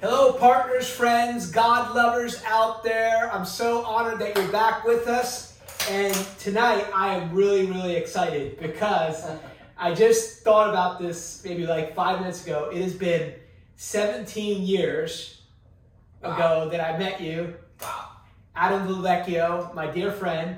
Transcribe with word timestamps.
Hello, 0.00 0.32
partners, 0.34 0.88
friends, 0.88 1.50
God 1.50 1.94
lovers 1.94 2.40
out 2.46 2.84
there. 2.84 3.32
I'm 3.32 3.44
so 3.44 3.84
honored 3.84 4.20
that 4.20 4.36
you're 4.36 4.48
back 4.52 4.84
with 4.84 5.08
us. 5.08 5.58
And 5.90 6.14
tonight 6.38 6.86
I 6.94 7.14
am 7.16 7.32
really, 7.34 7.66
really 7.66 7.96
excited 7.96 8.58
because 8.60 9.24
I 9.78 9.94
just 9.94 10.42
thought 10.42 10.70
about 10.70 11.00
this 11.00 11.42
maybe 11.44 11.66
like 11.66 11.94
five 11.94 12.20
minutes 12.20 12.44
ago. 12.44 12.70
It 12.72 12.82
has 12.82 12.94
been 12.94 13.34
17 13.76 14.62
years 14.62 15.34
Wow. 16.22 16.34
ago 16.34 16.68
that 16.70 16.80
I 16.80 16.98
met 16.98 17.20
you, 17.20 17.54
Wow. 17.80 18.08
Adam 18.56 18.88
Vivecchio, 18.88 19.72
my 19.72 19.86
dear 19.88 20.10
friend. 20.10 20.56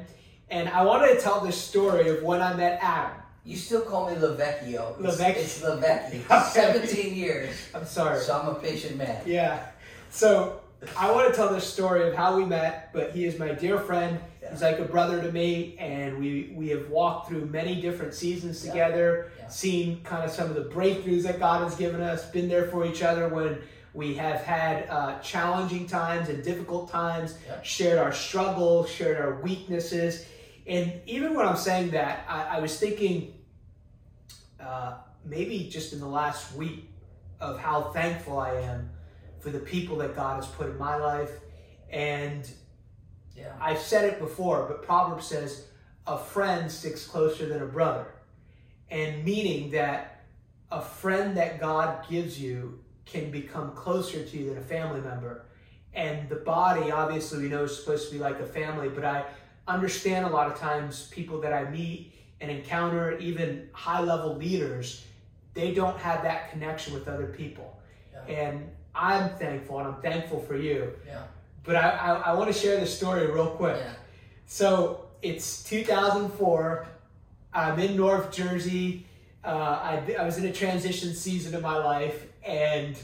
And 0.48 0.70
I 0.70 0.82
wanted 0.82 1.14
to 1.14 1.20
tell 1.20 1.40
this 1.40 1.56
story 1.56 2.08
of 2.08 2.22
when 2.22 2.40
I 2.40 2.54
met 2.54 2.78
Adam. 2.82 3.19
You 3.44 3.56
still 3.56 3.80
call 3.82 4.10
me 4.10 4.16
Lavecchio. 4.16 5.02
It's, 5.02 5.16
Lavecchio. 5.20 5.36
it's 5.36 5.60
Lavecchio. 5.62 6.20
Okay. 6.30 6.88
17 6.88 7.14
years. 7.14 7.56
I'm 7.74 7.86
sorry. 7.86 8.20
So 8.20 8.38
I'm 8.38 8.48
a 8.48 8.54
patient 8.54 8.96
man. 8.96 9.22
Yeah. 9.26 9.66
So 10.10 10.60
I 10.96 11.10
want 11.10 11.28
to 11.30 11.34
tell 11.34 11.52
this 11.52 11.64
story 11.64 12.08
of 12.08 12.14
how 12.14 12.36
we 12.36 12.44
met, 12.44 12.90
but 12.92 13.12
he 13.12 13.24
is 13.24 13.38
my 13.38 13.52
dear 13.52 13.78
friend. 13.78 14.18
He's 14.50 14.62
like 14.62 14.78
a 14.78 14.84
brother 14.84 15.22
to 15.22 15.30
me, 15.30 15.76
and 15.78 16.18
we 16.18 16.52
we 16.56 16.68
have 16.68 16.88
walked 16.90 17.28
through 17.28 17.46
many 17.46 17.80
different 17.80 18.14
seasons 18.14 18.64
Yeah. 18.64 18.72
together, 18.72 19.32
Yeah. 19.38 19.48
seen 19.48 20.02
kind 20.02 20.24
of 20.24 20.30
some 20.32 20.48
of 20.50 20.56
the 20.56 20.64
breakthroughs 20.74 21.22
that 21.22 21.38
God 21.38 21.62
has 21.62 21.76
given 21.76 22.00
us, 22.00 22.24
been 22.30 22.48
there 22.48 22.66
for 22.66 22.84
each 22.84 23.02
other 23.02 23.28
when 23.28 23.58
we 23.94 24.14
have 24.14 24.40
had 24.40 24.88
uh, 24.88 25.18
challenging 25.20 25.86
times 25.86 26.28
and 26.28 26.42
difficult 26.42 26.90
times, 26.90 27.34
Yeah. 27.46 27.62
shared 27.62 27.98
our 27.98 28.12
struggles, 28.12 28.90
shared 28.90 29.18
our 29.20 29.34
weaknesses. 29.40 30.24
And 30.70 31.00
even 31.06 31.34
when 31.34 31.46
I'm 31.46 31.56
saying 31.56 31.90
that, 31.90 32.24
I, 32.28 32.56
I 32.56 32.60
was 32.60 32.78
thinking 32.78 33.34
uh, 34.60 34.98
maybe 35.24 35.68
just 35.68 35.92
in 35.92 35.98
the 35.98 36.06
last 36.06 36.54
week 36.54 36.88
of 37.40 37.58
how 37.58 37.90
thankful 37.92 38.38
I 38.38 38.54
am 38.60 38.88
for 39.40 39.50
the 39.50 39.58
people 39.58 39.96
that 39.98 40.14
God 40.14 40.36
has 40.36 40.46
put 40.46 40.68
in 40.68 40.78
my 40.78 40.96
life. 40.96 41.32
And 41.90 42.48
Yeah. 43.36 43.52
I've 43.60 43.80
said 43.80 44.04
it 44.04 44.18
before, 44.20 44.66
but 44.68 44.82
Proverbs 44.82 45.26
says, 45.26 45.66
a 46.06 46.18
friend 46.18 46.70
sticks 46.70 47.06
closer 47.06 47.46
than 47.46 47.62
a 47.62 47.66
brother. 47.66 48.06
And 48.90 49.24
meaning 49.24 49.70
that 49.72 50.24
a 50.70 50.80
friend 50.80 51.36
that 51.36 51.60
God 51.60 52.06
gives 52.08 52.40
you 52.40 52.80
can 53.06 53.30
become 53.30 53.72
closer 53.72 54.24
to 54.24 54.36
you 54.36 54.50
than 54.50 54.58
a 54.58 54.66
family 54.76 55.00
member. 55.00 55.46
And 55.94 56.28
the 56.28 56.36
body, 56.36 56.92
obviously, 56.92 57.42
we 57.42 57.48
know 57.48 57.64
is 57.64 57.76
supposed 57.76 58.08
to 58.08 58.14
be 58.14 58.20
like 58.20 58.38
a 58.40 58.46
family, 58.46 58.88
but 58.88 59.04
I 59.04 59.24
understand 59.74 60.26
a 60.26 60.28
lot 60.28 60.50
of 60.50 60.58
times 60.58 61.08
people 61.10 61.40
that 61.40 61.52
I 61.52 61.70
meet 61.70 62.12
and 62.40 62.50
encounter, 62.50 63.18
even 63.18 63.68
high 63.72 64.00
level 64.00 64.36
leaders, 64.36 65.04
they 65.54 65.74
don't 65.74 65.98
have 65.98 66.22
that 66.22 66.50
connection 66.50 66.94
with 66.94 67.08
other 67.08 67.26
people. 67.26 67.80
Yeah. 68.12 68.34
And 68.34 68.70
I'm 68.94 69.30
thankful, 69.30 69.78
and 69.78 69.88
I'm 69.88 70.02
thankful 70.02 70.40
for 70.40 70.56
you. 70.56 70.92
Yeah. 71.06 71.22
But 71.64 71.76
I, 71.76 71.90
I, 71.90 72.12
I 72.14 72.32
want 72.34 72.52
to 72.52 72.58
share 72.58 72.78
this 72.80 72.96
story 72.96 73.26
real 73.26 73.50
quick. 73.50 73.76
Yeah. 73.78 73.92
So 74.46 75.06
it's 75.22 75.62
2004. 75.64 76.86
I'm 77.52 77.78
in 77.78 77.96
North 77.96 78.32
Jersey. 78.32 79.06
Uh, 79.44 79.48
I, 79.48 80.16
I 80.18 80.24
was 80.24 80.38
in 80.38 80.46
a 80.46 80.52
transition 80.52 81.14
season 81.14 81.54
of 81.54 81.62
my 81.62 81.76
life, 81.76 82.26
and 82.44 82.96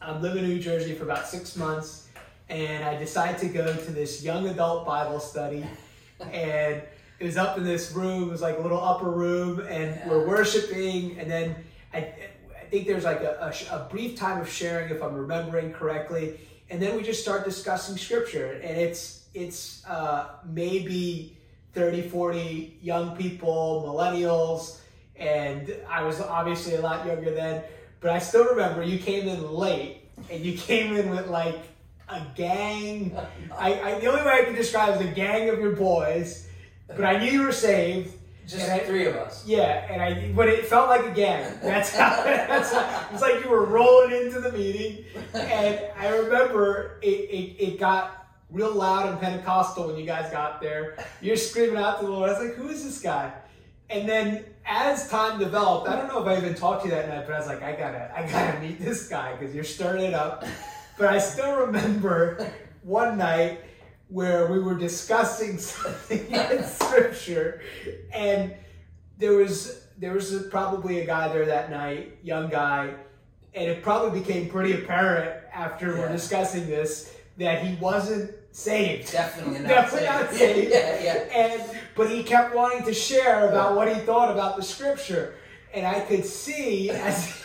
I'm 0.00 0.20
living 0.20 0.44
in 0.44 0.50
New 0.50 0.60
Jersey 0.60 0.94
for 0.94 1.04
about 1.04 1.26
six 1.26 1.56
months. 1.56 2.01
And 2.52 2.84
I 2.84 2.96
decided 2.98 3.38
to 3.40 3.48
go 3.48 3.74
to 3.74 3.90
this 3.92 4.22
young 4.22 4.46
adult 4.46 4.84
Bible 4.84 5.20
study, 5.20 5.64
and 6.20 6.82
it 7.18 7.24
was 7.24 7.38
up 7.38 7.56
in 7.56 7.64
this 7.64 7.92
room. 7.92 8.24
It 8.24 8.30
was 8.30 8.42
like 8.42 8.58
a 8.58 8.60
little 8.60 8.78
upper 8.82 9.10
room, 9.10 9.60
and 9.60 9.96
Yeah. 9.96 10.08
we're 10.08 10.26
worshiping. 10.28 11.18
And 11.18 11.30
then 11.30 11.56
I, 11.94 11.98
I 11.98 12.64
think 12.70 12.86
there's 12.86 13.04
like 13.04 13.22
a, 13.22 13.54
a, 13.70 13.74
a 13.76 13.88
brief 13.90 14.18
time 14.18 14.38
of 14.38 14.50
sharing, 14.50 14.90
if 14.94 15.02
I'm 15.02 15.14
remembering 15.14 15.72
correctly. 15.72 16.38
And 16.68 16.80
then 16.80 16.94
we 16.94 17.02
just 17.02 17.22
start 17.22 17.46
discussing 17.46 17.96
scripture, 17.96 18.60
and 18.62 18.76
it's 18.76 19.24
it's 19.32 19.82
uh, 19.86 20.28
maybe 20.44 21.38
30, 21.72 22.02
40 22.02 22.80
young 22.82 23.16
people, 23.16 23.82
millennials, 23.88 24.78
and 25.16 25.74
I 25.88 26.02
was 26.02 26.20
obviously 26.20 26.74
a 26.74 26.82
lot 26.82 27.06
younger 27.06 27.30
then. 27.34 27.62
But 28.00 28.10
I 28.10 28.18
still 28.18 28.44
remember 28.44 28.82
you 28.82 28.98
came 28.98 29.26
in 29.26 29.50
late, 29.50 30.02
and 30.30 30.44
you 30.44 30.58
came 30.58 30.94
in 30.94 31.08
with 31.08 31.28
like 31.28 31.62
a 32.08 32.22
gang. 32.34 33.16
I, 33.56 33.80
I 33.80 34.00
the 34.00 34.06
only 34.06 34.22
way 34.22 34.40
I 34.40 34.44
can 34.44 34.54
describe 34.54 35.00
is 35.00 35.06
a 35.06 35.10
gang 35.10 35.48
of 35.48 35.58
your 35.58 35.76
boys. 35.76 36.48
But 36.88 37.04
I 37.04 37.18
knew 37.18 37.30
you 37.30 37.42
were 37.42 37.52
saved. 37.52 38.14
Just 38.46 38.68
I- 38.68 38.80
three 38.80 39.06
of 39.06 39.16
us. 39.16 39.46
Yeah, 39.46 39.86
and 39.90 40.02
I 40.02 40.32
but 40.32 40.48
it 40.48 40.66
felt 40.66 40.88
like 40.88 41.06
a 41.06 41.14
gang. 41.14 41.58
That's 41.62 41.94
how. 41.94 42.10
That's 42.24 42.72
how 42.72 43.06
it 43.06 43.12
was 43.12 43.22
like 43.22 43.42
you 43.42 43.50
were 43.50 43.64
rolling 43.64 44.12
into 44.26 44.40
the 44.40 44.52
meeting, 44.52 45.04
and 45.32 45.80
I 45.96 46.08
remember 46.08 46.98
it, 47.02 47.06
it, 47.06 47.62
it 47.62 47.80
got 47.80 48.26
real 48.50 48.74
loud 48.74 49.08
and 49.08 49.18
Pentecostal 49.20 49.86
when 49.86 49.96
you 49.96 50.04
guys 50.04 50.30
got 50.30 50.60
there. 50.60 50.96
You're 51.20 51.36
screaming 51.36 51.76
out 51.76 52.00
to 52.00 52.06
the 52.06 52.12
Lord. 52.12 52.30
I 52.30 52.32
was 52.32 52.48
like, 52.48 52.56
"Who 52.56 52.68
is 52.68 52.84
this 52.84 53.00
guy?" 53.00 53.32
And 53.88 54.08
then 54.08 54.44
as 54.66 55.08
time 55.08 55.38
developed, 55.38 55.88
I 55.88 55.96
don't 55.96 56.08
know 56.08 56.20
if 56.22 56.26
I 56.26 56.36
even 56.36 56.54
talked 56.54 56.82
to 56.82 56.88
you 56.88 56.94
that 56.94 57.08
night, 57.08 57.24
but 57.26 57.34
I 57.34 57.38
was 57.38 57.46
like, 57.46 57.62
"I 57.62 57.72
gotta, 57.72 58.12
I 58.14 58.26
gotta 58.30 58.58
meet 58.60 58.80
this 58.80 59.08
guy 59.08 59.34
because 59.36 59.54
you're 59.54 59.64
stirring 59.64 60.02
it 60.04 60.14
up." 60.14 60.44
But 60.98 61.08
I 61.08 61.18
still 61.18 61.56
remember 61.56 62.52
one 62.82 63.16
night 63.18 63.60
where 64.08 64.46
we 64.52 64.58
were 64.58 64.74
discussing 64.74 65.58
something 65.72 66.26
in 66.30 66.62
scripture 66.64 67.62
and 68.12 68.54
there 69.18 69.32
was 69.34 69.86
there 69.98 70.12
was 70.12 70.34
a, 70.34 70.40
probably 70.40 71.00
a 71.00 71.06
guy 71.06 71.28
there 71.32 71.46
that 71.46 71.70
night 71.70 72.18
young 72.22 72.48
guy 72.50 72.92
and 73.54 73.70
it 73.70 73.82
probably 73.82 74.20
became 74.20 74.48
pretty 74.48 74.72
apparent 74.74 75.42
after 75.52 75.96
we're 75.96 76.10
discussing 76.12 76.66
this 76.66 77.14
that 77.38 77.64
he 77.64 77.74
wasn't 77.76 78.30
saved 78.50 79.10
Definitely 79.12 79.58
not 79.60 79.68
Definitely 79.68 80.06
saved. 80.06 80.20
not 80.20 80.30
saved. 80.34 80.70
Yeah, 80.72 81.02
yeah. 81.02 81.14
and 81.34 81.78
but 81.94 82.10
he 82.10 82.22
kept 82.22 82.54
wanting 82.54 82.84
to 82.84 82.92
share 82.92 83.48
about 83.48 83.76
what 83.76 83.88
he 83.88 83.94
thought 84.02 84.30
about 84.30 84.56
the 84.56 84.62
scripture 84.62 85.36
and 85.72 85.86
i 85.86 86.00
could 86.00 86.24
see 86.26 86.90
as 86.90 87.41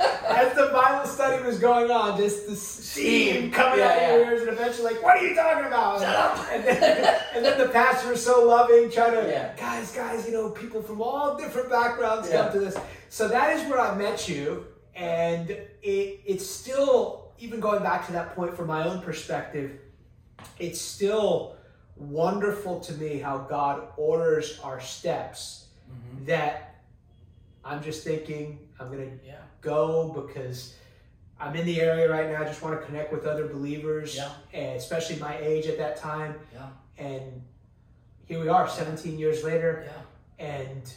as 0.00 0.54
the 0.54 0.70
bible 0.72 1.06
study 1.06 1.42
was 1.44 1.58
going 1.58 1.90
on 1.90 2.16
just 2.16 2.46
the 2.48 2.56
steam 2.56 3.50
coming 3.50 3.80
out 3.80 3.96
Yeah, 3.96 4.10
of 4.14 4.20
your 4.20 4.30
ears 4.32 4.40
and 4.42 4.50
eventually 4.50 4.94
like 4.94 5.02
what 5.02 5.16
are 5.18 5.26
you 5.26 5.34
talking 5.34 5.66
about 5.66 6.00
Shut 6.00 6.14
up. 6.16 6.46
and 6.52 6.64
then, 6.64 7.20
and 7.34 7.44
then 7.44 7.58
the 7.58 7.68
pastor 7.68 8.10
was 8.10 8.24
so 8.24 8.44
loving 8.46 8.90
trying 8.90 9.12
to 9.12 9.28
Yeah. 9.28 9.54
guys 9.56 9.92
guys 9.92 10.26
you 10.26 10.32
know 10.32 10.50
people 10.50 10.82
from 10.82 11.02
all 11.02 11.36
different 11.36 11.68
backgrounds 11.70 12.28
Yeah. 12.30 12.44
come 12.44 12.52
to 12.54 12.60
this 12.60 12.76
so 13.08 13.28
that 13.28 13.56
is 13.56 13.68
where 13.68 13.80
i 13.80 13.94
met 13.94 14.28
you 14.28 14.66
and 14.94 15.50
it 15.50 16.20
it's 16.24 16.46
still 16.46 17.32
even 17.38 17.60
going 17.60 17.82
back 17.82 18.06
to 18.06 18.12
that 18.12 18.34
point 18.34 18.56
from 18.56 18.66
my 18.68 18.86
own 18.88 19.00
perspective 19.02 19.72
it's 20.58 20.80
still 20.80 21.56
wonderful 21.96 22.80
to 22.80 22.94
me 22.94 23.18
how 23.18 23.36
God 23.38 23.82
orders 23.98 24.58
our 24.64 24.80
steps. 24.80 25.66
Mhm. 25.90 26.26
That 26.26 26.76
I'm 27.62 27.82
just 27.82 28.04
thinking 28.04 28.58
I'm 28.80 28.90
gonna 28.90 29.10
Yeah. 29.24 29.42
go 29.60 30.08
because 30.08 30.74
I'm 31.38 31.54
in 31.56 31.66
the 31.66 31.80
area 31.80 32.10
right 32.10 32.30
now. 32.30 32.42
I 32.42 32.44
just 32.44 32.62
want 32.62 32.78
to 32.80 32.84
connect 32.86 33.12
with 33.12 33.24
other 33.26 33.46
believers, 33.48 34.16
Yeah. 34.16 34.32
and 34.52 34.76
especially 34.76 35.16
my 35.16 35.38
age 35.38 35.66
at 35.66 35.78
that 35.78 35.96
time. 35.96 36.38
Yeah. 36.52 36.68
And 36.98 37.42
here 38.26 38.40
we 38.40 38.48
are, 38.48 38.68
17 38.68 39.18
years 39.18 39.42
later, 39.44 39.84
Yeah. 40.38 40.44
and 40.46 40.92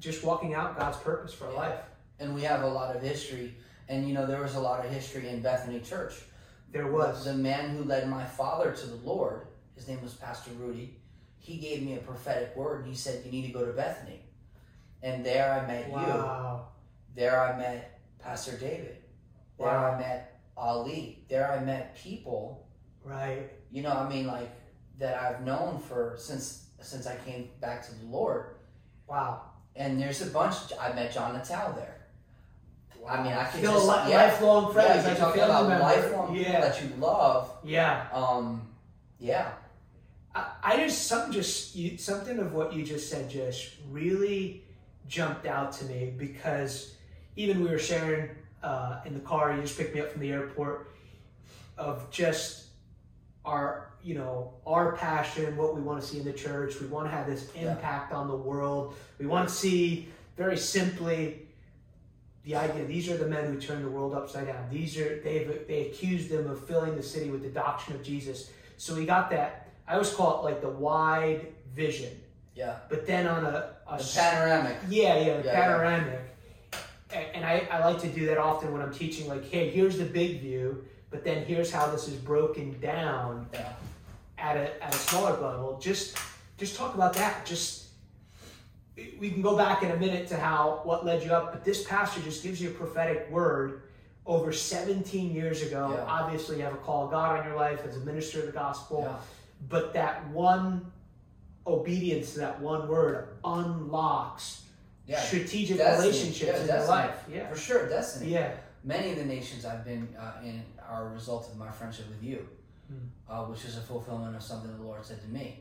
just 0.00 0.22
walking 0.24 0.54
out 0.54 0.78
God's 0.78 0.98
purpose 0.98 1.32
for 1.34 1.46
Yeah. 1.50 1.56
life. 1.58 1.80
And 2.18 2.34
we 2.34 2.42
have 2.42 2.62
a 2.62 2.68
lot 2.68 2.94
of 2.94 3.02
history. 3.02 3.56
And 3.88 4.06
you 4.08 4.14
know, 4.14 4.26
there 4.26 4.40
was 4.40 4.54
a 4.54 4.60
lot 4.60 4.84
of 4.84 4.90
history 4.92 5.28
in 5.28 5.42
Bethany 5.42 5.80
Church. 5.80 6.22
There 6.70 6.86
was. 6.86 7.24
The, 7.24 7.32
the 7.32 7.38
man 7.38 7.76
who 7.76 7.84
led 7.84 8.08
my 8.08 8.24
father 8.24 8.72
to 8.72 8.86
the 8.86 8.96
Lord, 8.96 9.46
his 9.74 9.86
name 9.88 10.00
was 10.02 10.14
Pastor 10.14 10.50
Rudy, 10.52 10.96
he 11.38 11.58
gave 11.58 11.82
me 11.82 11.96
a 11.96 12.00
prophetic 12.00 12.54
word. 12.56 12.80
and 12.80 12.88
He 12.88 12.94
said, 12.96 13.24
You 13.24 13.32
need 13.32 13.46
to 13.48 13.52
go 13.52 13.66
to 13.66 13.72
Bethany. 13.72 14.24
And 15.02 15.26
there 15.26 15.52
I 15.52 15.66
met 15.66 15.88
you. 15.88 15.96
There 17.14 17.40
I 17.40 17.56
met 17.56 18.00
Pastor 18.18 18.52
David. 18.56 18.98
There 19.58 19.66
Wow. 19.68 19.92
I 19.92 19.98
met 19.98 20.40
Ali. 20.56 21.24
There 21.28 21.50
I 21.50 21.60
met 21.64 21.94
people, 21.96 22.66
Right. 23.04 23.50
you 23.70 23.82
know, 23.82 23.92
I 23.92 24.08
mean, 24.08 24.26
like 24.26 24.50
that 24.98 25.20
I've 25.20 25.42
known 25.42 25.78
for 25.78 26.14
since 26.18 26.66
since 26.80 27.06
I 27.06 27.14
came 27.16 27.48
back 27.60 27.84
to 27.86 27.94
the 27.94 28.06
Lord. 28.06 28.56
Wow. 29.06 29.42
And 29.76 30.00
there's 30.00 30.20
a 30.22 30.26
bunch. 30.26 30.56
I 30.80 30.92
met 30.92 31.12
John 31.12 31.32
Natal 31.36 31.72
there. 31.74 31.98
I 33.08 33.22
mean, 33.22 33.32
I 33.32 33.44
could 33.44 33.60
Still 33.60 33.74
just 33.74 33.86
li- 33.88 34.10
yeah, 34.12 34.24
lifelong 34.26 34.72
friends. 34.72 35.04
Yeah, 35.04 35.16
you're 35.16 35.42
a 35.42 35.44
about 35.44 35.68
member. 35.68 35.82
lifelong 35.84 36.34
people 36.36 36.52
Yeah. 36.52 36.60
that 36.60 36.82
you 36.82 36.88
love. 37.00 37.50
Yeah. 37.64 38.06
Um, 38.12 38.68
yeah, 39.18 39.52
I, 40.34 40.50
I 40.62 40.76
just 40.76 41.06
some 41.06 41.30
just 41.32 41.74
you, 41.76 41.96
something 41.98 42.38
of 42.38 42.52
what 42.52 42.72
you 42.72 42.84
just 42.84 43.08
said 43.10 43.28
just 43.30 43.70
really 43.90 44.64
jumped 45.08 45.46
out 45.46 45.72
to 45.74 45.84
me 45.86 46.12
because 46.16 46.94
even 47.36 47.62
we 47.62 47.70
were 47.70 47.78
sharing 47.78 48.30
uh, 48.62 49.00
in 49.04 49.14
the 49.14 49.20
car. 49.20 49.54
You 49.54 49.62
just 49.62 49.76
picked 49.76 49.94
me 49.94 50.00
up 50.00 50.10
from 50.12 50.20
the 50.20 50.30
airport 50.32 50.90
of 51.78 52.10
just 52.10 52.66
our 53.44 53.88
you 54.04 54.14
know 54.14 54.52
our 54.66 54.96
passion, 54.96 55.56
what 55.56 55.74
we 55.74 55.80
want 55.80 56.00
to 56.00 56.06
see 56.06 56.18
in 56.18 56.24
the 56.24 56.32
church. 56.32 56.80
We 56.80 56.86
want 56.88 57.06
to 57.06 57.10
have 57.10 57.26
this 57.26 57.48
Yeah. 57.54 57.72
impact 57.72 58.12
on 58.12 58.28
the 58.28 58.36
world. 58.36 58.94
We 59.18 59.26
want 59.26 59.48
to 59.48 59.54
see 59.54 60.08
very 60.36 60.56
simply 60.56 61.46
the 62.44 62.56
idea 62.56 62.84
these 62.84 63.08
are 63.08 63.16
the 63.16 63.26
men 63.28 63.44
who 63.52 63.60
turned 63.60 63.84
the 63.84 63.88
world 63.90 64.14
upside 64.14 64.46
down. 64.46 64.68
These 64.70 64.98
are 64.98 65.20
they 65.22 65.44
they 65.68 65.86
accused 65.88 66.30
them 66.30 66.48
of 66.50 66.64
filling 66.66 66.96
the 66.96 67.02
city 67.02 67.30
with 67.30 67.42
the 67.42 67.48
doctrine 67.50 67.96
of 67.96 68.02
Jesus. 68.04 68.50
So 68.76 68.94
we 68.94 69.06
got 69.06 69.30
that. 69.30 69.68
I 69.86 69.94
always 69.94 70.12
call 70.12 70.40
it 70.40 70.50
like 70.50 70.60
the 70.60 70.68
wide 70.68 71.46
vision. 71.74 72.10
Yeah. 72.54 72.76
But 72.88 73.06
then 73.06 73.26
on 73.26 73.44
a, 73.44 73.70
a 73.88 73.98
The 73.98 74.12
panoramic. 74.14 74.76
yeah, 74.88 75.16
yeah, 75.18 75.36
the 75.38 75.44
Yeah, 75.44 75.52
yeah. 75.52 75.54
panoramic. 75.54 76.20
A- 76.20 76.31
And 77.14 77.44
I, 77.44 77.66
I 77.70 77.84
like 77.84 78.00
to 78.02 78.08
do 78.08 78.26
that 78.26 78.38
often 78.38 78.72
when 78.72 78.80
I'm 78.82 78.92
teaching, 78.92 79.28
like, 79.28 79.48
hey, 79.50 79.68
here's 79.70 79.98
the 79.98 80.04
big 80.04 80.40
view, 80.40 80.84
but 81.10 81.24
then 81.24 81.44
here's 81.44 81.70
how 81.70 81.86
this 81.90 82.08
is 82.08 82.14
broken 82.14 82.78
down 82.80 83.46
Yeah. 83.52 83.72
at 84.38 84.56
a, 84.56 84.82
at 84.84 84.94
a 84.94 84.98
smaller 84.98 85.32
level. 85.32 85.78
Just 85.80 86.16
just 86.58 86.76
talk 86.76 86.94
about 86.94 87.14
that. 87.14 87.44
Just 87.44 87.88
we 89.18 89.30
can 89.30 89.42
go 89.42 89.56
back 89.56 89.82
in 89.82 89.90
a 89.90 89.96
minute 89.96 90.28
to 90.28 90.36
how 90.36 90.80
what 90.84 91.04
led 91.04 91.22
you 91.22 91.32
up, 91.32 91.52
but 91.52 91.64
this 91.64 91.84
pastor 91.84 92.20
just 92.20 92.42
gives 92.42 92.60
you 92.60 92.68
a 92.70 92.72
prophetic 92.72 93.28
word 93.30 93.82
over 94.26 94.52
17 94.52 95.32
years 95.34 95.62
ago. 95.62 95.92
Yeah. 95.94 96.04
Obviously, 96.04 96.58
you 96.58 96.62
have 96.62 96.74
a 96.74 96.78
call 96.78 97.06
of 97.06 97.10
God 97.10 97.40
on 97.40 97.46
your 97.46 97.56
life 97.56 97.84
as 97.86 97.96
a 97.96 98.00
minister 98.00 98.40
of 98.40 98.46
the 98.46 98.52
gospel, 98.52 99.02
Yeah. 99.08 99.16
but 99.68 99.92
that 99.94 100.28
one 100.28 100.92
obedience 101.66 102.32
to 102.34 102.40
that 102.40 102.60
one 102.60 102.86
word 102.88 103.28
unlocks 103.44 104.61
Yeah. 105.06 105.20
strategic 105.20 105.78
Destiny. 105.78 106.08
relationships 106.08 106.52
Yeah, 106.58 106.60
in 106.62 106.66
your 106.80 106.86
life. 106.86 107.24
Yeah. 107.30 107.48
For 107.48 107.56
sure, 107.56 107.88
destiny. 107.88 108.30
Yeah. 108.32 108.52
Many 108.84 109.12
of 109.12 109.18
the 109.18 109.24
nations 109.24 109.64
I've 109.64 109.84
been 109.84 110.08
uh, 110.18 110.40
in 110.44 110.62
are 110.88 111.08
a 111.08 111.10
result 111.12 111.48
of 111.50 111.56
my 111.56 111.70
friendship 111.70 112.08
with 112.08 112.22
you, 112.22 112.48
Hmm. 112.88 113.06
uh, 113.28 113.44
which 113.46 113.64
is 113.64 113.76
a 113.78 113.80
fulfillment 113.80 114.36
of 114.36 114.42
something 114.42 114.76
the 114.76 114.82
Lord 114.82 115.04
said 115.04 115.20
to 115.22 115.28
me. 115.28 115.60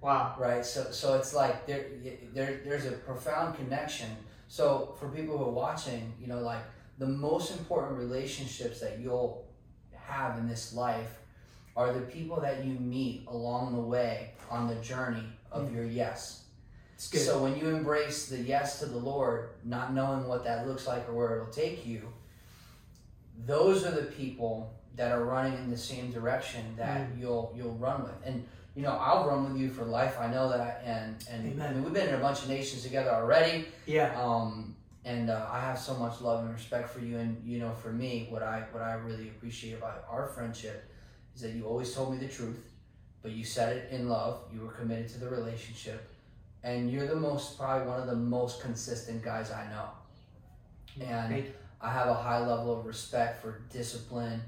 Wow. 0.00 0.34
Right. 0.38 0.64
So 0.64 0.90
so 0.90 1.14
it's 1.14 1.34
like 1.34 1.66
there 1.66 1.86
there 2.34 2.60
there's 2.64 2.84
a 2.86 2.92
profound 2.92 3.56
connection. 3.56 4.10
So 4.48 4.94
for 5.00 5.08
people 5.08 5.38
who 5.38 5.44
are 5.44 5.50
watching, 5.50 6.12
you 6.20 6.26
know, 6.26 6.40
like 6.40 6.62
the 6.98 7.06
most 7.06 7.50
important 7.52 7.98
relationships 7.98 8.80
that 8.80 8.98
you'll 9.00 9.44
have 9.94 10.38
in 10.38 10.46
this 10.46 10.74
life 10.74 11.18
are 11.76 11.92
the 11.92 12.00
people 12.02 12.38
that 12.40 12.64
you 12.64 12.74
meet 12.78 13.24
along 13.28 13.74
the 13.74 13.80
way 13.80 14.32
on 14.50 14.68
the 14.68 14.76
journey 14.76 15.24
of 15.50 15.72
your 15.74 15.84
yes. 15.84 16.43
So 16.96 17.42
when 17.42 17.56
you 17.56 17.68
embrace 17.68 18.26
the 18.28 18.38
yes 18.38 18.78
to 18.80 18.86
the 18.86 18.96
Lord, 18.98 19.50
not 19.64 19.92
knowing 19.92 20.26
what 20.28 20.44
that 20.44 20.66
looks 20.66 20.86
like 20.86 21.08
or 21.08 21.14
where 21.14 21.34
it'll 21.36 21.52
take 21.52 21.84
you, 21.86 22.08
those 23.46 23.84
are 23.84 23.90
the 23.90 24.04
people 24.04 24.72
that 24.96 25.10
are 25.12 25.24
running 25.24 25.54
in 25.54 25.70
the 25.70 25.76
same 25.76 26.12
direction 26.12 26.74
that 26.76 27.08
Mm. 27.12 27.20
you'll 27.20 27.52
you'll 27.56 27.74
run 27.74 28.02
with. 28.04 28.12
And 28.24 28.46
you 28.76 28.82
know, 28.82 28.92
I'll 28.92 29.26
run 29.28 29.52
with 29.52 29.60
you 29.60 29.70
for 29.70 29.84
life. 29.84 30.18
I 30.18 30.28
know 30.28 30.48
that 30.50 30.82
and 30.84 31.24
and 31.30 31.62
I 31.62 31.72
mean 31.72 31.82
we've 31.84 31.92
been 31.92 32.08
in 32.08 32.14
a 32.14 32.18
bunch 32.18 32.42
of 32.42 32.48
nations 32.48 32.82
together 32.82 33.10
already. 33.10 33.66
yeah. 33.86 34.14
Um 34.20 34.76
and 35.06 35.28
uh, 35.28 35.46
I 35.50 35.60
have 35.60 35.78
so 35.78 35.94
much 35.96 36.22
love 36.22 36.44
and 36.44 36.54
respect 36.54 36.88
for 36.88 37.00
you. 37.00 37.18
And 37.18 37.42
you 37.44 37.58
know, 37.58 37.72
for 37.74 37.92
me, 37.92 38.26
what 38.30 38.42
I 38.42 38.60
what 38.72 38.82
I 38.82 38.94
really 38.94 39.28
appreciate 39.28 39.74
about 39.74 40.04
our 40.08 40.28
friendship 40.28 40.88
is 41.34 41.42
that 41.42 41.52
you 41.52 41.66
always 41.66 41.92
told 41.92 42.12
me 42.12 42.18
the 42.24 42.32
truth, 42.32 42.62
but 43.20 43.32
you 43.32 43.44
said 43.44 43.76
it 43.76 43.90
in 43.90 44.08
love. 44.08 44.42
You 44.52 44.60
were 44.60 44.70
committed 44.72 45.08
to 45.10 45.18
the 45.18 45.28
relationship, 45.28 46.08
and 46.64 46.90
you're 46.90 47.06
the 47.06 47.14
most 47.14 47.56
probably 47.56 47.86
one 47.86 48.00
of 48.00 48.08
the 48.08 48.16
most 48.16 48.60
consistent 48.60 49.22
guys 49.22 49.52
I 49.52 49.68
know. 49.70 51.06
And. 51.06 51.44
I 51.84 51.90
have 51.90 52.08
a 52.08 52.14
high 52.14 52.38
level 52.38 52.80
of 52.80 52.86
respect 52.86 53.42
for 53.42 53.60
discipline, 53.70 54.40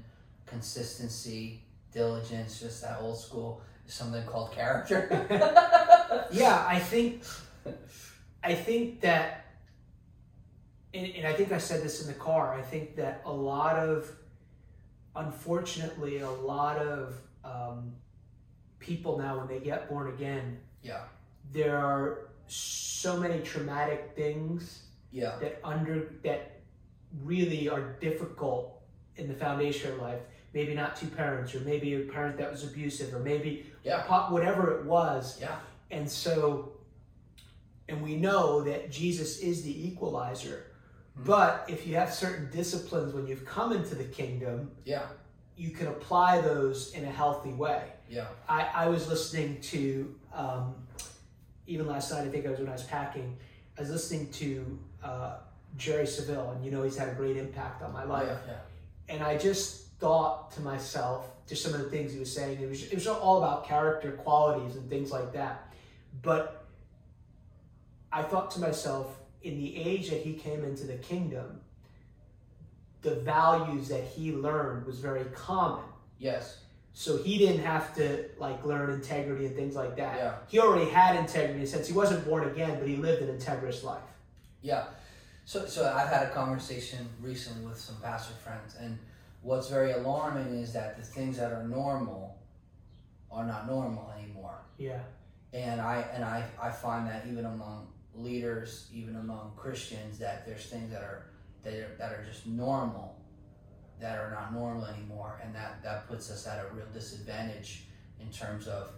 consistency, 0.47 1.61
diligence, 1.93 2.59
just 2.59 2.81
that 2.81 2.97
old 2.99 3.19
school 3.19 3.61
something 3.85 4.25
called 4.25 4.51
character. 4.51 5.07
yeah, 6.31 6.65
I 6.67 6.79
think 6.79 7.23
I 8.43 8.53
think 8.55 9.01
that 9.01 9.45
and, 10.93 11.05
and 11.15 11.27
I 11.27 11.33
think 11.33 11.51
I 11.51 11.59
said 11.59 11.83
this 11.83 12.01
in 12.01 12.07
the 12.07 12.19
car, 12.19 12.55
I 12.55 12.61
think 12.61 12.95
that 12.95 13.21
a 13.23 13.31
lot 13.31 13.77
of 13.77 14.11
unfortunately 15.15 16.19
a 16.19 16.29
lot 16.29 16.77
of 16.77 17.15
um, 17.45 17.93
people 18.79 19.17
now 19.19 19.37
when 19.37 19.47
they 19.47 19.59
get 19.63 19.89
born 19.89 20.07
again, 20.07 20.59
Yeah. 20.81 21.01
There 21.51 21.77
are 21.77 22.29
so 22.47 23.17
many 23.17 23.39
traumatic 23.41 24.13
things 24.15 24.83
yeah. 25.11 25.37
that 25.39 25.59
under 25.63 26.13
that 26.23 26.59
really 27.23 27.69
are 27.69 27.93
difficult 27.99 28.81
in 29.15 29.27
the 29.27 29.33
foundation 29.33 29.93
of 29.93 29.99
life. 29.99 30.19
Maybe 30.53 30.73
not 30.73 30.95
two 30.95 31.07
parents, 31.07 31.53
or 31.55 31.59
maybe 31.61 31.93
a 31.95 31.99
parent 32.01 32.37
that 32.37 32.51
was 32.51 32.63
abusive, 32.63 33.13
or 33.13 33.19
maybe 33.19 33.65
Yeah. 33.83 34.03
pop, 34.03 34.31
whatever 34.31 34.77
it 34.79 34.85
was. 34.85 35.39
Yeah. 35.39 35.59
And 35.91 36.09
so, 36.09 36.73
and 37.87 38.01
we 38.03 38.15
know 38.15 38.61
that 38.61 38.91
Jesus 38.91 39.39
is 39.39 39.63
the 39.63 39.87
equalizer. 39.87 40.65
Mhm. 41.17 41.25
But 41.25 41.65
if 41.67 41.87
you 41.87 41.95
have 41.95 42.13
certain 42.13 42.49
disciplines 42.51 43.13
when 43.13 43.27
you've 43.27 43.45
come 43.45 43.71
into 43.71 43.95
the 43.95 44.03
kingdom, 44.05 44.71
Yeah. 44.85 45.07
you 45.55 45.71
can 45.71 45.87
apply 45.87 46.41
those 46.41 46.93
in 46.93 47.03
a 47.05 47.11
healthy 47.11 47.53
way. 47.53 47.93
Yeah. 48.09 48.27
I, 48.47 48.69
I 48.73 48.87
was 48.89 49.07
listening 49.07 49.59
to, 49.61 50.15
um, 50.33 50.75
even 51.67 51.85
last 51.85 52.11
night, 52.11 52.25
I 52.25 52.29
think 52.29 52.45
it 52.45 52.49
was 52.49 52.59
when 52.59 52.69
I 52.69 52.73
was 52.73 52.83
packing, 52.83 53.37
I 53.77 53.81
was 53.81 53.91
listening 53.91 54.31
to 54.31 54.79
uh, 55.03 55.35
Jerry 55.77 56.05
Savelle, 56.05 56.55
and 56.55 56.65
you 56.65 56.71
know 56.71 56.83
he's 56.83 56.97
had 56.97 57.09
a 57.09 57.13
great 57.13 57.37
impact 57.37 57.83
on 57.83 57.93
my 57.93 58.03
life. 58.03 58.27
Yeah. 58.27 58.53
Yeah. 58.53 59.15
And 59.15 59.23
I 59.23 59.37
just 59.37 59.87
thought 59.99 60.51
to 60.53 60.61
myself, 60.61 61.27
just 61.47 61.63
some 61.63 61.73
of 61.73 61.81
the 61.81 61.89
things 61.89 62.13
he 62.13 62.19
was 62.19 62.33
saying, 62.33 62.61
it 62.61 62.69
was, 62.69 62.83
it 62.83 62.95
was 62.95 63.07
all 63.07 63.37
about 63.37 63.67
character 63.67 64.11
qualities 64.11 64.75
and 64.75 64.89
things 64.89 65.11
like 65.11 65.33
that. 65.33 65.73
But 66.21 66.65
I 68.11 68.23
thought 68.23 68.51
to 68.51 68.59
myself, 68.59 69.17
in 69.43 69.57
the 69.57 69.77
age 69.77 70.09
that 70.09 70.21
he 70.21 70.33
came 70.33 70.63
into 70.63 70.85
the 70.85 70.95
kingdom, 70.95 71.61
the 73.01 73.15
values 73.15 73.87
that 73.89 74.03
he 74.03 74.33
learned 74.33 74.85
was 74.85 74.99
very 74.99 75.25
common. 75.25 75.85
Yes. 76.19 76.57
So 76.99 77.15
he 77.15 77.37
didn't 77.37 77.61
have 77.61 77.93
to 77.97 78.25
like 78.39 78.65
learn 78.65 78.89
integrity 78.89 79.45
and 79.45 79.55
things 79.55 79.75
like 79.75 79.95
that. 79.97 80.15
Yeah. 80.15 80.33
He 80.47 80.59
already 80.59 80.89
had 80.89 81.15
integrity 81.15 81.67
since 81.67 81.85
he 81.85 81.93
wasn't 81.93 82.25
born 82.25 82.49
again, 82.49 82.79
but 82.79 82.87
he 82.87 82.95
lived 82.95 83.21
an 83.21 83.37
integrous 83.37 83.83
life. 83.83 84.01
Yeah. 84.63 84.85
So, 85.45 85.67
so 85.67 85.93
I've 85.95 86.09
had 86.09 86.23
a 86.23 86.31
conversation 86.31 87.07
recently 87.21 87.67
with 87.67 87.79
some 87.79 87.97
pastor 87.97 88.33
friends, 88.43 88.75
and 88.79 88.97
what's 89.43 89.69
very 89.69 89.91
alarming 89.91 90.47
is 90.57 90.73
that 90.73 90.97
the 90.97 91.03
things 91.03 91.37
that 91.37 91.51
are 91.51 91.67
normal 91.67 92.39
are 93.29 93.45
not 93.45 93.67
normal 93.67 94.11
anymore. 94.17 94.57
Yeah. 94.79 95.01
And 95.53 95.79
I 95.79 96.03
and 96.15 96.25
I, 96.25 96.45
I 96.59 96.71
find 96.71 97.07
that 97.07 97.27
even 97.29 97.45
among 97.45 97.89
leaders, 98.15 98.89
even 98.91 99.17
among 99.17 99.51
Christians, 99.55 100.17
that 100.17 100.47
there's 100.47 100.65
things 100.65 100.89
that 100.89 101.03
are 101.03 101.27
that 101.61 101.75
are, 101.75 101.95
that 101.99 102.11
are 102.13 102.25
just 102.27 102.47
normal 102.47 103.21
that 103.99 104.19
are 104.19 104.31
not 104.31 104.53
normal 104.53 104.85
anymore, 104.85 105.39
and 105.43 105.53
that 105.55 105.81
that 105.83 106.07
puts 106.07 106.29
us 106.31 106.47
at 106.47 106.59
a 106.59 106.75
real 106.75 106.85
disadvantage 106.93 107.85
in 108.19 108.29
terms 108.29 108.67
of 108.67 108.91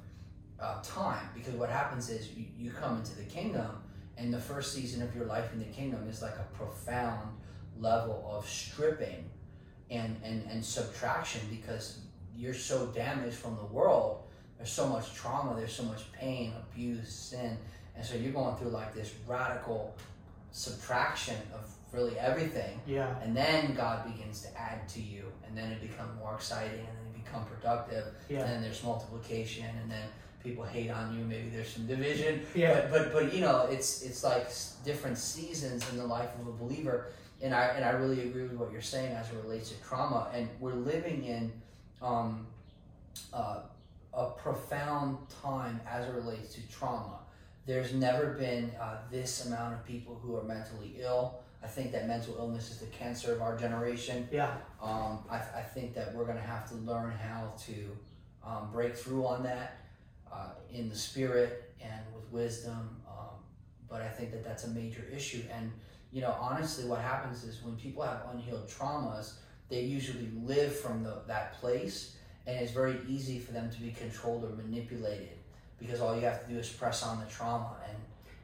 uh, 0.60 0.82
time. 0.84 1.30
Because 1.34 1.54
what 1.54 1.70
happens 1.70 2.10
is 2.10 2.30
you, 2.36 2.46
you 2.58 2.72
come 2.72 2.98
into 2.98 3.16
the 3.16 3.24
kingdom, 3.24 3.84
and 4.18 4.34
the 4.34 4.40
first 4.40 4.74
season 4.74 5.02
of 5.02 5.16
your 5.16 5.26
life 5.26 5.54
in 5.54 5.60
the 5.60 5.66
kingdom 5.66 6.08
is 6.10 6.22
like 6.22 6.36
a 6.36 6.56
profound 6.56 7.30
level 7.80 8.30
of 8.30 8.48
stripping 8.48 9.30
and 9.90 10.18
and 10.24 10.46
and 10.50 10.64
subtraction 10.64 11.42
because 11.50 12.00
you're 12.36 12.54
so 12.54 12.88
damaged 12.88 13.36
from 13.36 13.56
the 13.58 13.66
world. 13.66 14.24
There's 14.58 14.72
so 14.72 14.88
much 14.88 15.14
trauma. 15.14 15.56
There's 15.58 15.74
so 15.74 15.84
much 15.84 16.12
pain 16.12 16.54
abuse 16.58 17.10
sin. 17.10 17.58
And 17.96 18.06
so 18.06 18.16
you're 18.16 18.32
going 18.32 18.56
through 18.58 18.70
like 18.70 18.94
this 18.94 19.14
radical 19.28 19.96
subtraction 20.52 21.36
of 21.54 21.74
really 21.92 22.18
everything 22.20 22.80
Yeah. 22.86 23.16
and 23.24 23.36
then 23.36 23.74
god 23.76 24.06
begins 24.06 24.42
to 24.44 24.60
add 24.60 24.88
to 24.90 25.02
you 25.02 25.24
and 25.48 25.58
then 25.58 25.72
it 25.72 25.82
becomes 25.82 26.18
more 26.20 26.36
exciting 26.36 26.80
and 26.80 26.88
then 26.98 27.06
you 27.16 27.24
become 27.24 27.46
productive 27.46 28.06
Yeah. 28.30 28.40
and 28.42 28.50
then 28.52 28.62
there's 28.62 28.84
multiplication 28.84 29.66
and 29.82 29.90
then 29.92 30.08
people 30.44 30.64
hate 30.64 30.90
on 30.90 31.18
you 31.18 31.26
maybe 31.26 31.50
there's 31.50 31.70
some 31.70 31.86
division 31.88 32.42
Yeah. 32.56 32.82
but, 32.82 32.92
but 32.92 33.14
but 33.14 33.34
you 33.34 33.42
know 33.42 33.68
it's 33.70 34.04
it's 34.04 34.24
like 34.24 34.48
different 34.86 35.18
seasons 35.18 35.90
in 35.92 35.98
the 35.98 36.06
life 36.06 36.30
of 36.40 36.48
a 36.48 36.52
believer 36.52 37.08
and 37.42 37.54
i 37.54 37.64
and 37.76 37.84
i 37.84 37.90
really 37.90 38.22
agree 38.22 38.44
with 38.44 38.54
what 38.54 38.72
you're 38.72 38.82
saying 38.82 39.14
as 39.16 39.28
it 39.30 39.36
relates 39.44 39.70
to 39.70 39.82
trauma 39.82 40.30
and 40.34 40.48
we're 40.60 40.74
living 40.74 41.24
in 41.26 41.52
um, 42.02 42.46
uh, 43.34 43.60
a 44.14 44.26
profound 44.32 45.18
time 45.44 45.80
as 45.90 46.06
it 46.08 46.14
relates 46.14 46.54
to 46.54 46.62
trauma 46.70 47.20
there's 47.66 47.94
never 47.94 48.34
been 48.34 48.72
uh, 48.82 48.98
this 49.12 49.46
amount 49.46 49.74
of 49.74 49.86
people 49.86 50.20
who 50.24 50.36
are 50.38 50.44
mentally 50.44 50.96
ill 51.00 51.39
i 51.64 51.68
think 51.68 51.92
that 51.92 52.08
mental 52.08 52.36
illness 52.38 52.72
is 52.72 52.78
the 52.80 52.88
cancer 52.88 53.34
of 53.34 53.42
our 53.42 53.58
generation 53.58 54.28
Yeah. 54.32 54.52
um, 54.82 55.20
I, 55.30 55.38
I 55.38 55.62
think 55.74 55.94
that 55.96 56.14
we're 56.16 56.26
going 56.26 56.38
to 56.38 56.44
have 56.56 56.68
to 56.70 56.76
learn 56.76 57.12
how 57.12 57.54
to 57.68 57.98
um, 58.46 58.70
break 58.72 58.96
through 58.96 59.26
on 59.26 59.44
that 59.44 59.78
uh, 60.32 60.52
in 60.72 60.90
the 60.90 60.96
spirit 60.96 61.74
and 61.82 62.02
with 62.16 62.26
wisdom. 62.32 63.02
Um, 63.10 63.36
but 63.90 64.02
I 64.02 64.08
think 64.08 64.32
that 64.32 64.44
that's 64.44 64.64
a 64.64 64.70
major 64.70 65.04
issue. 65.14 65.42
And, 65.54 65.72
you 66.14 66.22
know, 66.22 66.36
honestly, 66.40 66.86
what 66.86 67.02
happens 67.02 67.44
is 67.44 67.62
when 67.64 67.76
people 67.76 68.04
have 68.04 68.22
unhealed 68.32 68.68
traumas, 68.70 69.34
they 69.70 69.82
usually 69.82 70.30
live 70.44 70.74
from 70.80 71.04
the, 71.04 71.22
that 71.28 71.60
place, 71.60 72.16
and 72.48 72.58
it's 72.58 72.72
very 72.72 72.98
easy 73.08 73.40
for 73.40 73.52
them 73.52 73.70
to 73.72 73.80
be 73.82 73.92
controlled 73.92 74.46
or 74.46 74.50
manipulated 74.56 75.38
because 75.80 76.00
all 76.00 76.16
you 76.16 76.22
have 76.22 76.46
to 76.46 76.54
do 76.54 76.58
is 76.60 76.70
press 76.70 77.04
on 77.04 77.20
the 77.20 77.26
trauma. 77.26 77.76
And 77.90 77.98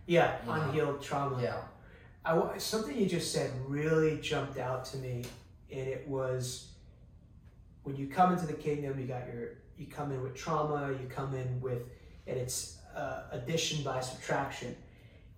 Yeah. 0.08 0.36
You 0.42 0.48
know. 0.48 0.62
Unhealed 0.62 1.02
trauma. 1.02 1.42
yeah, 1.42 1.62
I 2.26 2.58
something 2.58 2.98
you 2.98 3.06
just 3.06 3.32
said 3.32 3.52
really 3.68 4.18
jumped 4.18 4.58
out 4.58 4.86
to 4.86 4.98
me, 4.98 5.26
and 5.72 5.88
it 5.88 6.08
was 6.08 6.72
when 7.84 7.96
you 7.96 8.08
come 8.08 8.34
into 8.34 8.48
the 8.48 8.54
kingdom, 8.54 9.00
you 9.00 9.06
got 9.06 9.28
your 9.28 9.50
you 9.78 9.86
come 9.86 10.12
in 10.12 10.24
with 10.24 10.36
trauma, 10.36 10.92
you 10.92 11.08
come 11.08 11.36
in 11.36 11.62
with, 11.62 11.84
and 12.26 12.38
it's 12.38 12.80
uh, 12.96 13.24
addition 13.32 13.84
by 13.84 14.00
subtraction, 14.02 14.76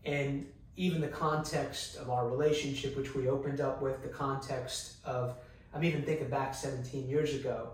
and 0.05 0.47
even 0.77 1.01
the 1.01 1.07
context 1.07 1.97
of 1.97 2.09
our 2.09 2.29
relationship, 2.29 2.95
which 2.95 3.15
we 3.15 3.27
opened 3.27 3.59
up 3.59 3.81
with, 3.81 4.01
the 4.01 4.09
context 4.09 4.97
of 5.03 5.35
I'm 5.73 5.83
even 5.83 6.03
thinking 6.03 6.29
back 6.29 6.55
17 6.55 7.09
years 7.09 7.33
ago. 7.33 7.71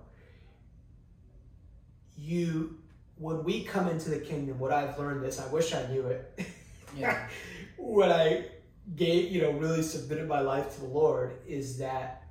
You, 2.17 2.77
when 3.17 3.43
we 3.43 3.63
come 3.63 3.88
into 3.89 4.10
the 4.10 4.20
kingdom, 4.20 4.58
what 4.58 4.72
I've 4.72 4.98
learned 4.98 5.24
this, 5.24 5.39
I 5.39 5.48
wish 5.48 5.74
I 5.74 5.86
knew 5.88 6.08
it. 6.08 6.39
Yeah. 6.96 7.27
when 7.77 8.12
I 8.12 8.46
gave, 8.95 9.31
you 9.31 9.41
know, 9.41 9.51
really 9.51 9.81
submitted 9.81 10.27
my 10.27 10.41
life 10.41 10.75
to 10.75 10.81
the 10.81 10.87
Lord, 10.87 11.33
is 11.47 11.77
that 11.77 12.23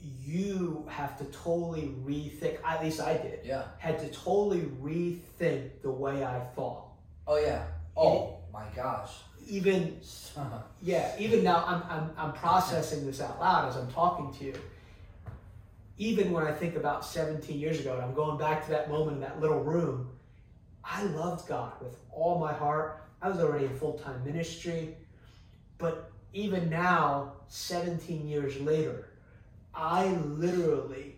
you 0.00 0.86
have 0.88 1.18
to 1.18 1.24
totally 1.26 1.94
rethink. 2.04 2.58
At 2.64 2.82
least 2.82 3.00
I 3.00 3.14
did. 3.14 3.40
Yeah. 3.44 3.64
Had 3.78 3.98
to 4.00 4.08
totally 4.08 4.62
rethink 4.82 5.82
the 5.82 5.90
way 5.90 6.24
I 6.24 6.40
thought. 6.54 6.84
Oh 7.26 7.38
yeah. 7.38 7.64
Oh 7.96 8.38
my 8.52 8.64
gosh. 8.74 9.12
Even 9.48 9.98
yeah, 10.82 11.14
even 11.18 11.42
now 11.42 11.64
I'm, 11.66 11.82
I'm, 11.88 12.10
I'm 12.16 12.32
processing 12.32 13.06
this 13.06 13.20
out 13.20 13.40
loud 13.40 13.68
as 13.70 13.76
I'm 13.76 13.90
talking 13.90 14.32
to 14.38 14.44
you. 14.44 14.54
Even 15.96 16.30
when 16.30 16.46
I 16.46 16.52
think 16.52 16.76
about 16.76 17.04
17 17.04 17.58
years 17.58 17.80
ago 17.80 17.94
and 17.94 18.02
I'm 18.02 18.14
going 18.14 18.38
back 18.38 18.64
to 18.66 18.70
that 18.70 18.88
moment 18.88 19.16
in 19.16 19.20
that 19.22 19.40
little 19.40 19.64
room, 19.64 20.10
I 20.84 21.02
loved 21.02 21.48
God 21.48 21.72
with 21.80 21.96
all 22.12 22.38
my 22.38 22.52
heart. 22.52 23.07
I 23.20 23.28
was 23.28 23.38
already 23.40 23.66
in 23.66 23.76
full 23.76 23.94
time 23.94 24.24
ministry. 24.24 24.96
But 25.78 26.10
even 26.32 26.68
now, 26.68 27.32
17 27.48 28.28
years 28.28 28.60
later, 28.60 29.10
I 29.74 30.06
literally 30.08 31.16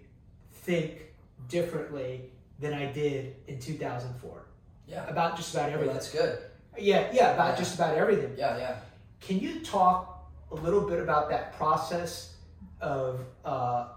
think 0.52 1.02
differently 1.48 2.30
than 2.58 2.74
I 2.74 2.92
did 2.92 3.36
in 3.46 3.58
2004 3.58 4.44
yeah. 4.86 5.08
about 5.08 5.36
just 5.36 5.54
about 5.54 5.66
Well, 5.66 5.74
everything. 5.74 5.94
that's 5.94 6.10
good. 6.12 6.38
Yeah, 6.78 7.08
yeah, 7.12 7.32
about 7.32 7.50
Yeah. 7.50 7.56
just 7.56 7.74
about 7.74 7.96
everything. 7.96 8.34
Yeah, 8.36 8.58
yeah. 8.58 8.76
Can 9.20 9.38
you 9.38 9.60
talk 9.64 10.28
a 10.50 10.54
little 10.54 10.82
bit 10.82 11.00
about 11.00 11.30
that 11.30 11.56
process 11.56 12.34
of, 12.80 13.20
uh, 13.44 13.88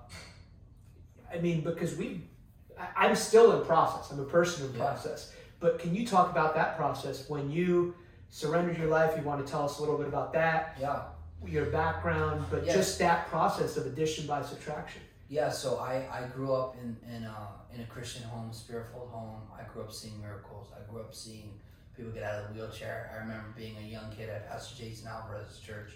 I 1.32 1.40
mean, 1.40 1.62
because 1.62 1.96
we, 1.98 2.22
I'm 2.96 3.16
still 3.16 3.60
in 3.60 3.66
process. 3.66 4.12
I'm 4.12 4.20
a 4.20 4.26
person 4.26 4.66
in 4.68 4.72
Yeah. 4.76 4.86
process. 4.86 5.34
But 5.64 5.80
can 5.80 5.96
you 5.96 6.06
talk 6.06 6.30
about 6.30 6.56
that 6.56 6.76
process 6.76 7.30
when 7.30 7.50
you 7.50 7.96
surrendered 8.30 8.78
your 8.78 8.90
life? 8.90 9.14
You 9.18 9.24
want 9.24 9.44
to 9.46 9.50
tell 9.50 9.64
us 9.64 9.78
a 9.78 9.82
little 9.82 9.98
bit 9.98 10.10
about 10.10 10.34
that, 10.34 10.76
Yeah. 10.78 11.04
your 11.48 11.68
background, 11.68 12.46
but 12.52 12.66
Yeah. 12.66 12.74
just 12.74 13.00
that 13.00 13.28
process 13.30 13.78
of 13.78 13.86
addition 13.86 14.28
by 14.28 14.42
subtraction. 14.42 15.02
Yeah, 15.30 15.50
so 15.50 15.78
I, 15.78 16.06
I 16.12 16.28
grew 16.36 16.54
up 16.54 16.76
in 16.82 16.98
in 17.10 17.24
a, 17.24 17.48
in 17.74 17.80
a 17.80 17.86
Christian 17.86 18.24
home, 18.24 18.52
spirit-filled 18.52 19.08
home. 19.10 19.42
I 19.58 19.64
grew 19.64 19.84
up 19.84 19.92
seeing 19.94 20.20
miracles. 20.20 20.68
I 20.78 20.82
grew 20.92 21.00
up 21.00 21.16
seeing 21.16 21.58
people 21.96 22.12
get 22.12 22.24
out 22.24 22.42
of 22.42 22.50
the 22.50 22.56
wheelchair. 22.56 23.10
I 23.14 23.22
remember 23.24 23.48
being 23.56 23.78
a 23.78 23.88
young 23.88 24.12
kid 24.12 24.28
at 24.30 24.50
Pastor 24.50 24.76
Jason 24.76 25.08
Alvarez's 25.08 25.60
church 25.60 25.94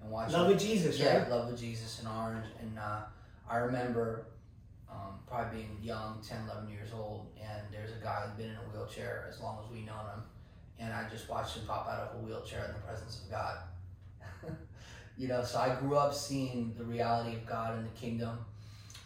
and 0.00 0.10
watching. 0.10 0.32
Love 0.32 0.50
of 0.50 0.58
Jesus, 0.58 0.98
yeah, 0.98 1.18
right? 1.18 1.30
Love 1.30 1.52
of 1.52 1.60
Jesus 1.60 2.00
in 2.00 2.06
Orange. 2.06 2.46
And 2.58 2.78
uh, 2.78 3.02
I 3.50 3.58
remember 3.58 4.24
um, 4.90 5.18
probably 5.26 5.60
being 5.60 5.78
young, 5.82 6.20
10, 6.26 6.38
11 6.50 6.68
years 6.70 6.90
old, 6.92 7.26
and 7.40 7.62
there's 7.72 7.90
a 7.92 8.02
guy 8.02 8.22
who's 8.26 8.36
been 8.36 8.50
in 8.50 8.56
a 8.56 8.76
wheelchair 8.76 9.26
as 9.28 9.40
long 9.40 9.58
as 9.64 9.70
we 9.70 9.80
known 9.80 10.04
him. 10.14 10.22
And 10.78 10.92
I 10.92 11.08
just 11.08 11.28
watched 11.28 11.56
him 11.56 11.66
pop 11.66 11.86
out 11.88 12.10
of 12.10 12.20
a 12.22 12.26
wheelchair 12.26 12.64
in 12.64 12.72
the 12.72 12.80
presence 12.80 13.22
of 13.22 13.30
God. 13.30 13.58
you 15.18 15.28
know, 15.28 15.44
so 15.44 15.58
I 15.58 15.74
grew 15.78 15.96
up 15.96 16.14
seeing 16.14 16.74
the 16.76 16.84
reality 16.84 17.36
of 17.36 17.46
God 17.46 17.76
and 17.78 17.84
the 17.84 18.00
kingdom. 18.00 18.38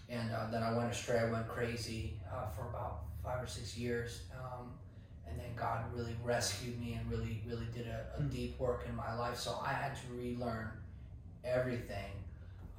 And 0.09 0.31
uh, 0.31 0.51
then 0.51 0.63
I 0.63 0.77
went 0.77 0.91
astray, 0.91 1.19
I 1.19 1.31
went 1.31 1.49
crazy 1.49 2.15
uh, 2.33 2.47
for 2.51 2.69
about 2.69 3.01
five 3.25 3.43
or 3.43 3.47
six 3.47 3.77
years. 3.77 4.23
Um, 4.39 4.71
and 5.27 5.39
then 5.39 5.55
God 5.57 5.85
really 5.95 6.15
rescued 6.23 6.79
me 6.81 6.93
and 6.95 7.11
really, 7.11 7.43
really 7.47 7.67
did 7.75 7.87
a, 7.89 8.07
a 8.17 8.23
Hmm. 8.23 8.29
deep 8.29 8.59
work 8.61 8.87
in 8.89 8.95
my 8.95 9.15
life. 9.15 9.37
So 9.39 9.59
I 9.65 9.73
had 9.73 9.95
to 9.97 10.03
relearn 10.15 10.71
everything, 11.45 12.13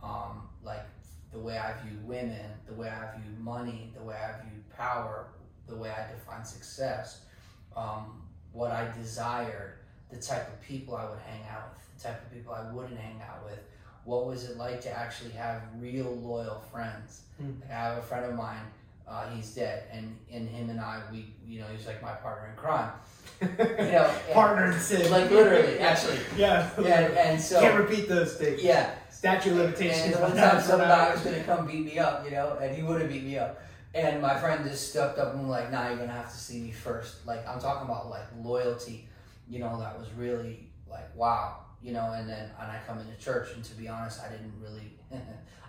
um, 0.01 0.47
like 0.63 0.85
the 1.35 1.41
way 1.41 1.57
I 1.57 1.73
view 1.85 1.97
women, 2.05 2.49
the 2.65 2.73
way 2.73 2.87
I 2.89 3.17
view 3.17 3.29
money, 3.39 3.91
the 3.95 4.03
way 4.03 4.15
I 4.15 4.41
view 4.41 4.63
power, 4.75 5.27
the 5.67 5.75
way 5.75 5.89
I 5.89 6.09
define 6.11 6.45
success, 6.45 7.21
um, 7.75 8.21
what 8.53 8.71
I 8.71 8.89
desired, 8.97 9.79
the 10.09 10.17
type 10.17 10.47
of 10.47 10.61
people 10.61 10.95
I 10.95 11.03
would 11.09 11.19
hang 11.19 11.41
out 11.51 11.73
with, 11.73 11.97
the 11.97 12.07
type 12.07 12.25
of 12.25 12.31
people 12.31 12.53
I 12.53 12.71
wouldn't 12.71 12.97
hang 12.97 13.21
out 13.21 13.43
with. 13.43 13.59
What 14.05 14.27
was 14.27 14.45
it 14.45 14.55
like 14.57 14.79
to 14.81 14.91
actually 14.97 15.31
have 15.31 15.61
real 15.77 16.15
loyal 16.15 16.63
friends? 16.71 17.23
Hmm. 17.37 17.51
Like 17.61 17.71
I 17.71 17.83
have 17.83 17.97
a 17.97 18.01
friend 18.01 18.25
of 18.25 18.35
mine, 18.35 18.61
uh, 19.05 19.29
he's 19.31 19.53
dead, 19.53 19.83
and, 19.91 20.15
and 20.31 20.47
him 20.47 20.69
and 20.69 20.79
I, 20.79 21.01
we, 21.11 21.33
you 21.45 21.59
know, 21.59 21.65
he's 21.75 21.85
like 21.85 22.01
my 22.01 22.13
partner 22.13 22.49
in 22.49 22.55
crime. 22.55 22.91
You 23.41 23.91
know, 23.91 24.09
Partner 24.31 24.71
in 24.71 24.79
sin. 24.79 25.11
Like 25.11 25.29
literally, 25.29 25.79
actually. 25.79 26.19
Yeah. 26.37 26.69
And, 26.77 26.87
and 26.87 27.41
so, 27.41 27.59
Can't 27.59 27.77
repeat 27.77 28.07
those 28.07 28.35
things. 28.35 28.63
yeah, 28.63 28.91
Statute 29.25 29.53
of 29.53 29.57
and 29.57 29.65
limitations. 29.65 30.15
the 30.15 30.21
one 30.21 30.29
time 30.29 30.37
that. 30.37 30.63
some 30.63 30.79
guy 30.79 31.11
was 31.11 31.21
gonna 31.21 31.43
come 31.43 31.65
beat 31.65 31.83
me 31.83 31.97
up, 31.97 32.23
you 32.25 32.29
know, 32.29 32.59
and 32.61 32.75
he 32.75 32.83
would 32.83 33.01
have 33.01 33.09
beat 33.09 33.23
me 33.23 33.39
up. 33.39 33.59
And 33.95 34.21
my 34.21 34.37
friend 34.37 34.63
just 34.63 34.91
stepped 34.91 35.17
up 35.17 35.33
and 35.33 35.41
was 35.41 35.49
like, 35.49 35.71
nah, 35.71 35.87
you're 35.87 35.97
gonna 35.97 36.11
have 36.11 36.31
to 36.31 36.37
see 36.37 36.59
me 36.61 36.69
first. 36.69 37.25
Like, 37.25 37.47
I'm 37.47 37.59
talking 37.59 37.89
about 37.89 38.11
like 38.11 38.25
loyalty, 38.43 39.07
you 39.49 39.57
know, 39.57 39.79
that 39.79 39.97
was 39.97 40.09
really 40.15 40.67
like, 40.87 41.15
wow, 41.15 41.61
you 41.81 41.91
know, 41.91 42.11
and 42.11 42.29
then, 42.29 42.51
and 42.61 42.71
I 42.71 42.79
come 42.85 42.99
into 42.99 43.17
church 43.17 43.49
and 43.55 43.63
to 43.63 43.73
be 43.73 43.87
honest, 43.87 44.21
I 44.21 44.29
didn't 44.29 44.53
really, 44.61 44.93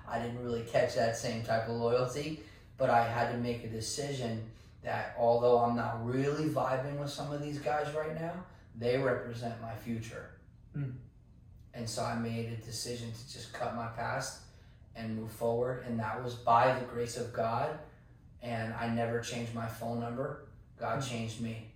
I 0.07 0.19
didn't 0.19 0.45
really 0.45 0.63
catch 0.65 0.95
that 0.97 1.17
same 1.17 1.43
type 1.43 1.67
of 1.67 1.77
loyalty, 1.77 2.41
but 2.77 2.91
I 2.91 3.09
had 3.09 3.33
to 3.33 3.39
make 3.39 3.65
a 3.65 3.69
decision 3.69 4.45
that 4.83 5.17
although 5.19 5.61
I'm 5.61 5.77
not 5.77 6.05
really 6.05 6.51
vibing 6.51 6.99
with 6.99 7.11
some 7.11 7.33
of 7.33 7.43
these 7.43 7.59
guys 7.59 7.87
right 7.95 8.21
now, 8.21 8.35
they 8.79 8.99
represent 8.99 9.55
my 9.63 9.75
future. 9.77 10.29
Mm. 10.77 10.93
And 11.77 11.89
so 11.89 12.03
I 12.03 12.15
made 12.17 12.47
a 12.53 12.57
decision 12.65 13.13
to 13.13 13.33
just 13.33 13.53
cut 13.53 13.77
my 13.77 13.87
past 13.89 14.41
and 14.97 15.17
move 15.17 15.31
forward. 15.31 15.85
And 15.87 16.01
that 16.01 16.25
was 16.25 16.35
by 16.35 16.73
the 16.79 16.85
grace 16.87 17.17
of 17.19 17.33
God. 17.33 17.79
And 18.43 18.73
I 18.75 18.89
never 18.89 19.21
changed 19.21 19.55
my 19.55 19.67
phone 19.67 20.01
number. 20.01 20.47
God 20.79 21.01
Mm. 21.01 21.09
changed 21.09 21.41
me. 21.43 21.71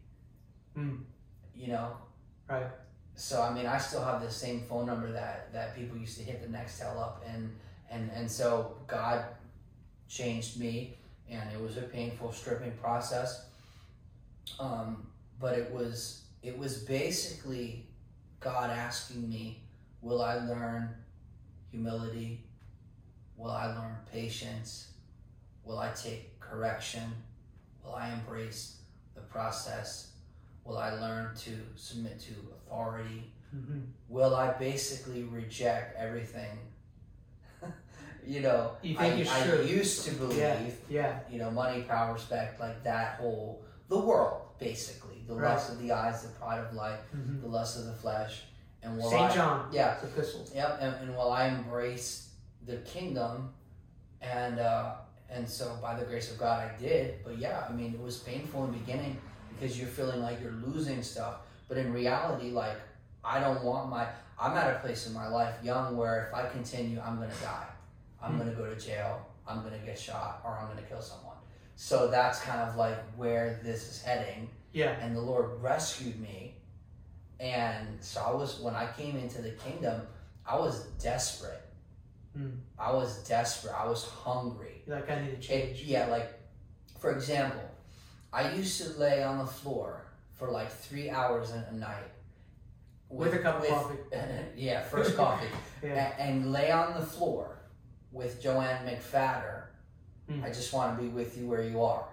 Mm. 0.76 1.04
You 1.54 1.68
know? 1.68 1.96
Right. 2.48 2.66
So 3.14 3.42
I 3.42 3.52
mean 3.52 3.66
I 3.66 3.76
still 3.78 4.02
have 4.02 4.22
the 4.22 4.30
same 4.30 4.62
phone 4.62 4.86
number 4.86 5.12
that, 5.12 5.52
that 5.52 5.76
people 5.76 5.98
used 5.98 6.16
to 6.18 6.24
hit 6.24 6.40
the 6.40 6.48
Nextel 6.48 6.96
up 6.98 7.22
and 7.26 7.54
and, 7.90 8.10
and 8.12 8.30
so 8.30 8.76
God 8.86 9.24
changed 10.08 10.58
me 10.58 10.96
and 11.28 11.52
it 11.52 11.60
was 11.60 11.76
a 11.76 11.82
painful 11.82 12.32
stripping 12.32 12.72
process. 12.72 13.46
Um, 14.58 15.06
but 15.38 15.58
it 15.58 15.70
was 15.70 16.22
it 16.42 16.56
was 16.58 16.78
basically 16.78 17.86
God 18.40 18.70
asking 18.70 19.28
me, 19.28 19.60
will 20.02 20.22
I 20.22 20.36
learn 20.36 20.94
humility? 21.70 22.44
Will 23.36 23.50
I 23.50 23.66
learn 23.66 23.96
patience? 24.10 24.92
Will 25.64 25.78
I 25.78 25.90
take 25.92 26.38
correction? 26.40 27.02
Will 27.84 27.94
I 27.94 28.12
embrace 28.12 28.78
the 29.14 29.20
process? 29.22 30.12
Will 30.64 30.78
I 30.78 30.92
learn 30.92 31.34
to 31.36 31.52
submit 31.76 32.20
to 32.20 32.32
authority? 32.56 33.32
hmm 33.50 33.80
Will 34.08 34.34
I 34.34 34.52
basically 34.52 35.22
reject 35.24 35.96
everything? 35.98 36.58
you 38.26 38.40
know, 38.40 38.72
You 38.82 38.96
think 38.96 39.14
I, 39.28 39.42
you 39.44 39.56
I 39.56 39.62
used 39.62 40.04
to 40.06 40.14
believe 40.14 40.38
Yeah. 40.38 40.70
Yeah. 40.88 41.18
you 41.30 41.38
know, 41.38 41.50
money, 41.50 41.82
power, 41.82 42.12
respect, 42.12 42.60
like 42.60 42.82
that 42.84 43.16
whole 43.18 43.64
the 43.88 43.98
world, 43.98 44.42
basically. 44.58 45.24
The 45.26 45.34
Right. 45.34 45.52
lust 45.54 45.72
of 45.72 45.80
the 45.80 45.92
eyes, 45.92 46.22
the 46.22 46.28
pride 46.28 46.60
of 46.60 46.74
life, 46.74 47.00
hmm 47.12 47.40
the 47.40 47.48
lust 47.48 47.78
of 47.78 47.86
the 47.86 47.92
flesh. 47.94 48.44
And 48.82 48.96
will 48.96 49.10
St. 49.10 49.30
I 49.30 49.34
John. 49.34 49.68
Yeah. 49.72 49.96
Epistles. 50.02 50.52
Yep, 50.54 50.78
and, 50.80 50.94
and 51.02 51.16
will 51.16 51.30
I 51.30 51.48
embrace 51.48 52.30
the 52.66 52.76
kingdom 52.78 53.52
and 54.22 54.58
uh 54.58 54.94
and 55.30 55.48
so 55.48 55.78
by 55.80 55.94
the 55.98 56.04
grace 56.04 56.30
of 56.30 56.38
God 56.38 56.70
I 56.70 56.78
did. 56.80 57.22
But 57.24 57.38
yeah, 57.38 57.64
I 57.68 57.72
mean 57.72 57.94
it 57.94 58.00
was 58.00 58.18
painful 58.18 58.64
in 58.64 58.72
the 58.72 58.78
beginning 58.78 59.16
because 59.54 59.78
you're 59.78 59.88
feeling 59.88 60.20
like 60.22 60.40
you're 60.42 60.52
losing 60.66 61.02
stuff. 61.02 61.36
But 61.68 61.78
in 61.78 61.92
reality, 61.92 62.50
like 62.50 62.76
I 63.24 63.40
don't 63.40 63.62
want 63.64 63.88
my 63.90 64.06
I'm 64.38 64.56
at 64.56 64.74
a 64.76 64.78
place 64.80 65.06
in 65.06 65.12
my 65.14 65.28
life 65.28 65.54
young 65.62 65.96
where 65.96 66.28
if 66.28 66.34
I 66.34 66.48
continue 66.48 67.00
I'm 67.00 67.16
gonna 67.16 67.32
die. 67.42 67.66
I'm 68.22 68.34
Mm. 68.34 68.38
gonna 68.38 68.52
go 68.54 68.66
to 68.66 68.78
jail, 68.78 69.26
I'm 69.46 69.62
gonna 69.62 69.78
get 69.78 69.98
shot, 69.98 70.42
or 70.44 70.58
I'm 70.58 70.68
gonna 70.68 70.86
kill 70.86 71.00
someone. 71.00 71.36
So 71.76 72.08
that's 72.08 72.40
kind 72.40 72.60
of 72.60 72.76
like 72.76 72.98
where 73.16 73.60
this 73.64 73.88
is 73.88 74.02
heading. 74.02 74.50
Yeah. 74.72 74.90
And 75.00 75.16
the 75.16 75.20
Lord 75.22 75.62
rescued 75.62 76.20
me. 76.20 76.56
And 77.40 77.86
so 78.00 78.20
I 78.20 78.32
was 78.32 78.60
when 78.60 78.74
I 78.74 78.86
came 78.92 79.16
into 79.16 79.40
the 79.40 79.50
kingdom, 79.52 80.02
I 80.46 80.58
was 80.58 80.84
desperate. 81.02 81.62
Mm. 82.38 82.58
I 82.78 82.92
was 82.92 83.26
desperate. 83.26 83.74
I 83.74 83.86
was 83.88 84.04
hungry. 84.04 84.82
Like, 84.86 85.10
I 85.10 85.20
need 85.22 85.30
to 85.30 85.36
It, 85.36 85.40
change. 85.40 85.82
yeah, 85.82 86.06
like 86.06 86.30
for 86.98 87.12
example, 87.12 87.62
I 88.32 88.52
used 88.52 88.80
to 88.82 88.90
lay 89.00 89.22
on 89.22 89.38
the 89.38 89.46
floor 89.46 90.04
for 90.32 90.50
like 90.50 90.70
three 90.70 91.08
hours 91.10 91.50
a 91.52 91.66
a 91.70 91.74
night, 91.74 92.10
With 93.08 93.32
a 93.34 93.38
cup 93.38 93.60
of 93.62 93.68
coffee. 93.68 93.96
yeah, 94.56 94.82
first 94.82 95.16
coffee. 95.16 95.48
Yeah. 95.82 96.12
A- 96.18 96.20
and, 96.20 96.52
lay 96.52 96.70
on 96.70 96.92
the 97.00 97.06
floor 97.06 97.56
with 98.12 98.42
Joann 98.42 98.84
McFatter. 98.86 99.62
Mm. 100.30 100.44
I 100.44 100.48
just 100.48 100.74
want 100.74 100.94
to 100.96 101.02
be 101.02 101.08
with 101.08 101.38
you 101.38 101.46
where 101.48 101.62
you 101.62 101.82
are. 101.82 102.04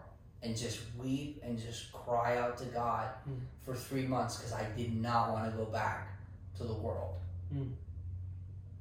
And 0.43 0.55
just 0.55 0.79
weep 0.97 1.41
and 1.43 1.57
just 1.59 1.91
cry 1.91 2.37
out 2.37 2.57
to 2.59 2.65
God 2.65 3.09
Mm. 3.27 3.39
for 3.63 3.73
three 3.73 4.05
months 4.05 4.37
because 4.37 4.53
I 4.53 4.65
did 4.77 4.95
not 4.95 5.31
want 5.31 5.51
to 5.51 5.57
go 5.57 5.65
back 5.65 6.09
to 6.57 6.63
the 6.63 6.73
world. 6.73 7.15
Mm. 7.53 7.73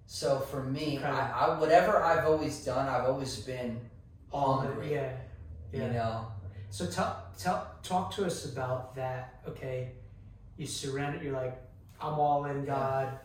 So 0.07 0.39
for 0.41 0.63
me, 0.63 0.99
I, 1.03 1.31
I, 1.47 1.59
whatever 1.59 2.03
I've 2.03 2.27
always 2.27 2.65
done, 2.65 2.89
I've 2.89 3.05
always 3.09 3.41
been 3.41 3.81
hungry. 4.33 4.93
yeah. 4.93 5.13
Yeah. 5.73 5.87
You 5.87 5.93
know, 5.95 6.27
So 6.71 6.87
tell, 6.87 7.25
tell, 7.39 7.73
talk 7.83 8.13
to 8.17 8.27
us 8.27 8.45
about 8.45 8.95
that. 8.95 9.41
Okay, 9.49 9.93
you 10.57 10.67
surrender. 10.67 11.23
You're 11.23 11.33
like, 11.33 11.57
I'm 12.01 12.19
all 12.21 12.45
in, 12.45 12.61
Yeah. 12.61 12.75
God. 12.75 13.19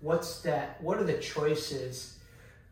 What's 0.00 0.40
that? 0.42 0.82
What 0.82 0.98
are 0.98 1.04
the 1.04 1.18
choices? 1.18 2.18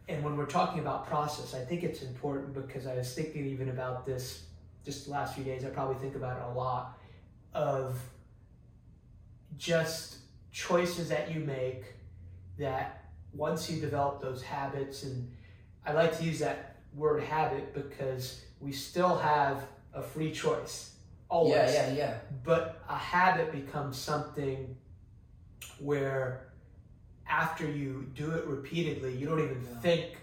And 0.08 0.24
when 0.24 0.36
we're 0.36 0.46
talking 0.46 0.78
about 0.80 1.06
process, 1.06 1.54
I 1.54 1.64
think 1.64 1.82
it's 1.82 2.02
important 2.02 2.54
because 2.54 2.86
I 2.86 2.94
was 2.94 3.12
thinking 3.14 3.44
even 3.46 3.68
about 3.68 4.06
this 4.06 4.44
just 4.86 5.04
the 5.06 5.10
last 5.10 5.34
few 5.34 5.44
days. 5.44 5.64
I 5.64 5.68
probably 5.68 5.96
think 5.96 6.14
about 6.14 6.38
it 6.38 6.44
a 6.44 6.54
lot 6.58 6.96
of 7.52 7.98
just 9.58 10.18
choices 10.52 11.08
that 11.10 11.30
you 11.34 11.40
make 11.40 11.82
that 12.58 13.04
once 13.34 13.68
you 13.70 13.80
develop 13.80 14.22
those 14.22 14.42
habits 14.42 15.02
and 15.02 15.30
I 15.84 15.92
like 15.92 16.16
to 16.18 16.24
use 16.24 16.38
that 16.38 16.76
word 16.94 17.22
habit 17.22 17.74
because 17.74 18.40
we 18.60 18.72
still 18.72 19.16
have 19.18 19.62
a 19.92 20.02
free 20.02 20.30
choice 20.32 20.94
always 21.28 21.52
yeah, 21.74 21.88
yeah, 21.88 21.92
yeah. 21.94 22.14
but 22.44 22.82
a 22.88 22.96
habit 22.96 23.52
becomes 23.52 23.98
something 23.98 24.74
where 25.80 26.48
after 27.28 27.68
you 27.70 28.06
do 28.14 28.30
it 28.30 28.44
repeatedly 28.46 29.14
you 29.16 29.26
don't 29.26 29.40
even 29.40 29.62
Yeah. 29.70 29.80
think 29.80 30.16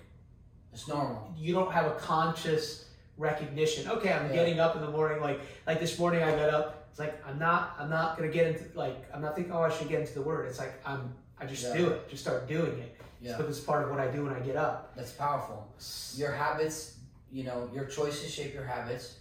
It's 0.71 0.87
normal. 0.87 1.33
you 1.37 1.53
don't 1.53 1.71
have 1.71 1.85
a 1.85 1.95
conscious 1.95 2.85
recognition 3.17 3.87
okay 3.89 4.11
i'm 4.11 4.27
Yeah. 4.27 4.33
getting 4.33 4.59
up 4.59 4.75
in 4.75 4.81
the 4.81 4.89
morning 4.89 5.21
like 5.21 5.39
like 5.67 5.79
this 5.79 5.97
morning 5.99 6.23
i 6.23 6.31
got 6.31 6.49
up 6.49 6.87
it's 6.89 6.99
like 6.99 7.21
i'm 7.27 7.37
not 7.37 7.75
i'm 7.79 7.89
not 7.89 8.17
gonna 8.17 8.31
get 8.31 8.47
into 8.47 8.63
like 8.77 9.05
i'm 9.13 9.21
not 9.21 9.35
thinking 9.35 9.53
oh 9.53 9.61
i 9.61 9.69
should 9.69 9.87
get 9.89 9.99
into 10.01 10.13
the 10.15 10.21
word 10.21 10.47
it's 10.47 10.59
like 10.59 10.73
i'm 10.85 11.13
i 11.39 11.45
just 11.45 11.63
Yeah. 11.63 11.77
do 11.77 11.87
it 11.89 12.09
just 12.09 12.23
start 12.23 12.47
doing 12.47 12.79
it 12.79 12.95
Yeah, 13.21 13.35
but 13.37 13.45
it's 13.47 13.59
part 13.59 13.83
of 13.83 13.91
what 13.91 13.99
i 13.99 14.07
do 14.07 14.25
when 14.25 14.33
i 14.33 14.39
get 14.39 14.55
up 14.55 14.95
that's 14.95 15.11
powerful. 15.11 15.67
Your 16.15 16.31
habits, 16.31 16.97
you 17.31 17.43
know, 17.43 17.69
your 17.73 17.85
choices 17.85 18.31
shape 18.33 18.53
your 18.53 18.63
habits, 18.65 19.15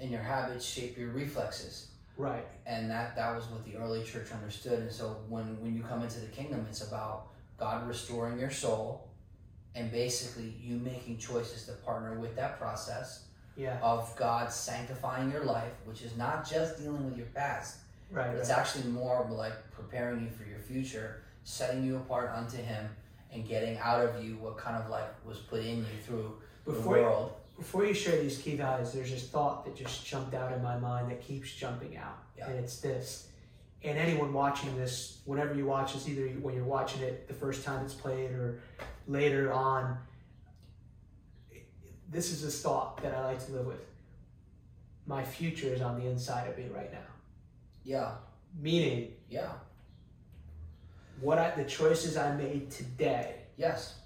and 0.00 0.10
your 0.10 0.20
habits 0.22 0.64
shape 0.64 0.96
your 0.98 1.10
reflexes. 1.10 1.88
right 2.16 2.44
and 2.66 2.90
that 2.90 3.14
that 3.16 3.34
was 3.36 3.44
what 3.46 3.64
the 3.64 3.76
early 3.76 4.02
church 4.02 4.32
understood 4.32 4.80
and 4.80 4.90
so 4.92 5.16
when 5.28 5.44
when 5.62 5.76
you 5.76 5.82
come 5.84 6.02
into 6.02 6.18
the 6.20 6.26
kingdom 6.38 6.66
it's 6.68 6.82
about 6.88 7.28
god 7.56 7.86
restoring 7.86 8.36
your 8.38 8.50
soul 8.50 9.08
and 9.76 9.90
basically 9.92 10.54
you 10.60 10.76
making 10.76 11.16
choices 11.18 11.64
to 11.66 11.72
partner 11.86 12.14
with 12.18 12.34
that 12.36 12.58
process 12.58 13.24
yeah 13.58 13.78
of 13.82 14.14
god 14.16 14.50
sanctifying 14.50 15.30
your 15.30 15.44
life 15.44 15.72
which 15.84 16.02
is 16.02 16.16
not 16.16 16.48
just 16.48 16.78
dealing 16.78 17.04
with 17.04 17.16
your 17.16 17.26
past 17.34 17.78
right, 18.10 18.28
but 18.28 18.36
it's 18.36 18.48
right. 18.48 18.58
actually 18.58 18.84
more 18.90 19.26
like 19.30 19.52
preparing 19.70 20.22
you 20.22 20.30
for 20.30 20.48
your 20.48 20.60
future 20.60 21.22
setting 21.44 21.84
you 21.84 21.96
apart 21.96 22.30
unto 22.34 22.56
him 22.56 22.88
and 23.32 23.46
getting 23.46 23.76
out 23.78 24.00
of 24.00 24.24
you 24.24 24.36
what 24.36 24.56
kind 24.56 24.76
of 24.82 24.88
like 24.88 25.08
was 25.26 25.38
put 25.38 25.60
in 25.60 25.78
you 25.78 25.84
through 26.06 26.32
the 26.64 26.72
before 26.72 26.96
you, 26.96 27.02
world 27.02 27.32
before 27.58 27.84
you 27.84 27.92
share 27.92 28.22
these 28.22 28.38
key 28.38 28.54
values, 28.54 28.92
there's 28.92 29.10
this 29.10 29.28
thought 29.28 29.64
that 29.64 29.74
just 29.74 30.06
jumped 30.06 30.32
out 30.32 30.52
in 30.52 30.62
my 30.62 30.78
mind 30.78 31.10
that 31.10 31.20
keeps 31.20 31.52
jumping 31.52 31.96
out, 31.96 32.16
Yeah. 32.36 32.48
and 32.48 32.58
it's 32.60 32.78
this. 32.78 33.28
And 33.82 33.98
anyone 33.98 34.32
watching 34.32 34.76
this, 34.76 35.18
whenever 35.24 35.54
you 35.54 35.66
watch 35.66 35.92
this, 35.92 36.08
either 36.08 36.28
when 36.40 36.54
you're 36.54 36.64
watching 36.64 37.02
it 37.02 37.26
the 37.26 37.34
first 37.34 37.64
time 37.64 37.84
it's 37.84 37.94
played 37.94 38.30
or 38.30 38.60
later 39.08 39.52
on, 39.52 39.98
this 42.10 42.30
is 42.32 42.42
this 42.42 42.62
thought 42.62 43.02
that 43.02 43.14
I 43.14 43.24
like 43.24 43.44
to 43.46 43.52
live 43.52 43.66
with. 43.66 43.84
My 45.06 45.24
future 45.24 45.68
is 45.68 45.80
on 45.80 45.98
the 46.00 46.06
inside 46.08 46.48
of 46.48 46.56
me 46.58 46.66
right 46.74 46.92
now. 46.92 47.08
yeah 47.84 48.12
Meaning, 48.60 49.12
yeah 49.28 49.52
what 51.20 51.38
I, 51.38 51.50
the 51.54 51.64
choices 51.64 52.16
I 52.16 52.34
made 52.34 52.70
today 52.70 53.34
yes 53.56 53.96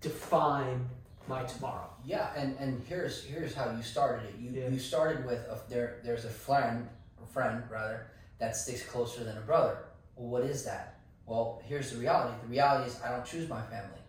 define 0.00 0.88
my 1.28 1.42
tomorrow. 1.44 1.88
Yeah, 2.04 2.30
and, 2.36 2.56
and 2.58 2.82
here's 2.88 3.22
here's 3.24 3.54
how 3.54 3.70
you 3.76 3.82
started 3.82 4.30
it. 4.30 4.34
You 4.40 4.50
Yeah. 4.50 4.68
you 4.68 4.78
started 4.78 5.24
with 5.26 5.38
a, 5.40 5.58
there 5.68 5.98
there's 6.02 6.24
a 6.24 6.30
friend 6.30 6.88
a 7.22 7.26
friend 7.26 7.62
rather 7.70 8.06
that 8.38 8.56
sticks 8.56 8.82
closer 8.84 9.22
than 9.24 9.36
a 9.36 9.40
brother. 9.42 9.78
Well, 10.16 10.28
what 10.28 10.44
is 10.44 10.64
that? 10.64 10.98
Well, 11.26 11.62
here's 11.66 11.92
the 11.92 11.98
reality. 11.98 12.34
The 12.42 12.48
reality 12.48 12.90
is 12.90 13.00
I 13.02 13.10
don't 13.10 13.24
choose 13.24 13.48
my 13.48 13.62
family, 13.62 14.00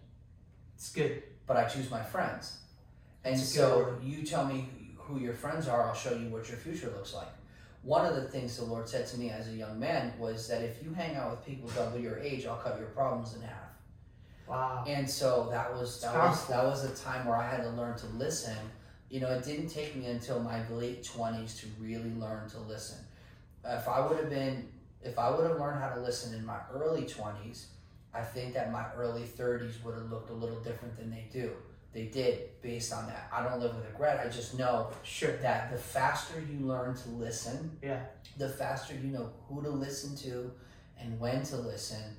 It's 0.75 0.91
good. 0.91 1.21
but 1.45 1.57
I 1.57 1.65
choose 1.65 1.91
my 1.91 2.01
friends. 2.01 2.57
And 3.23 3.39
so 3.39 3.97
you 4.03 4.23
tell 4.23 4.45
me 4.45 4.69
who 4.97 5.19
your 5.19 5.33
friends 5.33 5.67
are. 5.67 5.83
I'll 5.87 5.95
show 5.95 6.15
you 6.15 6.29
what 6.29 6.47
your 6.49 6.57
future 6.57 6.91
looks 6.95 7.13
like. 7.13 7.27
One 7.83 8.05
of 8.05 8.15
the 8.15 8.23
things 8.23 8.57
the 8.57 8.65
Lord 8.65 8.87
said 8.87 9.07
to 9.07 9.19
me 9.19 9.29
as 9.31 9.47
a 9.47 9.51
young 9.51 9.79
man 9.79 10.13
was 10.19 10.47
that 10.47 10.61
if 10.61 10.83
you 10.83 10.93
hang 10.93 11.15
out 11.15 11.31
with 11.31 11.45
people 11.45 11.69
double 11.69 11.99
your 11.99 12.19
age, 12.19 12.45
I'll 12.45 12.57
cut 12.57 12.77
your 12.77 12.89
problems 12.89 13.35
in 13.35 13.41
half. 13.41 13.55
Wow. 14.47 14.83
And 14.87 15.09
so 15.09 15.47
that 15.51 15.73
was 15.73 16.01
that 16.01 16.13
was 16.13 16.47
that 16.47 16.63
was 16.63 16.83
a 16.83 17.03
time 17.03 17.25
where 17.25 17.37
I 17.37 17.49
had 17.49 17.63
to 17.63 17.69
learn 17.69 17.97
to 17.99 18.05
listen. 18.07 18.57
You 19.09 19.19
know, 19.19 19.29
it 19.29 19.43
didn't 19.43 19.69
take 19.69 19.95
me 19.95 20.05
until 20.07 20.39
my 20.41 20.67
late 20.69 21.03
twenties 21.03 21.55
to 21.61 21.67
really 21.79 22.11
learn 22.17 22.49
to 22.49 22.59
listen. 22.59 22.97
If 23.65 23.87
I 23.87 24.05
would 24.05 24.17
have 24.17 24.29
been, 24.29 24.67
if 25.03 25.17
I 25.17 25.29
would 25.31 25.47
have 25.49 25.59
learned 25.59 25.79
how 25.79 25.89
to 25.89 26.01
listen 26.01 26.33
in 26.37 26.45
my 26.45 26.57
early 26.73 27.05
twenties, 27.05 27.67
I 28.13 28.21
think 28.21 28.53
that 28.53 28.71
my 28.71 28.85
early 28.95 29.23
thirties 29.23 29.77
would 29.83 29.95
have 29.95 30.11
looked 30.11 30.29
a 30.29 30.33
little 30.33 30.59
different 30.59 30.97
than 30.97 31.09
they 31.09 31.27
do. 31.31 31.51
They 31.93 32.05
did 32.05 32.61
based 32.61 32.93
on 32.93 33.07
that. 33.07 33.29
I 33.33 33.43
don't 33.43 33.59
live 33.59 33.75
with 33.75 33.85
regret. 33.85 34.25
I 34.25 34.29
just 34.29 34.57
know 34.57 34.91
Sure. 35.03 35.35
that 35.37 35.71
the 35.71 35.77
faster 35.77 36.39
you 36.39 36.65
learn 36.65 36.95
to 36.95 37.09
listen, 37.09 37.77
Yeah. 37.81 38.05
the 38.37 38.47
faster 38.49 38.93
you 38.95 39.07
know 39.09 39.31
who 39.47 39.61
to 39.61 39.69
listen 39.69 40.15
to 40.17 40.51
and 40.97 41.19
when 41.19 41.43
to 41.43 41.57
listen, 41.57 42.15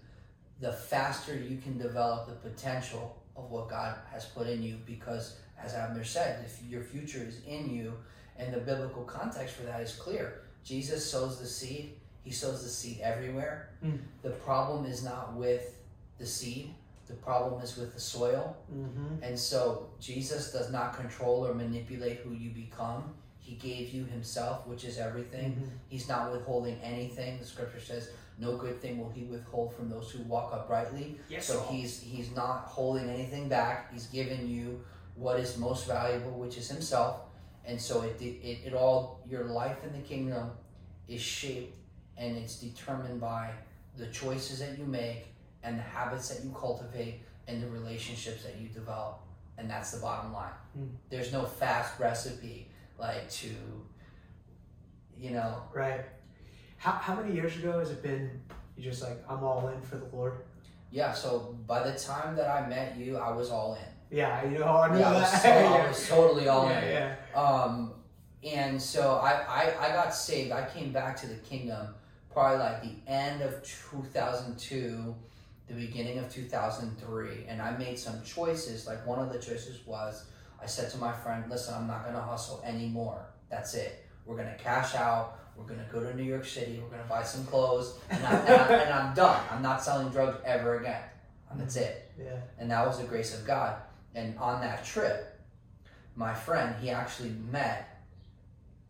the 0.60 0.72
faster 0.72 1.34
you 1.34 1.56
can 1.58 1.78
develop 1.78 2.28
the 2.28 2.34
potential 2.50 3.16
of 3.34 3.50
what 3.50 3.68
God 3.70 3.96
has 4.10 4.26
put 4.26 4.46
in 4.46 4.62
you. 4.62 4.78
Because, 4.84 5.38
as 5.58 5.74
Abner 5.74 6.04
said, 6.04 6.44
if 6.44 6.62
your 6.68 6.82
future 6.82 7.22
is 7.22 7.42
in 7.46 7.70
you, 7.70 7.94
and 8.36 8.52
the 8.52 8.58
biblical 8.60 9.04
context 9.04 9.54
for 9.56 9.62
that 9.64 9.80
is 9.80 9.94
clear, 9.94 10.42
Jesus 10.64 11.08
sows 11.10 11.38
the 11.40 11.46
seed, 11.46 11.98
he 12.22 12.30
sows 12.30 12.62
the 12.62 12.68
seed 12.68 13.00
everywhere. 13.00 13.70
Mm. 13.84 13.98
The 14.22 14.30
problem 14.30 14.84
is 14.84 15.02
not 15.02 15.34
with 15.34 15.78
the 16.18 16.26
seed, 16.26 16.74
the 17.06 17.14
problem 17.14 17.62
is 17.62 17.76
with 17.76 17.94
the 17.94 18.00
soil. 18.00 18.56
Mm-hmm. 18.72 19.22
And 19.22 19.38
so 19.38 19.90
Jesus 20.00 20.52
does 20.52 20.70
not 20.70 20.96
control 20.96 21.46
or 21.46 21.54
manipulate 21.54 22.18
who 22.18 22.32
you 22.32 22.50
become. 22.50 23.14
He 23.38 23.56
gave 23.56 23.90
you 23.90 24.04
himself, 24.04 24.66
which 24.66 24.84
is 24.84 24.98
everything. 24.98 25.56
Mhm. 25.56 25.68
He's 25.88 26.08
not 26.08 26.32
withholding 26.32 26.80
anything. 26.80 27.38
The 27.40 27.44
scripture 27.44 27.80
says, 27.80 28.10
"No 28.38 28.56
good 28.56 28.80
thing 28.80 28.98
will 28.98 29.10
he 29.10 29.24
withhold 29.24 29.74
from 29.74 29.90
those 29.90 30.12
who 30.12 30.22
walk 30.22 30.52
uprightly." 30.52 31.18
Yes. 31.28 31.46
So 31.46 31.60
he's 31.62 32.00
he's 32.00 32.30
not 32.30 32.66
holding 32.66 33.10
anything 33.10 33.48
back. 33.48 33.92
He's 33.92 34.06
given 34.06 34.48
you 34.48 34.84
what 35.16 35.40
is 35.40 35.58
most 35.58 35.86
valuable, 35.88 36.38
which 36.38 36.56
is 36.56 36.68
himself. 36.70 37.22
And 37.64 37.80
so 37.80 38.02
it 38.02 38.20
it, 38.22 38.58
it 38.66 38.74
all 38.74 39.20
your 39.28 39.44
life 39.44 39.82
in 39.84 39.92
the 39.92 40.06
kingdom 40.06 40.52
is 41.08 41.20
shaped 41.20 41.76
and 42.16 42.36
it's 42.36 42.56
determined 42.60 43.20
by 43.20 43.50
the 43.96 44.06
choices 44.06 44.60
that 44.60 44.78
you 44.78 44.84
make 44.84 45.31
and 45.64 45.78
the 45.78 45.82
habits 45.82 46.28
that 46.28 46.44
you 46.44 46.50
cultivate 46.58 47.20
and 47.48 47.62
the 47.62 47.68
relationships 47.68 48.42
that 48.44 48.56
you 48.60 48.68
develop. 48.68 49.20
And 49.58 49.68
that's 49.70 49.92
the 49.92 50.00
bottom 50.00 50.32
line. 50.32 50.52
Mm. 50.78 50.88
There's 51.10 51.32
no 51.32 51.44
fast 51.44 51.98
recipe 52.00 52.68
like 52.98 53.30
to 53.30 53.50
you 55.18 55.30
know 55.30 55.62
Right. 55.72 56.00
How, 56.76 56.92
how 56.92 57.14
many 57.14 57.34
years 57.34 57.56
ago 57.56 57.78
has 57.78 57.90
it 57.90 58.02
been? 58.02 58.30
You 58.76 58.82
just 58.82 59.02
like 59.02 59.18
I'm 59.28 59.44
all 59.44 59.68
in 59.68 59.80
for 59.82 59.96
the 59.96 60.06
Lord. 60.16 60.34
yeah 60.90 61.12
so 61.12 61.56
by 61.66 61.82
the 61.88 61.96
time 61.98 62.34
that 62.36 62.48
i 62.48 62.66
met 62.68 62.96
you 62.98 63.16
i 63.16 63.30
was 63.30 63.50
all 63.50 63.74
in 63.74 64.16
Yeah, 64.18 64.44
you 64.50 64.58
know 64.58 64.66
I 64.66 64.88
know 64.92 64.98
yeah, 64.98 65.08
I 65.10 65.12
was, 65.20 65.30
that. 65.32 65.42
so- 65.42 65.48
I 65.50 65.62
yeah. 65.78 65.88
was 65.92 66.08
totally 66.08 66.48
all 66.48 66.68
yeah, 66.68 66.80
in 66.80 66.92
yeah. 66.92 67.40
Um, 67.40 67.92
and 68.44 68.80
so 68.82 69.02
I, 69.22 69.32
I, 69.60 69.62
I 69.86 69.88
got 69.92 70.12
saved. 70.14 70.50
I 70.52 70.66
came 70.68 70.90
back 70.92 71.16
to 71.20 71.26
the 71.28 71.36
kingdom 71.36 71.94
probably 72.32 72.58
like 72.58 72.82
the 72.82 72.94
end 73.06 73.40
of 73.42 73.62
2002, 73.62 75.14
the 75.74 75.86
beginning 75.86 76.18
of 76.18 76.32
2003. 76.32 77.46
And 77.48 77.62
I 77.62 77.76
made 77.76 77.98
some 77.98 78.22
choices. 78.24 78.86
Like 78.86 79.06
one 79.06 79.18
of 79.18 79.32
the 79.32 79.38
choices 79.38 79.84
was 79.86 80.26
I 80.62 80.66
said 80.66 80.90
to 80.90 80.98
my 80.98 81.12
friend, 81.12 81.44
listen, 81.50 81.74
I'm 81.74 81.86
not 81.86 82.02
going 82.02 82.14
to 82.14 82.20
hustle 82.20 82.62
anymore. 82.64 83.24
That's 83.50 83.74
it. 83.74 84.06
We're 84.26 84.36
going 84.36 84.48
to 84.48 84.62
cash 84.62 84.94
out. 84.94 85.38
We're 85.56 85.64
going 85.64 85.80
to 85.80 85.92
go 85.92 86.00
to 86.00 86.16
New 86.16 86.22
York 86.22 86.44
City. 86.44 86.80
We're 86.82 86.88
going 86.88 87.02
to 87.02 87.08
buy 87.08 87.22
some 87.22 87.44
clothes. 87.44 87.98
And, 88.10 88.24
I, 88.24 88.30
and, 88.40 88.48
I, 88.48 88.74
and 88.84 88.94
I'm 88.94 89.14
done. 89.14 89.42
I'm 89.50 89.62
not 89.62 89.82
selling 89.82 90.08
drugs 90.10 90.38
ever 90.44 90.78
again. 90.80 91.02
And 91.50 91.60
that's 91.60 91.76
it 91.76 92.10
Yeah. 92.18 92.40
and 92.58 92.70
that 92.70 92.86
was 92.86 92.98
the 92.98 93.04
grace 93.04 93.38
of 93.38 93.46
God. 93.46 93.76
And 94.14 94.38
on 94.38 94.60
that 94.62 94.84
trip, 94.84 95.38
my 96.16 96.32
friend 96.34 96.74
he 96.80 96.90
actually 96.90 97.30
met 97.50 98.04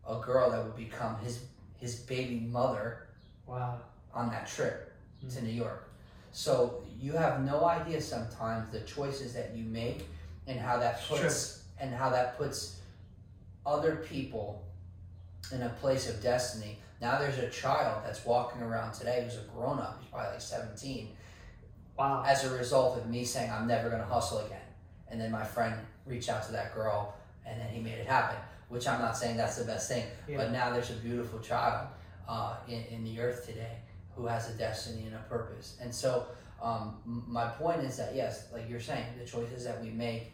a 0.07 0.19
girl 0.19 0.51
that 0.51 0.63
would 0.63 0.75
become 0.75 1.17
his 1.19 1.43
his 1.77 1.95
baby 1.95 2.39
mother 2.39 3.07
Wow. 3.45 3.81
on 4.13 4.29
that 4.29 4.47
trip. 4.47 4.93
to 5.19 5.39
hmm. 5.39 5.45
New 5.45 5.51
York. 5.51 5.89
So 6.33 6.83
you 6.99 7.13
have 7.13 7.45
no 7.45 7.63
idea 7.65 8.01
sometimes 8.01 8.71
the 8.71 8.81
choices 8.81 9.33
that 9.33 9.51
you 9.55 9.63
make 9.63 10.07
and 10.47 10.59
how 10.59 10.77
that 10.79 11.01
puts 11.07 11.63
and 11.79 11.93
how 11.93 12.09
that 12.09 12.37
puts 12.37 12.79
other 13.65 13.97
people 13.97 14.63
in 15.51 15.61
a 15.61 15.69
place 15.69 16.09
of 16.09 16.21
destiny. 16.21 16.79
Now 17.01 17.19
there's 17.19 17.37
a 17.37 17.49
child 17.49 18.03
that's 18.05 18.25
walking 18.25 18.61
around 18.61 18.93
today 18.93 19.21
who's 19.23 19.37
a 19.37 19.43
grown 19.55 19.77
up, 19.79 19.99
he's 20.01 20.09
probably 20.09 20.31
like 20.31 20.41
17, 20.41 21.09
Wow. 21.97 22.23
as 22.25 22.43
a 22.45 22.57
result 22.57 22.97
of 22.97 23.07
me 23.07 23.23
saying 23.23 23.51
I'm 23.51 23.67
never 23.67 23.89
gonna 23.89 24.03
hustle 24.05 24.39
again. 24.39 24.57
And 25.09 25.21
then 25.21 25.29
my 25.31 25.43
friend 25.43 25.75
reached 26.07 26.29
out 26.29 26.43
to 26.47 26.51
that 26.53 26.73
girl 26.73 27.13
and 27.45 27.61
then 27.61 27.69
he 27.69 27.79
made 27.79 27.99
it 27.99 28.07
happen. 28.07 28.37
Which 28.69 28.87
I'm 28.87 28.99
not 28.99 29.15
saying 29.15 29.37
that's 29.37 29.57
the 29.57 29.65
best 29.65 29.87
thing. 29.87 30.05
Yeah. 30.27 30.37
But 30.37 30.51
now 30.51 30.71
there's 30.73 30.89
a 30.89 30.95
beautiful 30.95 31.37
child 31.39 31.87
uh, 32.27 32.55
in, 32.67 32.83
in 32.85 33.03
the 33.03 33.19
earth 33.19 33.45
today 33.45 33.77
who 34.15 34.25
has 34.27 34.49
a 34.49 34.53
destiny 34.53 35.05
and 35.05 35.15
a 35.15 35.23
purpose. 35.29 35.77
And 35.81 35.93
so 35.93 36.27
um, 36.61 36.95
my 37.05 37.47
point 37.47 37.81
is 37.81 37.97
that 37.97 38.15
yes, 38.15 38.47
like 38.53 38.69
you're 38.69 38.79
saying, 38.79 39.05
the 39.19 39.25
choices 39.25 39.63
that 39.65 39.81
we 39.81 39.89
make, 39.89 40.31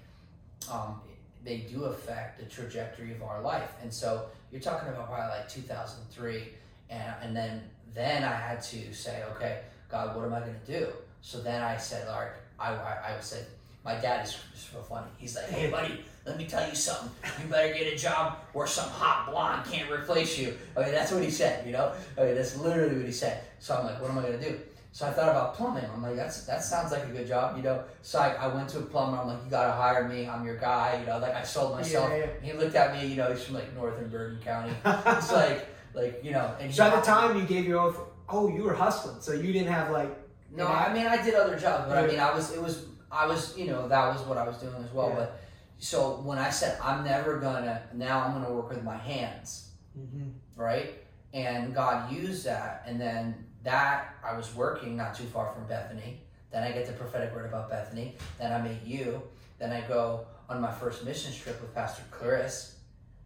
um, 0.71 1.01
they 1.43 1.59
do 1.59 1.85
affect 1.85 2.39
the 2.39 2.45
trajectory 2.45 3.13
of 3.13 3.23
our 3.23 3.41
life. 3.41 3.71
And 3.81 3.91
so 3.93 4.25
you're 4.51 4.61
talking 4.61 4.89
about 4.89 5.07
probably 5.07 5.37
like 5.37 5.49
2003, 5.49 6.49
and, 6.89 7.13
and 7.21 7.35
then 7.35 7.63
then 7.93 8.23
I 8.23 8.35
had 8.35 8.61
to 8.63 8.93
say, 8.93 9.23
okay, 9.35 9.61
God, 9.89 10.15
what 10.15 10.25
am 10.25 10.33
I 10.33 10.41
going 10.41 10.55
to 10.65 10.79
do? 10.79 10.87
So 11.21 11.41
then 11.41 11.61
I 11.61 11.77
said, 11.77 12.07
Lord, 12.07 12.29
I, 12.59 12.73
I, 12.73 13.15
I 13.17 13.19
said, 13.19 13.47
my 13.83 13.95
dad 13.95 14.25
is 14.25 14.37
so 14.55 14.79
funny. 14.81 15.07
He's 15.17 15.35
like, 15.35 15.49
hey, 15.49 15.69
buddy, 15.69 16.01
let 16.25 16.37
me 16.37 16.45
tell 16.45 16.67
you 16.67 16.75
something. 16.75 17.09
You 17.41 17.49
better 17.49 17.73
get 17.73 17.93
a 17.93 17.97
job 17.97 18.37
where 18.53 18.67
some 18.67 18.89
hot 18.89 19.31
blonde 19.31 19.65
can't 19.71 19.89
replace 19.89 20.37
you. 20.37 20.57
I 20.75 20.83
mean, 20.83 20.91
that's 20.91 21.11
what 21.11 21.23
he 21.23 21.31
said, 21.31 21.65
you 21.65 21.71
know? 21.71 21.93
I 22.17 22.25
mean, 22.25 22.35
that's 22.35 22.57
literally 22.57 22.97
what 22.97 23.05
he 23.05 23.11
said. 23.11 23.43
So 23.59 23.75
I'm 23.75 23.85
like, 23.85 24.01
what 24.01 24.11
am 24.11 24.19
I 24.19 24.21
going 24.23 24.39
to 24.39 24.49
do? 24.51 24.59
So 24.91 25.07
I 25.07 25.11
thought 25.11 25.29
about 25.29 25.55
plumbing. 25.55 25.85
I'm 25.93 26.01
like, 26.01 26.15
that's 26.15 26.45
that 26.45 26.63
sounds 26.63 26.91
like 26.91 27.03
a 27.03 27.07
good 27.07 27.27
job, 27.27 27.55
you 27.55 27.63
know? 27.63 27.83
So 28.01 28.19
I, 28.19 28.29
I 28.33 28.47
went 28.47 28.69
to 28.69 28.79
a 28.79 28.81
plumber. 28.81 29.17
I'm 29.17 29.27
like, 29.27 29.43
you 29.45 29.49
got 29.51 29.67
to 29.67 29.73
hire 29.73 30.07
me. 30.07 30.27
I'm 30.27 30.43
your 30.45 30.57
guy, 30.57 30.97
you 30.99 31.05
know? 31.05 31.19
Like, 31.19 31.35
I 31.35 31.43
sold 31.43 31.75
myself. 31.75 32.11
Yeah, 32.11 32.27
He 32.41 32.53
looked 32.53 32.75
at 32.75 32.93
me, 32.93 33.07
you 33.07 33.15
know, 33.15 33.31
he's 33.31 33.43
from 33.43 33.55
like 33.55 33.73
Northern 33.75 34.09
Bergen 34.09 34.41
County. 34.43 34.73
It's 34.85 35.31
like, 35.31 35.67
like 35.93 36.21
you 36.23 36.31
know, 36.31 36.53
and 36.59 36.73
so 36.73 36.83
at 36.83 36.95
the 36.95 37.01
time 37.01 37.37
you 37.37 37.43
gave 37.43 37.65
your 37.65 37.79
oath. 37.79 37.99
Oh, 38.27 38.47
you 38.47 38.63
were 38.63 38.75
hustling, 38.75 39.21
so 39.21 39.33
you 39.33 39.51
didn't 39.51 39.71
have 39.71 39.89
like. 39.91 40.15
No, 40.55 40.67
I 40.67 40.93
mean 40.93 41.05
I 41.05 41.23
did 41.23 41.33
other 41.33 41.57
jobs, 41.57 41.87
but 41.87 41.97
I 41.97 42.07
mean 42.07 42.19
I 42.19 42.33
was 42.33 42.51
it 42.51 42.61
was 42.61 42.85
I 43.11 43.25
was 43.27 43.57
you 43.57 43.67
know 43.67 43.87
that 43.87 44.13
was 44.13 44.21
what 44.27 44.37
I 44.37 44.47
was 44.47 44.57
doing 44.57 44.75
as 44.83 44.91
well. 44.93 45.09
Yeah. 45.09 45.15
But 45.15 45.39
so 45.77 46.21
when 46.23 46.37
I 46.37 46.49
said 46.49 46.77
I'm 46.83 47.03
never 47.03 47.37
gonna 47.39 47.81
now 47.93 48.21
I'm 48.23 48.33
gonna 48.33 48.53
work 48.53 48.69
with 48.69 48.83
my 48.83 48.97
hands, 48.97 49.69
Mm-hmm. 49.97 50.29
right? 50.55 50.93
And 51.33 51.73
God 51.75 52.11
used 52.11 52.45
that, 52.45 52.83
and 52.87 52.99
then 52.99 53.45
that 53.63 54.15
I 54.23 54.35
was 54.37 54.53
working 54.55 54.95
not 54.95 55.13
too 55.15 55.25
far 55.25 55.51
from 55.53 55.65
Bethany. 55.67 56.21
Then 56.51 56.63
I 56.63 56.71
get 56.71 56.87
the 56.87 56.93
prophetic 56.93 57.33
word 57.35 57.45
about 57.45 57.69
Bethany. 57.69 58.15
Then 58.39 58.51
I 58.51 58.61
meet 58.67 58.81
you. 58.83 59.21
Then 59.59 59.71
I 59.71 59.81
go 59.81 60.25
on 60.49 60.59
my 60.61 60.71
first 60.71 61.03
mission 61.05 61.31
trip 61.33 61.61
with 61.61 61.75
Pastor 61.75 62.01
Clarice. 62.09 62.77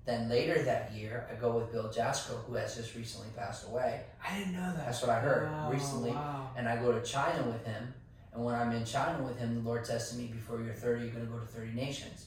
Then 0.06 0.28
later 0.28 0.62
that 0.64 0.92
year, 0.94 1.28
I 1.32 1.36
go 1.40 1.52
with 1.58 1.72
Bill 1.72 1.86
Jasko, 1.88 2.44
who 2.46 2.56
has 2.56 2.76
just 2.76 2.94
recently 2.96 3.28
passed 3.38 3.66
away. 3.70 4.02
I 4.28 4.38
didn't 4.38 4.54
know 4.54 4.74
that. 4.76 4.86
That's 4.88 5.02
what 5.02 5.12
I 5.12 5.20
heard 5.20 5.50
Wow, 5.50 5.72
recently. 5.72 6.12
Wow. 6.12 6.50
and 6.58 6.68
I 6.68 6.76
go 6.76 6.92
to 6.92 7.02
China 7.02 7.44
with 7.44 7.66
him. 7.66 7.94
And 8.34 8.44
when 8.44 8.56
I'm 8.56 8.72
in 8.72 8.84
China 8.86 9.22
with 9.24 9.38
him, 9.38 9.54
the 9.56 9.62
Lord 9.62 9.86
says 9.86 10.10
to 10.12 10.16
me, 10.18 10.28
"Before 10.28 10.60
you're 10.62 10.74
30, 10.74 11.04
you're 11.06 11.14
going 11.14 11.26
to 11.26 11.32
go 11.32 11.38
to 11.40 11.46
30 11.46 11.72
nations." 11.74 12.26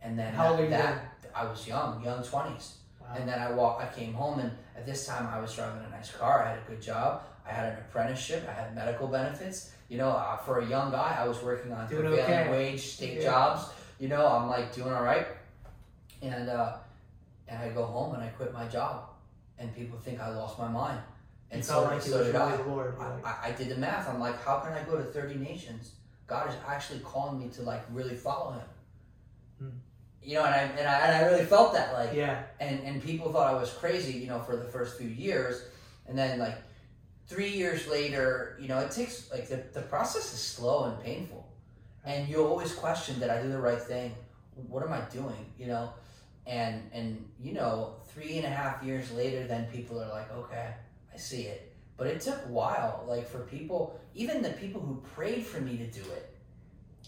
And 0.00 0.18
then 0.18 0.32
How 0.34 0.50
old 0.50 0.58
that, 0.58 0.64
you 0.64 0.70
that 0.70 1.14
I 1.34 1.44
was 1.44 1.66
young, 1.66 2.02
young 2.04 2.22
20s. 2.22 2.74
Wow. 3.00 3.08
And 3.16 3.28
then 3.28 3.38
I 3.38 3.50
walk. 3.52 3.80
I 3.82 3.92
came 3.94 4.12
home, 4.14 4.38
and 4.38 4.50
at 4.76 4.86
this 4.86 5.06
time, 5.06 5.26
I 5.26 5.40
was 5.40 5.54
driving 5.54 5.82
a 5.84 5.90
nice 5.90 6.10
car. 6.12 6.44
I 6.44 6.50
had 6.50 6.58
a 6.58 6.70
good 6.70 6.80
job. 6.80 7.22
I 7.46 7.52
had 7.52 7.72
an 7.72 7.78
apprenticeship. 7.80 8.46
I 8.48 8.52
had 8.52 8.74
medical 8.74 9.08
benefits. 9.08 9.72
You 9.88 9.98
know, 9.98 10.10
uh, 10.10 10.36
for 10.36 10.60
a 10.60 10.66
young 10.66 10.90
guy, 10.90 11.16
I 11.18 11.26
was 11.26 11.42
working 11.42 11.72
on 11.72 11.88
Doing 11.88 12.02
prevailing 12.06 12.32
okay. 12.32 12.50
wage 12.50 12.80
state 12.94 13.18
Yeah. 13.18 13.30
jobs. 13.30 13.68
You 13.98 14.08
know, 14.08 14.26
I'm 14.26 14.48
like 14.48 14.74
doing 14.74 14.92
all 14.92 15.02
right. 15.02 15.26
And 16.22 16.48
uh, 16.48 16.76
and 17.48 17.58
I 17.62 17.68
go 17.70 17.84
home 17.84 18.14
and 18.14 18.22
I 18.22 18.28
quit 18.28 18.52
my 18.52 18.66
job, 18.66 19.08
and 19.58 19.74
people 19.74 19.98
think 19.98 20.20
I 20.20 20.30
lost 20.30 20.58
my 20.58 20.68
mind. 20.68 21.00
And 21.50 21.64
so, 21.64 21.74
felt 21.74 21.86
like 21.86 21.98
it 21.98 22.02
so 22.02 22.18
was 22.18 22.26
did 22.26 22.34
really 22.34 22.52
I. 22.52 22.62
Lord. 22.62 22.94
I, 22.98 23.14
Like, 23.14 23.26
I, 23.26 23.48
I 23.48 23.52
did 23.52 23.68
the 23.68 23.76
math. 23.76 24.08
I'm 24.08 24.20
like, 24.20 24.42
how 24.42 24.58
can 24.58 24.72
I 24.72 24.82
go 24.82 24.96
to 24.96 25.04
30 25.04 25.36
nations? 25.36 25.92
God 26.26 26.48
is 26.48 26.56
actually 26.66 27.00
calling 27.00 27.38
me 27.38 27.48
to 27.50 27.62
like 27.62 27.84
really 27.92 28.16
follow 28.16 28.52
Him. 28.52 28.68
Hmm. 29.58 29.76
You 30.22 30.34
know, 30.34 30.44
and 30.44 30.54
I, 30.54 30.58
and 30.58 30.88
I 30.88 30.98
and 31.00 31.16
I 31.16 31.28
really 31.28 31.44
felt 31.44 31.74
that 31.74 31.92
like, 31.92 32.14
yeah. 32.14 32.44
and 32.58 32.80
and 32.80 33.02
people 33.02 33.30
thought 33.30 33.52
I 33.52 33.58
was 33.58 33.70
crazy. 33.70 34.18
You 34.18 34.28
know, 34.28 34.40
for 34.40 34.56
the 34.56 34.64
first 34.64 34.98
few 34.98 35.08
years, 35.08 35.62
and 36.06 36.16
then 36.16 36.38
like 36.38 36.56
three 37.26 37.50
years 37.50 37.86
later, 37.88 38.56
you 38.60 38.68
know, 38.68 38.78
it 38.78 38.90
takes 38.90 39.30
like 39.30 39.48
the 39.48 39.62
the 39.72 39.82
process 39.82 40.32
is 40.32 40.40
slow 40.40 40.84
and 40.84 41.02
painful, 41.04 41.46
and 42.04 42.26
you 42.28 42.42
always 42.42 42.72
question, 42.72 43.20
did 43.20 43.28
I 43.28 43.42
do 43.42 43.50
the 43.50 43.60
right 43.60 43.80
thing? 43.80 44.14
What 44.68 44.82
am 44.82 44.92
I 44.92 45.00
doing? 45.12 45.52
You 45.58 45.66
know, 45.66 45.92
and 46.46 46.82
and 46.92 47.22
you 47.38 47.52
know, 47.52 47.96
three 48.06 48.38
and 48.38 48.46
a 48.46 48.50
half 48.50 48.82
years 48.82 49.12
later, 49.12 49.46
then 49.46 49.66
people 49.66 50.02
are 50.02 50.08
like, 50.08 50.32
okay, 50.32 50.74
I 51.14 51.18
see 51.18 51.42
it. 51.42 51.72
But 51.96 52.08
it 52.08 52.20
took 52.20 52.34
a 52.44 52.48
while, 52.48 53.04
like 53.06 53.28
for 53.28 53.40
people, 53.40 54.00
even 54.14 54.42
the 54.42 54.50
people 54.50 54.80
who 54.80 55.00
prayed 55.14 55.46
for 55.46 55.60
me 55.60 55.76
to 55.76 55.86
do 55.86 56.00
it, 56.00 56.34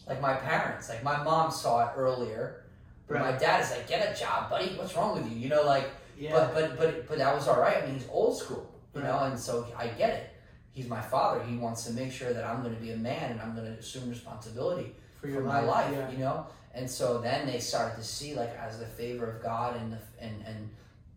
like 0.06 0.20
my 0.20 0.34
parents, 0.34 0.88
like 0.88 1.02
my 1.02 1.22
mom 1.24 1.50
saw 1.50 1.88
it 1.88 1.92
earlier. 1.96 2.62
But 3.08 3.20
my 3.20 3.32
dad 3.32 3.62
is 3.62 3.70
like, 3.70 3.88
get 3.88 4.14
a 4.16 4.18
job, 4.18 4.50
buddy. 4.50 4.68
What's 4.76 4.94
wrong 4.96 5.16
with 5.16 5.30
you? 5.30 5.38
You 5.38 5.48
know, 5.48 5.62
like, 5.64 5.90
Yeah. 6.18 6.32
but 6.32 6.54
but 6.54 6.76
but 6.78 7.08
but 7.08 7.18
that 7.18 7.34
was 7.34 7.46
all 7.48 7.60
right. 7.60 7.78
I 7.82 7.86
mean, 7.86 7.94
he's 7.94 8.08
old 8.10 8.36
school, 8.38 8.68
you 8.94 9.02
know, 9.02 9.18
and 9.20 9.38
so 9.38 9.66
I 9.76 9.88
get 9.88 10.10
it. 10.10 10.30
He's 10.72 10.88
my 10.88 11.00
father. 11.00 11.42
He 11.44 11.56
wants 11.56 11.84
to 11.84 11.92
make 11.92 12.12
sure 12.12 12.32
that 12.32 12.44
I'm 12.44 12.62
going 12.62 12.74
to 12.74 12.80
be 12.80 12.90
a 12.92 12.96
man 12.96 13.32
and 13.32 13.40
I'm 13.40 13.54
going 13.54 13.66
to 13.72 13.78
assume 13.78 14.08
responsibility 14.10 14.94
for 15.20 15.28
for 15.32 15.40
my 15.40 15.60
life, 15.60 15.92
Yeah. 15.92 16.10
you 16.10 16.18
know. 16.18 16.46
And 16.74 16.88
so 16.90 17.18
then 17.20 17.46
they 17.46 17.58
started 17.58 17.96
to 17.96 18.04
see 18.04 18.34
like 18.34 18.50
as 18.58 18.78
the 18.78 18.86
favor 18.86 19.30
of 19.30 19.42
God 19.42 19.76
and 19.76 19.92
the, 19.92 19.98
and 20.20 20.44
and 20.46 20.70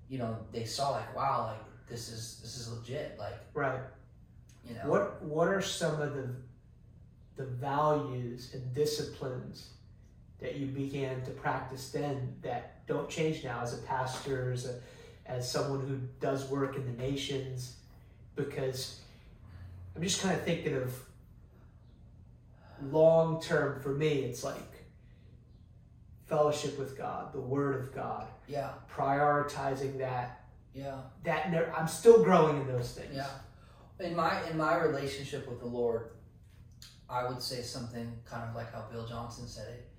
you 0.09 0.17
know 0.19 0.37
they 0.51 0.63
saw 0.65 0.91
like 0.91 1.15
wow 1.15 1.47
like 1.51 1.63
this 1.89 2.09
is 2.09 2.39
this 2.41 2.57
is 2.57 2.71
legit 2.71 3.17
like 3.19 3.35
Right. 3.53 3.79
you 4.67 4.75
know 4.75 4.81
What 4.89 5.21
What 5.23 5.47
are 5.47 5.61
some 5.61 6.01
of 6.01 6.13
the 6.13 6.29
the 7.35 7.45
values 7.45 8.53
and 8.53 8.73
disciplines 8.73 9.69
that 10.39 10.55
you 10.55 10.67
began 10.67 11.21
to 11.23 11.31
practice 11.31 11.89
then 11.89 12.35
that 12.41 12.85
don't 12.85 13.09
change 13.09 13.43
now 13.43 13.61
as 13.61 13.73
a 13.73 13.81
pastor, 13.83 14.51
as 14.51 14.65
a, 14.65 14.75
as 15.25 15.49
someone 15.49 15.79
who 15.81 15.99
does 16.19 16.49
work 16.49 16.75
in 16.75 16.85
the 16.85 17.01
nations? 17.01 17.77
Because 18.35 18.99
I'm 19.95 20.01
just 20.01 20.21
kind 20.21 20.35
of 20.35 20.43
thinking 20.43 20.75
of 20.75 20.93
long 22.91 23.41
term 23.41 23.81
for 23.81 23.89
me. 23.89 24.19
It's 24.23 24.43
like 24.43 24.85
fellowship 26.27 26.77
with 26.77 26.97
God, 26.97 27.33
the 27.33 27.39
Word 27.41 27.75
of 27.81 27.93
God, 27.95 28.27
yeah 28.47 28.69
prioritizing 28.93 29.97
that. 29.99 30.38
Yeah 30.73 30.97
That 31.23 31.51
ne- 31.51 31.71
I'm 31.75 31.87
still 31.87 32.23
growing 32.23 32.61
in 32.61 32.67
those 32.67 32.91
things. 32.91 33.15
Yeah. 33.15 33.27
In 33.99 34.15
my 34.15 34.47
in 34.49 34.57
my 34.57 34.75
relationship 34.77 35.47
with 35.49 35.59
the 35.59 35.65
Lord, 35.65 36.11
I 37.09 37.27
would 37.27 37.41
say 37.41 37.61
something 37.61 38.11
kind 38.25 38.47
of 38.49 38.55
like 38.55 38.73
how 38.73 38.85
Bill 38.91 39.05
Johnson 39.05 39.47
said 39.47 39.67
it. 39.69 39.89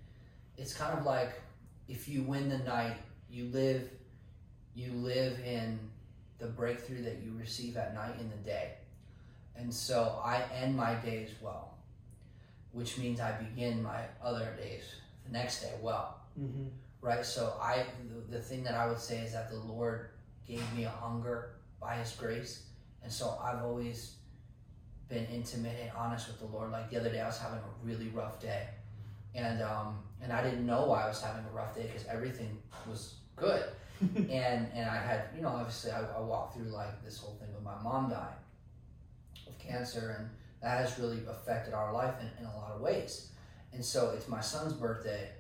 It's 0.57 0.73
kind 0.75 0.99
of 0.99 1.05
like 1.05 1.41
if 1.89 2.09
you 2.09 2.23
win 2.23 2.49
the 2.49 2.59
night, 2.59 2.97
you 3.29 3.47
live 3.47 3.91
you 4.75 4.93
live 4.93 5.39
in 5.41 5.79
the 6.39 6.47
breakthrough 6.47 7.03
that 7.03 7.19
you 7.23 7.33
receive 7.39 7.77
at 7.77 7.95
night 7.95 8.15
in 8.19 8.31
the 8.31 8.37
day. 8.37 8.75
And 9.57 9.73
so 9.73 10.21
I 10.25 10.43
end 10.55 10.75
my 10.77 10.95
days 10.95 11.31
well, 11.43 11.75
which 12.73 12.97
means 12.97 13.21
I 13.21 13.33
begin 13.33 13.83
my 13.83 14.05
other 14.23 14.57
days 14.57 14.85
the 15.27 15.33
next 15.33 15.61
day 15.63 15.75
well 15.83 16.17
hmm 16.39 16.69
right? 17.03 17.25
So 17.25 17.55
I, 17.61 17.85
the, 18.11 18.37
the 18.37 18.43
thing 18.43 18.63
that 18.65 18.75
I 18.75 18.87
would 18.87 18.99
say 18.99 19.19
is 19.21 19.33
that 19.33 19.51
the 19.51 19.57
Lord 19.57 20.11
gave 20.51 20.75
me 20.75 20.85
a 20.85 20.91
hunger 20.91 21.51
by 21.81 21.97
His 21.97 22.13
grace, 22.13 22.65
and 23.03 23.13
so 23.13 23.39
I've 23.43 23.63
always 23.65 24.17
been 25.09 25.27
intimate 25.27 25.77
and 25.81 25.91
honest 25.97 26.29
with 26.29 26.39
the 26.39 26.47
Lord. 26.47 26.71
Like 26.71 26.91
the 26.91 26.99
other 27.01 27.11
day, 27.11 27.21
I 27.21 27.27
was 27.27 27.39
having 27.39 27.59
a 27.59 27.87
really 27.87 28.09
rough 28.09 28.41
day, 28.41 28.69
and 29.35 29.63
um, 29.63 29.99
and 30.23 30.33
I 30.33 30.43
didn't 30.43 30.67
know 30.67 30.87
why 30.87 31.05
I 31.05 31.09
was 31.09 31.23
having 31.23 31.45
a 31.45 31.57
rough 31.57 31.75
day 31.75 31.83
because 31.83 32.07
everything 32.07 32.59
was 32.89 33.15
good, 33.37 33.65
and 34.01 34.69
and 34.75 34.91
I 34.91 34.97
had 34.97 35.25
you 35.35 35.43
know 35.43 35.49
obviously 35.49 35.93
I, 35.93 36.01
I 36.01 36.21
walked 36.21 36.57
through 36.57 36.71
like 36.71 37.05
this 37.05 37.19
whole 37.19 37.37
thing 37.41 37.53
with 37.55 37.63
my 37.63 37.81
mom 37.83 38.11
dying 38.11 38.41
of 39.47 39.59
cancer, 39.59 40.17
and 40.19 40.31
that 40.63 40.79
has 40.79 40.99
really 40.99 41.21
affected 41.29 41.75
our 41.75 41.93
life 41.93 42.15
in, 42.21 42.45
in 42.45 42.51
a 42.51 42.57
lot 42.57 42.73
of 42.73 42.81
ways, 42.81 43.31
and 43.73 43.85
so 43.85 44.11
it's 44.17 44.29
my 44.29 44.41
son's 44.41 44.73
birthday 44.73 45.31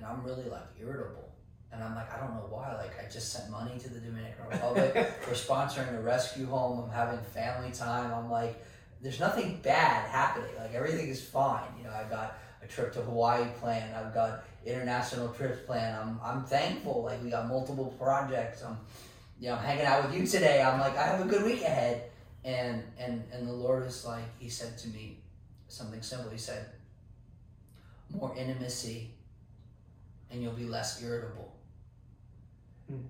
and 0.00 0.06
I'm 0.06 0.24
really 0.24 0.48
like 0.48 0.64
irritable. 0.80 1.29
And 1.72 1.82
I'm 1.82 1.94
like, 1.94 2.12
I 2.12 2.18
don't 2.18 2.34
know 2.34 2.46
why. 2.48 2.74
Like, 2.74 2.92
I 2.98 3.08
just 3.08 3.32
sent 3.32 3.50
money 3.50 3.78
to 3.78 3.88
the 3.88 4.00
Dominican 4.00 4.46
Republic. 4.50 4.92
We're 5.26 5.34
sponsoring 5.34 5.96
a 5.96 6.00
rescue 6.00 6.46
home. 6.46 6.84
I'm 6.84 6.90
having 6.90 7.20
family 7.32 7.70
time. 7.70 8.12
I'm 8.12 8.30
like, 8.30 8.64
there's 9.00 9.20
nothing 9.20 9.60
bad 9.62 10.08
happening. 10.10 10.50
Like, 10.58 10.74
everything 10.74 11.08
is 11.08 11.22
fine. 11.22 11.68
You 11.78 11.84
know, 11.84 11.92
I've 11.92 12.10
got 12.10 12.38
a 12.62 12.66
trip 12.66 12.92
to 12.94 13.02
Hawaii 13.02 13.46
planned. 13.60 13.94
I've 13.94 14.12
got 14.12 14.44
international 14.66 15.28
trips 15.28 15.58
planned. 15.64 15.96
I'm, 15.96 16.20
I'm 16.24 16.44
thankful. 16.44 17.04
Like, 17.04 17.22
we 17.22 17.30
got 17.30 17.46
multiple 17.46 17.94
projects. 17.98 18.64
I'm, 18.64 18.76
you 19.38 19.48
know, 19.48 19.56
hanging 19.56 19.86
out 19.86 20.04
with 20.04 20.18
you 20.18 20.26
today. 20.26 20.62
I'm 20.62 20.80
like, 20.80 20.96
I 20.96 21.06
have 21.06 21.20
a 21.24 21.28
good 21.28 21.44
week 21.44 21.62
ahead. 21.62 22.10
And 22.42 22.82
and 22.98 23.22
and 23.34 23.46
the 23.46 23.52
Lord 23.52 23.86
is 23.86 24.06
like 24.06 24.24
he 24.38 24.48
said 24.48 24.78
to 24.78 24.88
me 24.88 25.18
something 25.68 26.00
simple. 26.00 26.30
He 26.30 26.38
said, 26.38 26.64
More 28.08 28.34
intimacy 28.34 29.10
and 30.30 30.42
you'll 30.42 30.52
be 30.52 30.64
less 30.64 31.02
irritable. 31.02 31.52
Hmm. 32.90 33.06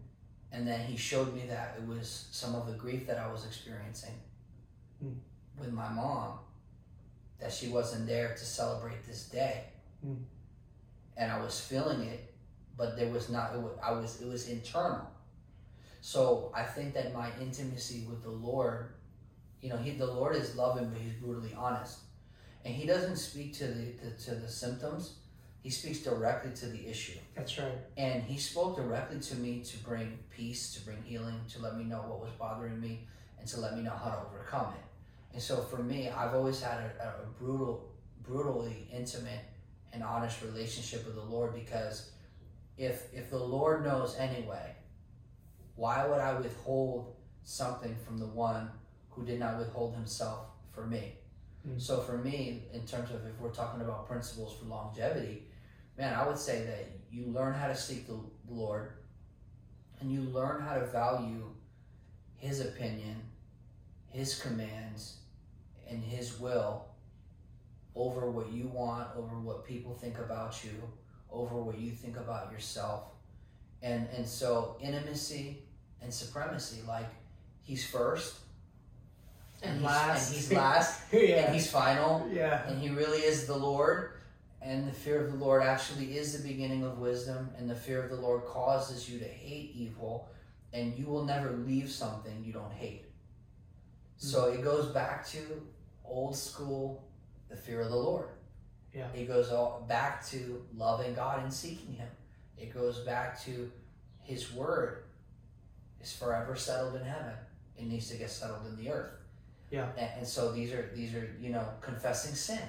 And 0.52 0.66
then 0.66 0.80
he 0.80 0.96
showed 0.96 1.34
me 1.34 1.42
that 1.48 1.76
it 1.78 1.86
was 1.86 2.28
some 2.32 2.54
of 2.54 2.66
the 2.66 2.72
grief 2.74 3.06
that 3.06 3.18
I 3.18 3.30
was 3.30 3.46
experiencing 3.46 4.14
Hmm. 5.00 5.14
with 5.58 5.72
my 5.72 5.88
mom, 5.88 6.38
that 7.38 7.52
she 7.52 7.68
wasn't 7.68 8.06
there 8.06 8.34
to 8.34 8.44
celebrate 8.44 9.06
this 9.06 9.28
day. 9.28 9.64
Hmm. 10.02 10.14
And 11.16 11.32
I 11.32 11.40
was 11.40 11.58
feeling 11.60 12.02
it, 12.02 12.34
but 12.76 12.96
there 12.96 13.08
was 13.10 13.30
not, 13.30 13.54
it 13.54 13.60
was, 13.60 13.72
I 13.82 13.92
was, 13.92 14.20
it 14.20 14.28
was 14.28 14.48
internal. 14.48 15.08
So 16.02 16.50
I 16.54 16.64
think 16.64 16.94
that 16.94 17.14
my 17.14 17.30
intimacy 17.40 18.06
with 18.08 18.22
the 18.22 18.30
Lord, 18.30 18.94
you 19.62 19.68
know, 19.68 19.76
he, 19.76 19.92
the 19.92 20.06
Lord 20.06 20.36
is 20.36 20.56
loving, 20.56 20.88
but 20.90 21.00
he's 21.00 21.14
brutally 21.14 21.54
honest. 21.54 22.00
And 22.64 22.74
he 22.74 22.86
doesn't 22.86 23.16
speak 23.16 23.54
to 23.54 23.66
the, 23.66 23.92
the 24.02 24.10
to 24.24 24.34
the 24.34 24.48
symptoms. 24.48 25.19
He 25.62 25.70
speaks 25.70 25.98
directly 25.98 26.52
to 26.52 26.66
the 26.66 26.88
issue. 26.88 27.18
That's 27.34 27.58
right. 27.58 27.72
And 27.96 28.22
he 28.22 28.38
spoke 28.38 28.76
directly 28.76 29.20
to 29.20 29.36
me 29.36 29.60
to 29.60 29.78
bring 29.78 30.18
peace, 30.30 30.72
to 30.74 30.80
bring 30.84 31.02
healing, 31.04 31.40
to 31.50 31.60
let 31.60 31.76
me 31.76 31.84
know 31.84 31.98
what 31.98 32.20
was 32.20 32.30
bothering 32.38 32.80
me, 32.80 33.06
and 33.38 33.46
to 33.48 33.60
let 33.60 33.76
me 33.76 33.82
know 33.82 33.90
how 33.90 34.10
to 34.10 34.18
overcome 34.26 34.72
it. 34.72 34.84
And 35.34 35.42
so 35.42 35.56
for 35.62 35.82
me, 35.82 36.08
I've 36.08 36.34
always 36.34 36.62
had 36.62 36.78
a, 36.78 37.22
a 37.22 37.26
brutal, 37.38 37.92
brutally 38.22 38.88
intimate 38.92 39.44
and 39.92 40.02
honest 40.02 40.42
relationship 40.42 41.04
with 41.04 41.14
the 41.14 41.22
Lord 41.22 41.54
because 41.54 42.10
if 42.76 43.12
if 43.12 43.30
the 43.30 43.38
Lord 43.38 43.84
knows 43.84 44.16
anyway, 44.16 44.74
why 45.76 46.06
would 46.06 46.20
I 46.20 46.34
withhold 46.34 47.14
something 47.42 47.94
from 48.06 48.18
the 48.18 48.26
one 48.26 48.70
who 49.10 49.24
did 49.24 49.38
not 49.38 49.58
withhold 49.58 49.94
himself 49.94 50.46
for 50.72 50.86
me? 50.86 51.14
Mm. 51.68 51.80
So 51.80 52.00
for 52.00 52.18
me, 52.18 52.64
in 52.72 52.86
terms 52.86 53.10
of 53.10 53.26
if 53.26 53.38
we're 53.40 53.50
talking 53.50 53.82
about 53.82 54.08
principles 54.08 54.56
for 54.58 54.64
longevity, 54.66 55.44
man, 56.00 56.14
I 56.14 56.26
would 56.26 56.38
say 56.38 56.64
that 56.64 56.88
you 57.12 57.26
learn 57.26 57.52
how 57.52 57.68
to 57.68 57.76
seek 57.76 58.06
the 58.06 58.18
Lord 58.48 58.92
and 60.00 60.10
you 60.10 60.22
learn 60.22 60.62
how 60.62 60.74
to 60.74 60.86
value 60.86 61.44
His 62.38 62.60
opinion, 62.60 63.16
His 64.08 64.40
commands, 64.40 65.18
and 65.88 66.02
His 66.02 66.40
will 66.40 66.86
over 67.94 68.30
what 68.30 68.50
you 68.50 68.68
want, 68.68 69.08
over 69.14 69.38
what 69.38 69.66
people 69.66 69.92
think 69.92 70.18
about 70.18 70.64
you, 70.64 70.70
over 71.30 71.56
what 71.56 71.78
you 71.78 71.90
think 71.90 72.16
about 72.16 72.50
yourself. 72.50 73.04
And, 73.82 74.08
and 74.16 74.26
so 74.26 74.76
intimacy 74.80 75.58
and 76.00 76.12
supremacy, 76.12 76.80
like 76.88 77.10
He's 77.62 77.86
first. 77.86 78.38
And 79.62 79.74
he's, 79.74 79.84
last. 79.84 80.28
and 80.28 80.36
he's 80.36 80.52
last, 80.52 81.02
yeah. 81.12 81.20
and 81.20 81.54
he's 81.54 81.70
final, 81.70 82.26
yeah. 82.32 82.66
and 82.66 82.80
he 82.80 82.88
really 82.88 83.18
is 83.18 83.46
the 83.46 83.54
Lord. 83.56 84.12
And 84.62 84.86
the 84.86 84.92
fear 84.92 85.24
of 85.24 85.32
the 85.32 85.38
Lord 85.38 85.62
actually 85.62 86.16
is 86.18 86.36
the 86.36 86.46
beginning 86.46 86.84
of 86.84 86.98
wisdom, 86.98 87.50
and 87.56 87.68
the 87.68 87.74
fear 87.74 88.02
of 88.02 88.10
the 88.10 88.16
Lord 88.16 88.44
causes 88.44 89.08
you 89.08 89.18
to 89.18 89.24
hate 89.24 89.72
evil, 89.74 90.28
and 90.72 90.96
you 90.98 91.06
will 91.06 91.24
never 91.24 91.52
leave 91.52 91.90
something 91.90 92.44
you 92.44 92.52
don't 92.52 92.72
hate. 92.72 93.06
So 94.16 94.50
hmm. 94.50 94.58
it 94.58 94.62
goes 94.62 94.86
back 94.86 95.26
to 95.28 95.38
old 96.04 96.36
school, 96.36 97.08
the 97.48 97.56
fear 97.56 97.80
of 97.80 97.90
the 97.90 97.96
Lord. 97.96 98.28
Yeah. 98.94 99.06
It 99.14 99.28
goes 99.28 99.50
all 99.50 99.84
back 99.88 100.26
to 100.28 100.64
loving 100.76 101.14
God 101.14 101.42
and 101.42 101.52
seeking 101.52 101.94
Him. 101.94 102.08
It 102.58 102.74
goes 102.74 102.98
back 102.98 103.42
to 103.44 103.70
His 104.22 104.52
Word 104.52 105.04
is 106.00 106.12
forever 106.12 106.56
settled 106.56 106.96
in 106.96 107.04
heaven. 107.04 107.34
It 107.76 107.86
needs 107.86 108.08
to 108.08 108.16
get 108.16 108.30
settled 108.30 108.66
in 108.66 108.76
the 108.76 108.90
earth. 108.90 109.12
Yeah. 109.70 109.86
And, 109.96 110.10
and 110.18 110.26
so 110.26 110.52
these 110.52 110.72
are 110.72 110.90
these 110.94 111.14
are 111.14 111.30
you 111.40 111.50
know 111.50 111.66
confessing 111.80 112.34
sin. 112.34 112.62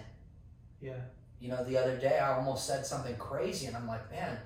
Yeah. 0.79 0.93
You 1.41 1.49
know, 1.49 1.63
the 1.63 1.75
other 1.77 1.97
day 1.97 2.19
I 2.19 2.37
almost 2.37 2.67
said 2.67 2.85
something 2.85 3.15
crazy, 3.15 3.65
and 3.65 3.75
I'm 3.75 3.87
like, 3.87 4.09
man, 4.11 4.37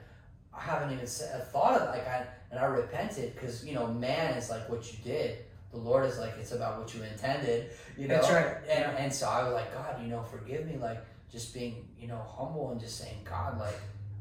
I 0.54 0.62
haven't 0.62 0.94
even 0.94 1.06
said, 1.06 1.40
uh, 1.40 1.44
thought 1.44 1.82
of 1.82 1.90
like 1.90 2.08
I 2.08 2.26
and 2.50 2.60
I 2.60 2.66
repented 2.66 3.36
because 3.36 3.66
you 3.66 3.74
know, 3.74 3.88
man 3.88 4.36
is 4.36 4.50
like 4.50 4.70
what 4.70 4.92
you 4.92 4.98
did. 5.04 5.40
The 5.72 5.78
Lord 5.78 6.06
is 6.06 6.18
like 6.18 6.36
it's 6.40 6.54
about 6.54 6.80
what 6.80 6.94
you 6.96 7.04
intended. 7.04 7.72
You 7.98 8.08
know, 8.08 8.16
That's 8.16 8.32
right, 8.32 8.58
And, 8.70 8.80
yeah. 8.80 8.96
and 8.98 9.14
so 9.14 9.28
I 9.28 9.44
was 9.44 9.54
like, 9.54 9.74
God, 9.74 10.02
you 10.02 10.08
know, 10.08 10.24
forgive 10.24 10.66
me, 10.66 10.78
like 10.78 11.04
just 11.30 11.54
being 11.54 11.88
you 12.00 12.08
know 12.08 12.22
humble 12.26 12.72
and 12.72 12.80
just 12.80 12.98
saying, 12.98 13.18
God, 13.26 13.60
like 13.60 13.78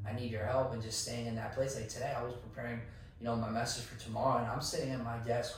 I 0.07 0.13
need 0.13 0.33
your 0.33 0.45
help, 0.45 0.73
and 0.73 0.83
just 0.83 1.03
staying 1.03 1.27
in 1.27 1.37
that 1.37 1.55
place. 1.55 1.77
Like 1.77 1.89
today, 1.89 2.13
I 2.17 2.23
was 2.25 2.35
preparing, 2.35 2.81
you 3.21 3.27
know, 3.27 3.37
my 3.37 3.51
message 3.51 3.85
for 3.85 3.99
tomorrow, 4.01 4.39
and 4.39 4.49
I'm 4.49 4.61
sitting 4.61 4.91
at 4.91 5.03
my 5.05 5.19
desk 5.19 5.57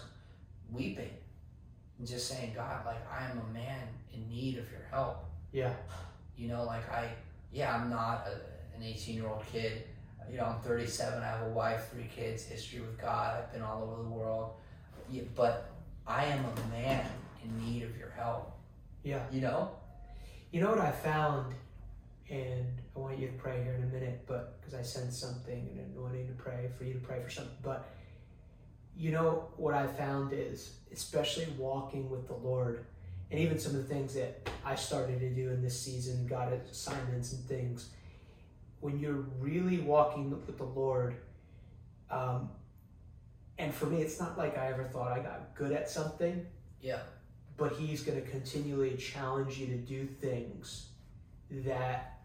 weeping, 0.70 1.11
and 1.98 2.07
just 2.07 2.29
saying, 2.29 2.52
God, 2.55 2.85
like 2.85 3.00
I 3.11 3.31
am 3.31 3.40
a 3.48 3.55
man 3.55 3.88
in 4.12 4.29
need 4.29 4.59
of 4.59 4.70
your 4.70 4.87
help. 4.90 5.24
Yeah. 5.52 5.72
You 6.37 6.49
know, 6.49 6.64
like 6.64 6.90
I, 6.90 7.11
yeah, 7.53 7.75
I'm 7.75 7.90
not 7.90 8.27
a, 8.27 8.77
an 8.77 8.83
18 8.83 9.14
year 9.14 9.27
old 9.27 9.44
kid. 9.51 9.85
You 10.31 10.38
know, 10.38 10.44
I'm 10.44 10.61
37. 10.61 11.22
I 11.22 11.27
have 11.27 11.46
a 11.46 11.51
wife, 11.51 11.88
three 11.92 12.09
kids, 12.14 12.44
history 12.44 12.81
with 12.81 13.01
God. 13.01 13.37
I've 13.38 13.53
been 13.53 13.62
all 13.62 13.83
over 13.83 14.03
the 14.03 14.09
world. 14.09 14.51
Yeah, 15.11 15.22
but 15.35 15.70
I 16.07 16.25
am 16.25 16.44
a 16.44 16.70
man 16.70 17.07
in 17.44 17.64
need 17.64 17.85
of 17.85 17.96
your 17.96 18.11
help. 18.11 18.53
Yeah. 19.05 19.22
You 19.31 19.40
know? 19.40 19.70
You 20.51 20.61
know 20.61 20.70
what 20.70 20.81
I 20.81 20.90
found, 20.90 21.55
and 22.29 22.66
I 22.94 22.99
want 22.99 23.18
you 23.18 23.29
to 23.29 23.33
pray 23.35 23.62
here 23.62 23.75
in 23.75 23.83
a 23.83 23.87
minute, 23.87 24.25
but 24.27 24.61
because 24.61 24.75
I 24.75 24.83
sense 24.83 25.16
something 25.18 25.68
and 25.70 25.94
anointing 25.94 26.29
to 26.29 26.33
pray 26.35 26.68
for 26.77 26.85
you 26.85 26.94
to 26.94 27.01
pray 27.01 27.20
for 27.22 27.31
something. 27.31 27.55
But 27.62 27.88
you 28.96 29.11
know 29.11 29.49
what 29.57 29.75
I 29.75 29.87
found 29.87 30.33
is, 30.33 30.77
especially 30.92 31.46
walking 31.59 32.09
with 32.09 32.27
the 32.27 32.35
Lord, 32.35 32.87
and 33.30 33.40
even 33.40 33.58
some 33.58 33.74
of 33.74 33.88
the 33.88 33.94
things 33.94 34.14
that 34.14 34.48
I 34.64 34.74
started 34.74 35.20
to 35.20 35.30
do 35.30 35.50
in 35.50 35.62
this 35.62 35.78
season, 35.80 36.26
got 36.26 36.52
assignments 36.52 37.32
and 37.32 37.44
things. 37.44 37.90
When 38.80 38.98
you're 38.98 39.24
really 39.40 39.78
walking 39.78 40.30
with 40.30 40.56
the 40.56 40.64
Lord, 40.64 41.16
um, 42.10 42.50
and 43.58 43.72
for 43.74 43.86
me, 43.86 44.02
it's 44.02 44.20
not 44.20 44.36
like 44.38 44.56
I 44.58 44.68
ever 44.68 44.84
thought 44.84 45.12
I 45.12 45.20
got 45.20 45.54
good 45.54 45.72
at 45.72 45.88
something 45.90 46.46
Yeah. 46.80 47.00
but 47.56 47.72
he's 47.72 48.02
going 48.02 48.22
to 48.22 48.28
continually 48.28 48.96
challenge 48.96 49.58
you 49.58 49.66
to 49.68 49.76
do 49.78 50.06
things 50.06 50.88
that 51.50 52.20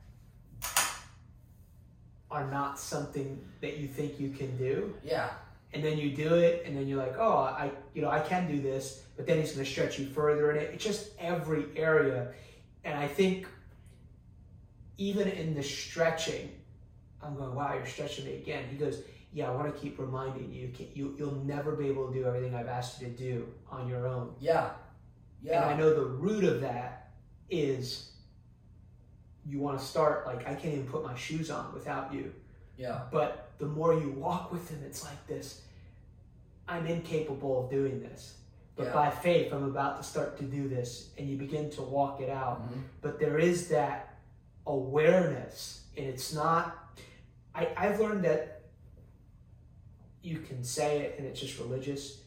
are 2.29 2.49
not 2.49 2.77
something 2.79 3.43
that 3.61 3.77
you 3.77 3.87
think 3.87 4.19
you 4.19 4.29
can 4.29 4.55
do 4.57 4.93
Yeah. 5.03 5.29
And 5.73 5.83
then 5.83 5.97
you 5.97 6.11
do 6.11 6.35
it 6.35 6.63
and 6.65 6.75
then 6.75 6.87
you're 6.87 6.97
like 6.97 7.15
oh 7.17 7.37
i 7.37 7.71
you 7.93 8.01
know 8.01 8.09
i 8.09 8.19
can 8.19 8.47
do 8.47 8.61
this 8.61 9.03
but 9.15 9.25
then 9.25 9.39
he's 9.39 9.53
going 9.53 9.65
to 9.65 9.71
stretch 9.71 9.99
you 9.99 10.05
further 10.07 10.51
in 10.51 10.57
it 10.57 10.71
it's 10.73 10.83
just 10.83 11.11
every 11.19 11.65
area 11.75 12.31
and 12.83 12.97
i 12.97 13.07
think 13.07 13.47
even 14.97 15.27
in 15.27 15.53
the 15.55 15.63
stretching 15.63 16.51
i'm 17.21 17.35
going 17.35 17.53
wow 17.55 17.73
you're 17.73 17.85
stretching 17.85 18.25
me 18.25 18.35
again 18.35 18.65
he 18.69 18.77
goes 18.77 19.01
yeah 19.33 19.49
i 19.49 19.51
want 19.55 19.73
to 19.73 19.81
keep 19.81 19.97
reminding 19.99 20.51
you, 20.51 20.71
you, 20.77 20.87
you 20.93 21.15
you'll 21.17 21.43
never 21.45 21.75
be 21.75 21.87
able 21.87 22.07
to 22.07 22.13
do 22.13 22.25
everything 22.25 22.53
i've 22.55 22.67
asked 22.67 23.01
you 23.01 23.07
to 23.07 23.13
do 23.13 23.47
on 23.69 23.87
your 23.87 24.07
own 24.07 24.33
Yeah. 24.39 24.71
Yeah. 25.43 25.63
And 25.63 25.71
I 25.71 25.77
know 25.77 25.93
the 25.93 26.05
root 26.05 26.43
of 26.43 26.61
that 26.61 27.11
is 27.49 28.11
you 29.45 29.59
want 29.59 29.79
to 29.79 29.83
start 29.83 30.25
like 30.25 30.47
I 30.47 30.53
can't 30.53 30.73
even 30.73 30.87
put 30.87 31.03
my 31.03 31.15
shoes 31.15 31.49
on 31.49 31.73
without 31.73 32.13
you. 32.13 32.31
Yeah. 32.77 33.01
But 33.11 33.51
the 33.59 33.65
more 33.67 33.93
you 33.93 34.09
walk 34.11 34.51
with 34.51 34.69
him, 34.69 34.81
it's 34.85 35.03
like 35.03 35.27
this. 35.27 35.61
I'm 36.67 36.85
incapable 36.87 37.63
of 37.65 37.69
doing 37.69 38.01
this. 38.01 38.37
But 38.75 38.87
Yeah. 38.87 38.93
by 38.93 39.09
faith, 39.11 39.51
I'm 39.53 39.63
about 39.65 39.97
to 39.97 40.03
start 40.03 40.37
to 40.37 40.43
do 40.43 40.67
this, 40.69 41.09
and 41.17 41.29
you 41.29 41.37
begin 41.37 41.69
to 41.71 41.81
walk 41.81 42.21
it 42.21 42.29
out. 42.29 42.63
Mhm. 42.63 42.83
But 43.01 43.19
there 43.19 43.37
is 43.37 43.67
that 43.69 44.15
awareness, 44.65 45.83
and 45.97 46.05
it's 46.07 46.33
not. 46.33 46.77
I, 47.53 47.67
I've 47.75 47.99
learned 47.99 48.23
that 48.25 48.61
you 50.23 50.39
can 50.39 50.63
say 50.63 51.01
it 51.01 51.15
and 51.17 51.27
it's 51.27 51.39
just 51.39 51.59
religious, 51.59 52.21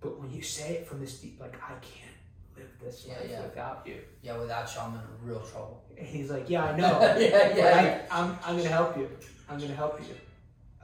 but 0.00 0.20
when 0.20 0.30
you 0.30 0.42
say 0.42 0.74
it 0.76 0.86
from 0.86 1.00
this 1.00 1.18
deep, 1.20 1.40
like, 1.40 1.54
I 1.56 1.72
can't 1.80 2.16
live 2.56 2.68
this 2.80 3.06
Yeah, 3.08 3.14
life 3.18 3.30
yeah. 3.30 3.42
without 3.42 3.86
you. 3.86 3.96
Yeah. 4.22 4.36
Without 4.38 4.72
you, 4.74 4.80
I'm 4.80 4.94
in 4.94 5.00
real 5.28 5.40
trouble. 5.40 5.82
And 5.96 6.06
he's 6.06 6.30
like, 6.30 6.48
Yeah, 6.50 6.64
I 6.64 6.76
know. 6.76 7.00
yeah. 7.18 7.56
Yeah. 7.56 8.06
I, 8.10 8.20
I'm, 8.22 8.38
I'm 8.44 8.52
going 8.56 8.68
to 8.68 8.72
help 8.72 8.96
you. 8.96 9.08
I'm 9.50 9.58
going 9.58 9.70
to 9.70 9.76
help 9.76 10.00
you. 10.00 10.14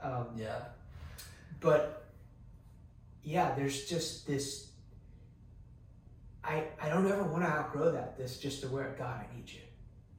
Um, 0.01 0.27
Yeah. 0.35 0.59
but 1.59 2.03
yeah, 3.23 3.55
there's 3.55 3.85
just 3.85 4.27
this. 4.27 4.67
I, 6.43 6.63
I 6.81 6.89
don't 6.89 7.09
ever 7.11 7.23
want 7.23 7.43
to 7.43 7.49
outgrow 7.49 7.91
that. 7.91 8.17
This 8.17 8.39
just 8.39 8.61
to 8.61 8.67
where 8.67 8.95
God, 8.97 9.21
I 9.29 9.35
need 9.35 9.49
you. 9.49 9.61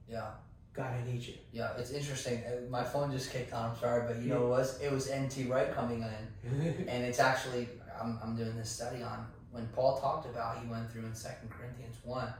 Yeah. 0.07 0.27
God, 0.73 0.93
I 0.93 1.03
need 1.11 1.21
you. 1.21 1.33
Yeah. 1.51 1.71
It's 1.77 1.91
interesting. 1.91 2.43
Uh, 2.45 2.69
My 2.69 2.83
phone 2.83 3.11
just 3.11 3.31
kicked 3.31 3.53
on. 3.53 3.71
I'm 3.71 3.77
sorry, 3.77 4.03
but 4.07 4.21
you 4.21 4.29
know 4.29 4.45
it 4.45 4.49
was? 4.49 4.79
It 4.81 4.91
was 4.91 5.09
NT 5.11 5.49
Wright 5.49 5.73
coming 5.73 6.03
in. 6.03 6.85
and 6.87 7.03
it's 7.03 7.19
actually 7.19 7.67
I'm, 7.99 8.19
I'm 8.23 8.35
doing 8.35 8.55
this 8.55 8.69
study 8.69 9.01
on 9.03 9.25
when 9.51 9.67
Paul 9.67 9.99
talked 9.99 10.27
about 10.27 10.61
he 10.61 10.67
went 10.69 10.91
through 10.91 11.05
in 11.05 11.15
Second 11.15 11.49
Corinthians 11.49 11.97
one 12.03 12.31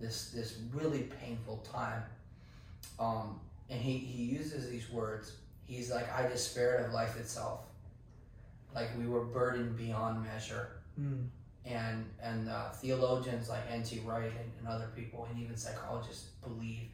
this 0.00 0.30
this 0.30 0.58
really 0.72 1.02
painful 1.20 1.58
time 1.70 2.02
um, 2.98 3.40
and 3.68 3.80
he, 3.80 3.98
he 3.98 4.22
uses 4.24 4.70
these 4.70 4.88
words 4.90 5.32
he's 5.72 5.90
like 5.90 6.12
I 6.12 6.28
despaired 6.28 6.84
of 6.86 6.92
life 6.92 7.18
itself. 7.18 7.60
Like 8.74 8.88
we 8.98 9.06
were 9.06 9.24
burdened 9.24 9.76
beyond 9.76 10.22
measure. 10.24 10.68
Mm, 11.00 11.26
and 11.64 12.04
and 12.22 12.48
uh, 12.48 12.70
theologians 12.70 13.48
like 13.48 13.60
N.T. 13.70 14.00
Wright 14.04 14.24
and, 14.40 14.50
and 14.58 14.68
other 14.68 14.88
people, 14.96 15.26
and 15.30 15.40
even 15.42 15.56
psychologists 15.56 16.30
believe 16.46 16.88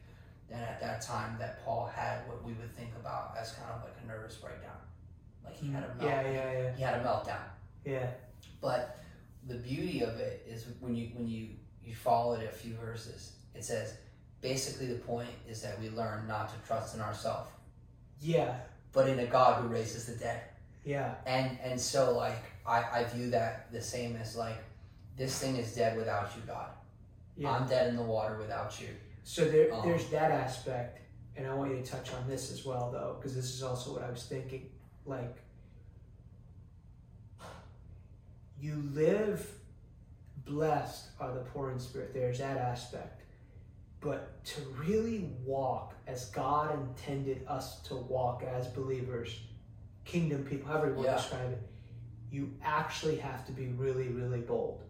that 0.49 0.61
at 0.61 0.79
that 0.81 1.01
time 1.01 1.35
that 1.39 1.63
Paul 1.63 1.85
had 1.93 2.27
what 2.27 2.43
we 2.43 2.53
would 2.53 2.73
think 2.75 2.89
about 2.99 3.35
as 3.39 3.51
kind 3.53 3.69
of 3.71 3.83
like 3.83 3.93
a 4.03 4.07
nervous 4.07 4.35
breakdown, 4.35 4.77
like 5.43 5.55
he 5.57 5.71
had 5.71 5.83
a 5.83 5.87
melt, 5.87 6.01
yeah, 6.09 6.21
yeah, 6.31 6.51
yeah, 6.51 6.75
he 6.75 6.81
had 6.81 6.99
a 6.99 7.03
meltdown. 7.03 7.43
yeah. 7.85 8.07
But 8.61 8.97
the 9.47 9.55
beauty 9.55 10.01
of 10.01 10.19
it 10.19 10.45
is 10.47 10.65
when 10.79 10.95
you 10.95 11.09
when 11.13 11.27
you 11.27 11.49
you 11.83 11.95
follow 11.95 12.33
it 12.33 12.43
a 12.45 12.51
few 12.51 12.73
verses, 12.75 13.33
it 13.55 13.63
says 13.63 13.95
basically 14.41 14.87
the 14.87 14.99
point 14.99 15.29
is 15.47 15.61
that 15.61 15.79
we 15.81 15.89
learn 15.89 16.27
not 16.27 16.49
to 16.49 16.67
trust 16.67 16.95
in 16.95 17.01
ourselves, 17.01 17.49
Yeah, 18.21 18.55
but 18.91 19.07
in 19.07 19.19
a 19.19 19.25
God 19.25 19.61
who 19.61 19.67
raises 19.67 20.05
the 20.05 20.15
dead. 20.15 20.41
yeah, 20.83 21.15
And 21.25 21.57
and 21.63 21.79
so 21.79 22.15
like 22.17 22.43
I, 22.65 22.83
I 22.99 23.03
view 23.05 23.29
that 23.31 23.71
the 23.71 23.81
same 23.81 24.15
as 24.15 24.35
like 24.35 24.57
this 25.17 25.37
thing 25.39 25.55
is 25.57 25.75
dead 25.75 25.97
without 25.97 26.29
you, 26.35 26.41
God. 26.47 26.69
yeah. 27.35 27.51
I'm 27.51 27.67
dead 27.67 27.87
in 27.89 27.95
the 27.95 28.03
water 28.03 28.37
without 28.37 28.79
you. 28.81 28.87
So 29.23 29.45
there, 29.45 29.73
Um, 29.73 29.81
there's 29.85 30.07
that 30.09 30.31
aspect, 30.31 30.99
and 31.35 31.45
I 31.47 31.53
want 31.53 31.71
you 31.71 31.77
to 31.81 31.83
touch 31.91 32.13
on 32.13 32.27
this 32.27 32.51
as 32.51 32.65
well, 32.65 32.89
though, 32.91 33.15
because 33.17 33.35
this 33.35 33.45
is 33.53 33.61
also 33.61 33.93
what 33.93 34.03
I 34.03 34.09
was 34.09 34.23
thinking. 34.23 34.69
Like, 35.05 35.35
you 38.59 38.89
live 38.93 39.45
blessed 40.45 41.09
are 41.19 41.33
the 41.33 41.41
poor 41.41 41.71
in 41.71 41.79
spirit. 41.79 42.13
There's 42.13 42.39
that 42.39 42.57
aspect, 42.57 43.21
but 44.01 44.43
to 44.45 44.61
really 44.77 45.29
walk 45.45 45.93
as 46.07 46.25
God 46.29 46.73
intended 46.79 47.45
us 47.47 47.81
to 47.81 47.95
walk 47.95 48.43
as 48.43 48.67
believers, 48.67 49.39
kingdom 50.05 50.43
people, 50.43 50.67
however 50.69 50.87
you 50.89 50.93
want 50.95 51.07
to 51.09 51.15
describe 51.15 51.51
it, 51.51 51.61
you 52.31 52.53
actually 52.63 53.17
have 53.17 53.45
to 53.47 53.51
be 53.51 53.67
really, 53.67 54.07
really 54.09 54.39
bold. 54.41 54.83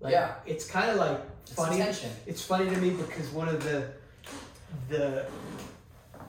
Like, 0.00 0.12
Yeah. 0.12 0.34
it's 0.46 0.68
kind 0.68 0.90
of 0.90 0.96
like 0.96 1.20
It's 1.42 1.52
funny 1.52 1.80
attention. 1.80 2.10
it's 2.26 2.42
funny 2.42 2.68
to 2.70 2.76
me 2.76 2.90
because 2.90 3.28
one 3.30 3.48
of 3.48 3.62
the 3.64 3.90
the 4.88 5.26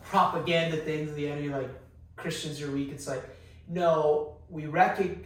propaganda 0.01 0.77
things 0.77 1.13
the 1.13 1.27
enemy 1.29 1.49
like 1.49 1.69
Christians 2.15 2.61
are 2.61 2.71
weak. 2.71 2.91
It's 2.91 3.07
like 3.07 3.23
no, 3.67 4.37
we 4.49 4.65
recognize 4.65 5.25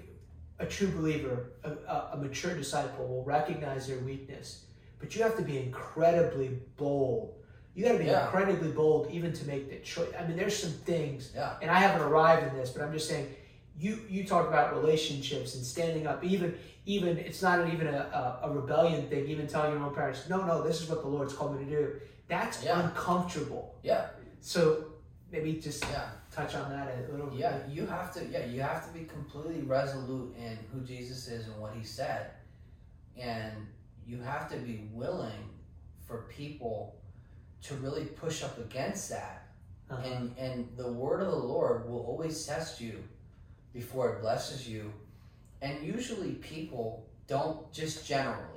a 0.60 0.66
true 0.66 0.88
believer, 0.90 1.52
a, 1.64 1.72
a 2.14 2.18
mature 2.18 2.54
disciple 2.56 3.08
will 3.08 3.24
recognize 3.24 3.88
their 3.88 4.00
weakness, 4.00 4.66
but 5.04 5.14
you 5.16 5.22
have 5.22 5.36
to 5.36 5.44
be 5.44 5.58
incredibly 5.58 6.50
bold. 6.78 7.34
You 7.76 7.84
got 7.86 7.92
to 7.94 7.98
be 7.98 8.06
Yeah. 8.06 8.24
incredibly 8.26 8.72
bold 8.72 9.12
even 9.12 9.34
to 9.34 9.46
make 9.46 9.70
the 9.70 9.80
choice. 9.80 10.08
I 10.18 10.26
mean, 10.26 10.38
there's 10.38 10.56
some 10.58 10.72
things, 10.72 11.32
Yeah. 11.36 11.58
and 11.62 11.70
I 11.70 11.80
haven't 11.80 12.08
arrived 12.08 12.48
in 12.48 12.56
this, 12.58 12.70
but 12.72 12.82
I'm 12.84 12.94
just 12.94 13.10
saying. 13.10 13.28
You 13.76 14.00
you 14.08 14.24
talk 14.24 14.48
about 14.48 14.76
relationships 14.76 15.56
and 15.56 15.66
standing 15.66 16.06
up. 16.06 16.24
Even 16.24 16.56
even 16.86 17.18
it's 17.18 17.42
not 17.42 17.68
even 17.74 17.88
a, 17.88 18.40
a, 18.44 18.48
a 18.48 18.52
rebellion 18.52 19.08
thing. 19.10 19.26
Even 19.26 19.48
telling 19.48 19.72
your 19.74 19.82
own 19.84 19.96
parents, 19.96 20.30
no, 20.30 20.46
no, 20.46 20.62
this 20.62 20.80
is 20.80 20.88
what 20.90 21.02
the 21.02 21.08
Lord's 21.08 21.34
called 21.34 21.58
me 21.58 21.66
to 21.66 21.70
do. 21.78 22.00
That's 22.28 22.64
Yeah. 22.64 22.80
uncomfortable. 22.82 23.74
Yeah. 23.82 24.06
So 24.42 24.62
maybe 25.32 25.54
just 25.54 25.84
Yeah. 25.86 26.06
touch 26.32 26.54
on 26.54 26.70
that 26.70 26.88
a 27.10 27.12
little 27.12 27.26
bit. 27.32 27.40
Yeah, 27.40 27.58
you 27.68 27.88
have 27.88 28.14
to. 28.14 28.24
Yeah, 28.28 28.46
you 28.46 28.62
have 28.62 28.86
to 28.88 28.94
be 29.00 29.06
completely 29.06 29.64
resolute 29.64 30.36
in 30.38 30.56
who 30.72 30.82
Jesus 30.82 31.28
is 31.28 31.48
and 31.48 31.58
what 31.60 31.74
He 31.74 31.84
said, 31.84 32.28
and 33.18 33.54
you 34.08 34.22
have 34.22 34.50
to 34.52 34.58
be 34.58 34.88
willing 34.92 35.50
for 36.08 36.26
people 36.30 36.96
to 37.64 37.76
really 37.76 38.06
push 38.06 38.44
up 38.44 38.58
against 38.58 39.10
that. 39.10 39.48
Uh-huh. 39.90 40.02
And 40.06 40.38
and 40.38 40.68
the 40.78 40.92
word 40.92 41.22
of 41.22 41.32
the 41.32 41.38
Lord 41.38 41.90
will 41.90 42.02
always 42.02 42.46
test 42.46 42.82
you 42.82 43.04
before 43.74 44.14
it 44.14 44.22
blesses 44.22 44.68
you, 44.68 44.94
and 45.62 45.84
usually 45.84 46.34
people 46.34 47.06
don't 47.28 47.72
just 47.72 48.08
generally. 48.08 48.50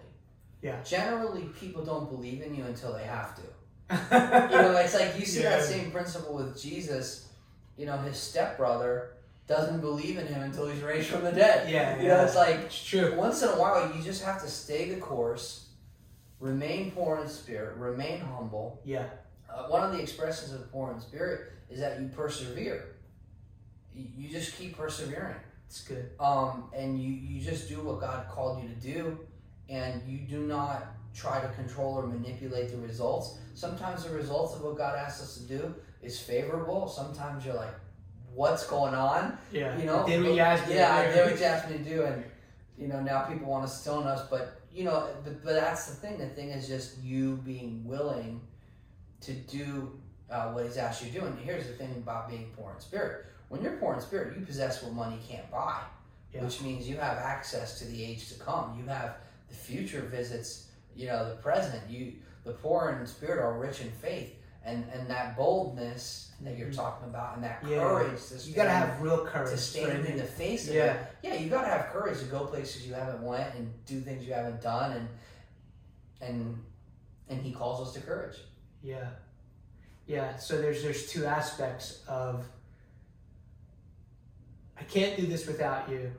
Yeah. 0.62 0.82
Generally, 0.82 1.44
people 1.60 1.84
don't 1.84 2.10
believe 2.10 2.42
in 2.42 2.54
you 2.54 2.64
until 2.64 2.92
they 2.92 3.04
have 3.04 3.34
to. 3.36 3.42
You 4.50 4.62
know, 4.62 4.76
it's 4.76 4.94
like 4.94 5.18
you 5.18 5.24
see 5.24 5.42
that 5.42 5.62
same 5.62 5.90
principle 5.90 6.34
with 6.34 6.60
Jesus. 6.60 7.28
You 7.76 7.86
know, 7.86 7.98
his 7.98 8.16
stepbrother 8.16 9.15
doesn't 9.46 9.80
believe 9.80 10.18
in 10.18 10.26
him 10.26 10.42
until 10.42 10.66
he's 10.68 10.82
raised 10.82 11.08
from 11.08 11.22
the 11.24 11.32
dead. 11.32 11.70
yeah, 11.70 11.96
You 11.98 12.06
yeah. 12.08 12.16
know, 12.16 12.24
it's 12.24 12.34
like 12.36 12.56
it's 12.56 12.84
true. 12.84 13.14
once 13.16 13.42
in 13.42 13.48
a 13.48 13.52
while 13.58 13.94
you 13.94 14.02
just 14.02 14.24
have 14.24 14.42
to 14.42 14.48
stay 14.48 14.90
the 14.90 15.00
course, 15.00 15.68
remain 16.40 16.90
poor 16.90 17.18
in 17.20 17.28
spirit, 17.28 17.76
remain 17.76 18.20
humble. 18.20 18.80
Yeah, 18.84 19.06
Uh, 19.48 19.64
one 19.68 19.82
of 19.84 19.92
the 19.92 20.00
expressions 20.00 20.52
of 20.52 20.70
poor 20.72 20.92
in 20.92 21.00
spirit 21.00 21.52
is 21.70 21.78
that 21.80 22.00
you 22.00 22.08
persevere. 22.08 22.96
You, 23.94 24.06
you 24.18 24.28
just 24.28 24.56
keep 24.56 24.76
persevering, 24.76 25.36
it's 25.66 25.80
good. 25.82 26.10
um, 26.20 26.64
and 26.74 27.00
you 27.00 27.10
you 27.12 27.40
just 27.40 27.68
do 27.68 27.80
what 27.80 28.00
God 28.00 28.28
called 28.28 28.62
you 28.62 28.68
to 28.68 28.74
do, 28.74 29.18
and 29.68 30.02
you 30.06 30.18
do 30.18 30.40
not 30.46 30.88
try 31.14 31.40
to 31.40 31.48
control 31.54 31.94
or 31.94 32.06
manipulate 32.06 32.68
the 32.70 32.76
results. 32.78 33.38
Sometimes 33.54 34.04
the 34.04 34.10
results 34.10 34.54
of 34.54 34.62
what 34.62 34.76
God 34.76 34.96
asks 34.98 35.22
us 35.22 35.38
to 35.38 35.44
do 35.44 35.74
is 36.02 36.20
favorable. 36.20 36.86
Sometimes 36.88 37.46
you're 37.46 37.54
like, 37.54 37.74
"What's 38.36 38.66
going 38.66 38.94
on?" 38.94 39.38
Yeah, 39.50 39.76
You 39.78 39.84
know, 39.86 40.06
did 40.06 40.22
what 40.22 40.34
you 40.34 40.40
asked. 40.40 40.70
Yeah, 40.70 41.12
did 41.12 41.30
what 41.30 41.40
you 41.40 41.46
asked 41.46 41.70
me 41.70 41.78
to 41.78 41.84
do, 41.84 42.02
and 42.04 42.24
you 42.78 42.86
know 42.88 43.00
now 43.00 43.22
people 43.22 43.48
want 43.48 43.66
to 43.66 43.72
stone 43.72 44.06
us. 44.06 44.26
But 44.28 44.60
you 44.72 44.84
know, 44.84 45.08
but, 45.24 45.42
but 45.44 45.54
that's 45.54 45.86
the 45.88 45.96
thing. 45.96 46.18
The 46.18 46.28
thing 46.28 46.50
is 46.50 46.68
just 46.68 46.98
you 46.98 47.36
being 47.44 47.84
willing 47.84 48.40
to 49.22 49.32
do 49.32 49.98
uh, 50.30 50.50
what 50.52 50.64
He's 50.64 50.76
asked 50.76 51.02
you 51.04 51.10
to 51.12 51.20
do. 51.20 51.26
And 51.26 51.38
here's 51.38 51.66
the 51.66 51.72
thing 51.72 51.90
about 51.96 52.28
being 52.28 52.52
poor 52.56 52.72
in 52.74 52.80
spirit: 52.80 53.26
when 53.48 53.62
you're 53.62 53.76
poor 53.78 53.94
in 53.94 54.00
spirit, 54.00 54.36
you 54.38 54.44
possess 54.44 54.82
what 54.82 54.92
money 54.92 55.18
can't 55.28 55.50
buy, 55.50 55.80
Yeah. 56.34 56.44
which 56.44 56.60
means 56.60 56.88
you 56.88 56.96
have 56.98 57.16
access 57.18 57.78
to 57.78 57.84
the 57.86 58.04
age 58.04 58.28
to 58.32 58.38
come. 58.38 58.76
You 58.78 58.86
have 58.88 59.16
the 59.48 59.54
future 59.54 60.02
visits. 60.02 60.68
You 60.94 61.06
know, 61.08 61.28
the 61.28 61.36
present. 61.36 61.82
You 61.90 62.12
the 62.44 62.52
poor 62.52 62.96
in 63.00 63.06
spirit 63.06 63.40
are 63.42 63.58
rich 63.58 63.80
in 63.80 63.90
faith. 63.90 64.34
And, 64.66 64.84
and 64.92 65.08
that 65.08 65.36
boldness 65.36 66.32
that 66.40 66.58
you're 66.58 66.68
Mhm. 66.70 66.74
talking 66.74 67.08
about, 67.08 67.36
and 67.36 67.44
that 67.44 67.62
Yeah. 67.64 67.78
courage 67.78 68.20
to 68.26 68.34
You 68.36 68.52
gotta 68.52 68.70
have 68.70 69.00
real 69.00 69.24
courage. 69.24 69.50
to 69.50 69.56
stand 69.56 70.00
right? 70.00 70.10
in 70.10 70.16
the 70.18 70.24
face 70.24 70.68
of 70.68 70.74
Yeah. 70.74 70.94
it. 70.94 71.06
Yeah, 71.22 71.34
you 71.34 71.48
gotta 71.48 71.68
have 71.68 71.86
courage 71.92 72.18
to 72.18 72.24
go 72.24 72.46
places 72.46 72.84
you 72.86 72.92
haven't 72.92 73.22
went 73.22 73.54
and 73.54 73.72
do 73.86 74.00
things 74.00 74.26
you 74.26 74.34
haven't 74.34 74.60
done, 74.60 74.92
and 74.92 75.08
and 76.20 76.64
and 77.28 77.40
he 77.40 77.52
calls 77.52 77.86
us 77.86 77.94
to 77.94 78.00
courage. 78.00 78.38
Yeah, 78.82 79.08
yeah. 80.06 80.36
So 80.36 80.60
there's 80.60 80.82
there's 80.82 81.06
two 81.08 81.24
aspects 81.26 82.02
of 82.08 82.44
I 84.76 84.82
can't 84.82 85.16
do 85.16 85.26
this 85.26 85.46
without 85.46 85.88
you, 85.88 86.12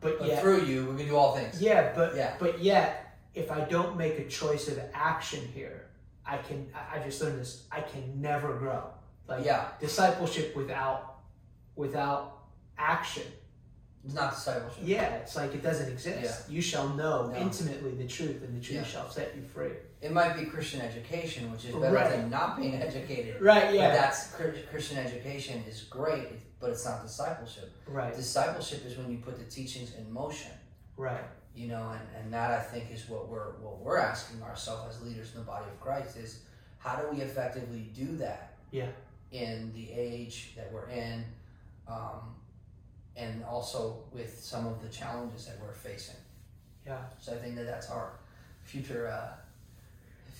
but, 0.00 0.18
But 0.18 0.28
yet 0.28 0.42
through 0.42 0.62
you, 0.64 0.90
we 0.90 0.98
can 0.98 1.08
do 1.08 1.16
all 1.16 1.34
things. 1.34 1.60
yeah, 1.60 1.92
but 1.94 2.14
Yeah. 2.14 2.36
but 2.38 2.60
yet 2.60 3.16
if 3.34 3.50
I 3.50 3.60
don't 3.62 3.96
make 3.96 4.18
a 4.18 4.28
choice 4.28 4.68
of 4.68 4.78
action 4.94 5.40
here, 5.48 5.86
I 6.26 6.38
can 6.38 6.66
I 6.92 6.98
just 6.98 7.20
learned 7.22 7.40
this. 7.40 7.66
I 7.70 7.80
can 7.80 8.20
never 8.20 8.54
grow. 8.54 8.84
Like 9.28 9.44
Yeah, 9.44 9.68
discipleship 9.80 10.56
without 10.56 11.16
without 11.76 12.38
action. 12.78 13.24
it's 14.04 14.14
not 14.14 14.32
discipleship. 14.34 14.82
Yeah, 14.84 15.14
it's 15.16 15.36
like 15.36 15.54
it 15.54 15.62
doesn't 15.62 15.90
exist. 15.92 16.48
You 16.50 16.62
shall 16.62 16.88
know 16.90 17.26
No. 17.28 17.36
intimately 17.36 17.92
the 17.92 18.06
truth, 18.06 18.42
and 18.42 18.56
the 18.56 18.64
truth 18.64 18.78
Yeah. 18.78 18.84
shall 18.84 19.10
set 19.10 19.34
you 19.36 19.42
free. 19.42 19.72
It 20.00 20.12
might 20.12 20.36
be 20.36 20.44
Christian 20.46 20.80
education, 20.80 21.50
which 21.50 21.64
is 21.64 21.74
better 21.74 21.94
Right. 21.94 22.10
than 22.10 22.30
not 22.30 22.56
being 22.56 22.74
educated. 22.76 23.40
Right. 23.40 23.66
But 23.66 23.74
Yeah. 23.74 23.92
that's 23.94 24.32
Christian 24.70 24.98
education 24.98 25.64
is 25.68 25.82
great, 25.84 26.28
but 26.60 26.70
it's 26.70 26.84
not 26.84 27.02
discipleship. 27.02 27.72
Right. 27.86 28.14
Discipleship 28.14 28.84
is 28.86 28.96
when 28.96 29.10
you 29.10 29.18
put 29.18 29.38
the 29.38 29.44
teachings 29.44 29.94
in 29.94 30.12
motion. 30.12 30.52
Right. 30.96 31.24
You 31.56 31.68
know 31.68 31.90
and, 31.90 32.00
and 32.24 32.32
that 32.32 32.50
i 32.50 32.60
think 32.62 32.84
is 32.92 33.08
what 33.08 33.28
we're 33.28 33.52
what 33.62 33.78
we're 33.78 33.96
asking 33.98 34.42
ourselves 34.42 34.94
as 34.96 35.02
leaders 35.02 35.32
in 35.32 35.40
the 35.40 35.46
body 35.46 35.64
of 35.72 35.80
christ 35.80 36.16
is 36.16 36.40
how 36.78 36.96
do 36.96 37.08
we 37.10 37.22
effectively 37.22 37.88
do 37.94 38.16
that 38.16 38.54
Yeah. 38.70 38.88
in 39.32 39.72
the 39.74 39.90
age 39.90 40.52
that 40.56 40.70
we're 40.72 40.88
in 40.88 41.24
um, 41.88 42.34
and 43.16 43.42
also 43.44 44.04
with 44.12 44.38
some 44.38 44.66
of 44.66 44.82
the 44.82 44.88
challenges 44.88 45.46
that 45.46 45.58
we're 45.60 45.72
facing 45.72 46.16
Yeah. 46.86 46.98
so 47.18 47.32
i 47.32 47.36
think 47.36 47.56
that 47.56 47.66
that's 47.66 47.88
our 47.90 48.10
future 48.64 49.08
uh, 49.08 49.32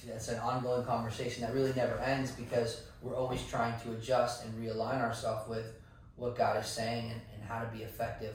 that's 0.06 0.28
an 0.28 0.38
ongoing 0.38 0.84
conversation 0.84 1.40
that 1.42 1.54
really 1.54 1.72
never 1.74 1.98
ends 1.98 2.30
because 2.32 2.82
we're 3.02 3.14
always 3.16 3.42
trying 3.46 3.74
to 3.80 3.92
adjust 3.92 4.44
and 4.44 4.54
realign 4.62 5.00
ourselves 5.00 5.48
with 5.48 5.66
what 6.16 6.36
god 6.36 6.62
is 6.62 6.68
saying 6.68 7.10
and, 7.10 7.20
and 7.34 7.42
how 7.48 7.60
to 7.60 7.66
be 7.76 7.82
effective 7.82 8.34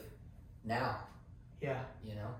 now 0.65 0.97
Yeah. 1.61 1.79
you 2.03 2.15
know 2.15 2.31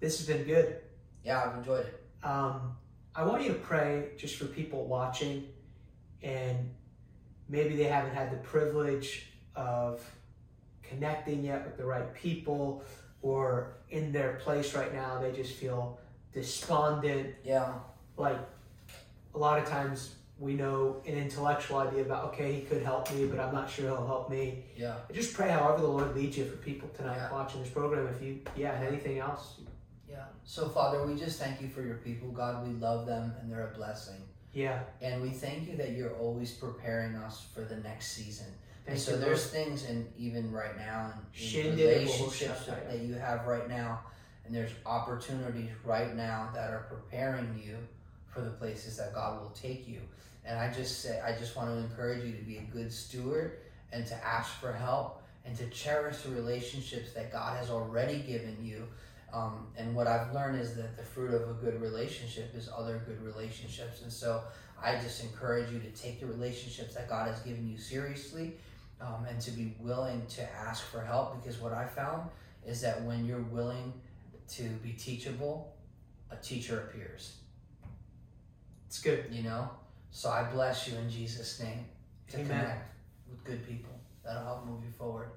This 0.00 0.18
has 0.18 0.26
been 0.26 0.44
good. 0.44 0.80
yeah 1.24 1.42
i've 1.44 1.56
enjoyed 1.58 1.86
it 1.86 1.96
Um, 2.22 2.76
I 3.14 3.24
want 3.24 3.42
you 3.42 3.48
to 3.48 3.58
pray 3.58 4.10
just 4.16 4.36
for 4.36 4.44
people 4.46 4.86
watching, 4.86 5.48
and 6.22 6.70
maybe 7.48 7.74
they 7.76 7.84
haven't 7.96 8.14
had 8.14 8.30
the 8.30 8.36
privilege 8.38 9.26
of 9.56 10.00
connecting 10.82 11.44
yet 11.44 11.64
with 11.66 11.76
the 11.76 11.84
right 11.84 12.12
people, 12.14 12.84
or 13.22 13.74
in 13.90 14.12
their 14.12 14.34
place 14.44 14.74
right 14.74 14.92
now, 14.94 15.20
they 15.20 15.32
just 15.32 15.54
feel 15.56 15.98
despondent. 16.32 17.34
yeah 17.44 17.72
Like 18.16 18.38
a 19.34 19.38
lot 19.38 19.58
of 19.58 19.64
times, 19.68 20.14
we 20.38 20.54
know 20.54 21.02
an 21.06 21.14
intellectual 21.26 21.78
idea 21.78 22.02
about 22.02 22.24
okay, 22.28 22.52
he 22.58 22.60
could 22.62 22.82
help 22.82 23.12
me, 23.14 23.26
but 23.26 23.38
I'm 23.40 23.54
not 23.54 23.68
sure 23.70 23.86
he'll 23.86 24.06
help 24.06 24.30
me. 24.30 24.64
Yeah, 24.76 24.94
Just 25.12 25.34
pray 25.34 25.50
however 25.50 25.82
the 25.82 25.88
Lord 25.88 26.14
leads 26.16 26.38
you 26.38 26.44
for 26.46 26.56
people 26.58 26.88
tonight 26.96 27.16
Yeah. 27.16 27.32
watching 27.32 27.60
this 27.62 27.70
program. 27.70 28.06
If 28.14 28.22
you, 28.22 28.40
yeah, 28.56 28.72
and 28.76 28.86
anything 28.86 29.18
else, 29.18 29.44
Yeah. 30.10 30.24
So, 30.44 30.68
Father, 30.68 31.04
we 31.06 31.14
just 31.14 31.38
thank 31.38 31.60
you 31.60 31.68
for 31.68 31.82
your 31.82 31.96
people. 31.96 32.28
God, 32.30 32.66
we 32.66 32.74
love 32.74 33.06
them 33.06 33.34
and 33.40 33.50
they're 33.50 33.70
a 33.72 33.76
blessing. 33.76 34.20
Yeah. 34.52 34.80
And 35.00 35.22
we 35.22 35.30
thank 35.30 35.68
you 35.68 35.76
that 35.76 35.92
you're 35.92 36.14
always 36.16 36.52
preparing 36.52 37.14
us 37.16 37.46
for 37.54 37.62
the 37.62 37.76
next 37.76 38.12
season. 38.12 38.46
Thank 38.84 38.96
and 38.96 38.98
so 38.98 39.16
there's 39.16 39.46
things 39.46 39.88
and 39.88 40.10
even 40.18 40.50
right 40.50 40.76
now 40.76 41.12
in, 41.38 41.60
in 41.60 41.76
relationships 41.76 42.64
Bohoshaya. 42.64 42.90
that 42.90 43.00
you 43.00 43.14
have 43.14 43.46
right 43.46 43.68
now, 43.68 44.00
and 44.44 44.54
there's 44.54 44.72
opportunities 44.86 45.70
right 45.84 46.16
now 46.16 46.48
that 46.54 46.70
are 46.70 46.86
preparing 46.88 47.60
you 47.64 47.76
for 48.26 48.40
the 48.40 48.50
places 48.50 48.96
that 48.96 49.14
God 49.14 49.40
will 49.40 49.50
take 49.50 49.86
you. 49.86 50.00
And 50.44 50.58
I 50.58 50.72
just 50.72 51.02
say 51.02 51.20
I 51.20 51.38
just 51.38 51.56
want 51.56 51.68
to 51.68 51.76
encourage 51.76 52.24
you 52.24 52.32
to 52.32 52.42
be 52.42 52.56
a 52.56 52.62
good 52.62 52.92
steward 52.92 53.58
and 53.92 54.06
to 54.06 54.14
ask 54.26 54.58
for 54.60 54.72
help 54.72 55.22
and 55.44 55.56
to 55.56 55.66
cherish 55.68 56.18
the 56.18 56.30
relationships 56.30 57.12
that 57.12 57.32
God 57.32 57.58
has 57.58 57.70
already 57.70 58.18
given 58.20 58.56
you. 58.62 58.86
Um, 59.32 59.66
and 59.76 59.94
what 59.94 60.06
I've 60.06 60.32
learned 60.34 60.60
is 60.60 60.74
that 60.74 60.96
the 60.96 61.02
fruit 61.04 61.32
of 61.32 61.48
a 61.48 61.54
good 61.54 61.80
relationship 61.80 62.52
is 62.54 62.68
other 62.76 63.02
good 63.06 63.22
relationships. 63.22 64.02
And 64.02 64.12
so 64.12 64.42
I 64.82 64.96
just 64.96 65.22
encourage 65.22 65.70
you 65.70 65.78
to 65.78 65.90
take 65.90 66.20
the 66.20 66.26
relationships 66.26 66.94
that 66.94 67.08
God 67.08 67.28
has 67.28 67.40
given 67.40 67.68
you 67.70 67.78
seriously 67.78 68.54
um, 69.00 69.26
and 69.28 69.40
to 69.40 69.50
be 69.52 69.74
willing 69.80 70.26
to 70.30 70.42
ask 70.54 70.84
for 70.84 71.00
help 71.00 71.40
because 71.40 71.60
what 71.60 71.72
I 71.72 71.86
found 71.86 72.28
is 72.66 72.80
that 72.80 73.02
when 73.02 73.24
you're 73.24 73.42
willing 73.42 73.92
to 74.56 74.64
be 74.82 74.92
teachable, 74.92 75.74
a 76.30 76.36
teacher 76.36 76.80
appears, 76.80 77.36
It's 78.86 79.00
good. 79.00 79.26
you 79.30 79.42
know? 79.42 79.70
So 80.10 80.28
I 80.28 80.42
bless 80.44 80.88
you 80.88 80.96
in 80.98 81.08
Jesus' 81.08 81.60
name 81.60 81.84
to 82.30 82.36
Amen. 82.38 82.48
connect 82.48 82.94
with 83.30 83.44
good 83.44 83.66
people 83.66 83.92
that'll 84.24 84.42
help 84.42 84.66
move 84.66 84.82
you 84.84 84.90
forward. 84.98 85.28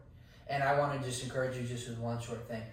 And 0.47 0.63
I 0.63 0.77
want 0.79 0.99
to 0.99 1.07
just 1.07 1.23
encourage 1.23 1.55
you 1.57 1.63
just 1.63 1.87
with 1.87 1.99
one 1.99 2.19
short 2.19 2.47
thing. 2.47 2.63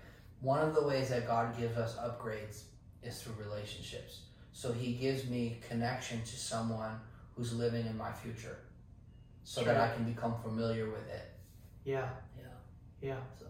One 0.41 0.61
of 0.61 0.75
the 0.75 0.83
ways 0.83 1.11
that 1.11 1.27
God 1.27 1.57
gives 1.59 1.77
us 1.77 1.97
upgrades 1.97 2.63
is 3.03 3.23
through 3.23 3.35
relationships. 3.45 4.23
So 4.53 4.73
he 4.73 4.93
gives 4.93 5.27
me 5.29 5.61
connection 5.67 6.23
to 6.23 6.37
someone 6.37 6.99
who's 7.37 7.55
living 7.55 7.87
in 7.87 7.97
my 7.97 8.13
future 8.13 8.59
so 9.45 9.63
that 9.65 9.77
I 9.77 9.95
can 9.95 10.05
become 10.05 10.35
familiar 10.43 10.87
with 10.87 11.09
it. 11.09 11.31
Yeah. 11.85 12.09
Yeah. 12.37 12.45
Yeah. 13.01 13.17
So 13.39 13.47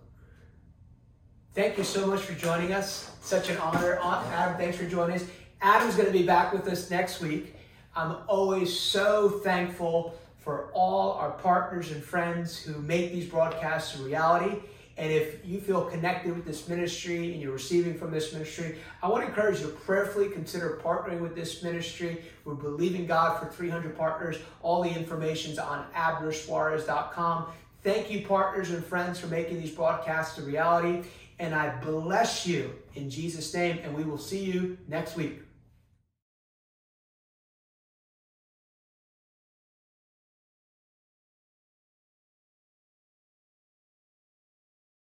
Thank 1.53 1.79
you 1.79 1.85
so 1.85 2.07
much 2.07 2.21
for 2.21 2.35
joining 2.35 2.73
us. 2.73 3.11
Such 3.23 3.51
an 3.51 3.57
honor. 3.57 3.99
Adam, 4.01 4.57
thanks 4.57 4.77
for 4.77 4.87
joining 4.87 5.17
us. 5.17 5.25
Adam's 5.61 5.97
going 5.97 6.07
to 6.07 6.13
be 6.13 6.23
back 6.23 6.53
with 6.53 6.67
us 6.69 6.91
next 6.91 7.21
week. 7.21 7.57
I'm 7.97 8.19
always 8.29 8.79
so 8.79 9.29
thankful 9.29 10.17
for 10.39 10.71
all 10.73 11.13
our 11.15 11.33
partners 11.33 11.91
and 11.91 12.03
friends 12.03 12.57
who 12.57 12.81
make 12.81 13.13
these 13.13 13.27
broadcasts 13.27 13.99
a 13.99 14.03
reality. 14.03 14.61
And 15.01 15.11
if 15.11 15.47
you 15.47 15.63
feel 15.63 15.87
connected 15.87 16.37
with 16.37 16.45
this 16.45 16.69
ministry 16.69 17.33
and 17.33 17.41
you're 17.41 17.55
receiving 17.55 17.97
from 17.97 18.11
this 18.11 18.35
ministry, 18.35 18.77
I 19.03 19.09
want 19.09 19.23
to 19.23 19.29
encourage 19.31 19.61
you 19.61 19.67
to 19.69 19.73
prayerfully 19.73 20.29
consider 20.29 20.79
partnering 20.85 21.21
with 21.21 21.35
this 21.35 21.63
ministry. 21.63 22.23
We're 22.45 22.53
believing 22.53 23.07
God 23.07 23.41
for 23.41 23.47
300 23.47 23.97
partners. 23.97 24.37
All 24.61 24.83
the 24.83 24.91
information's 24.91 25.59
on 25.59 25.87
abnersuarez.com. 25.97 27.47
Thank 27.83 28.11
you, 28.11 28.27
partners 28.27 28.73
and 28.73 28.85
friends, 28.85 29.19
for 29.19 29.29
making 29.29 29.59
these 29.59 29.71
broadcasts 29.71 30.37
a 30.37 30.43
reality. 30.43 31.09
And 31.39 31.55
I 31.55 31.75
bless 31.81 32.47
you 32.47 32.75
in 32.95 33.09
Jesus' 33.09 33.55
name, 33.55 33.79
and 33.83 33.95
we 33.95 34.05
will 34.05 34.19
see 34.19 34.45
you 34.45 34.77
next 34.87 35.17
week. 35.17 35.41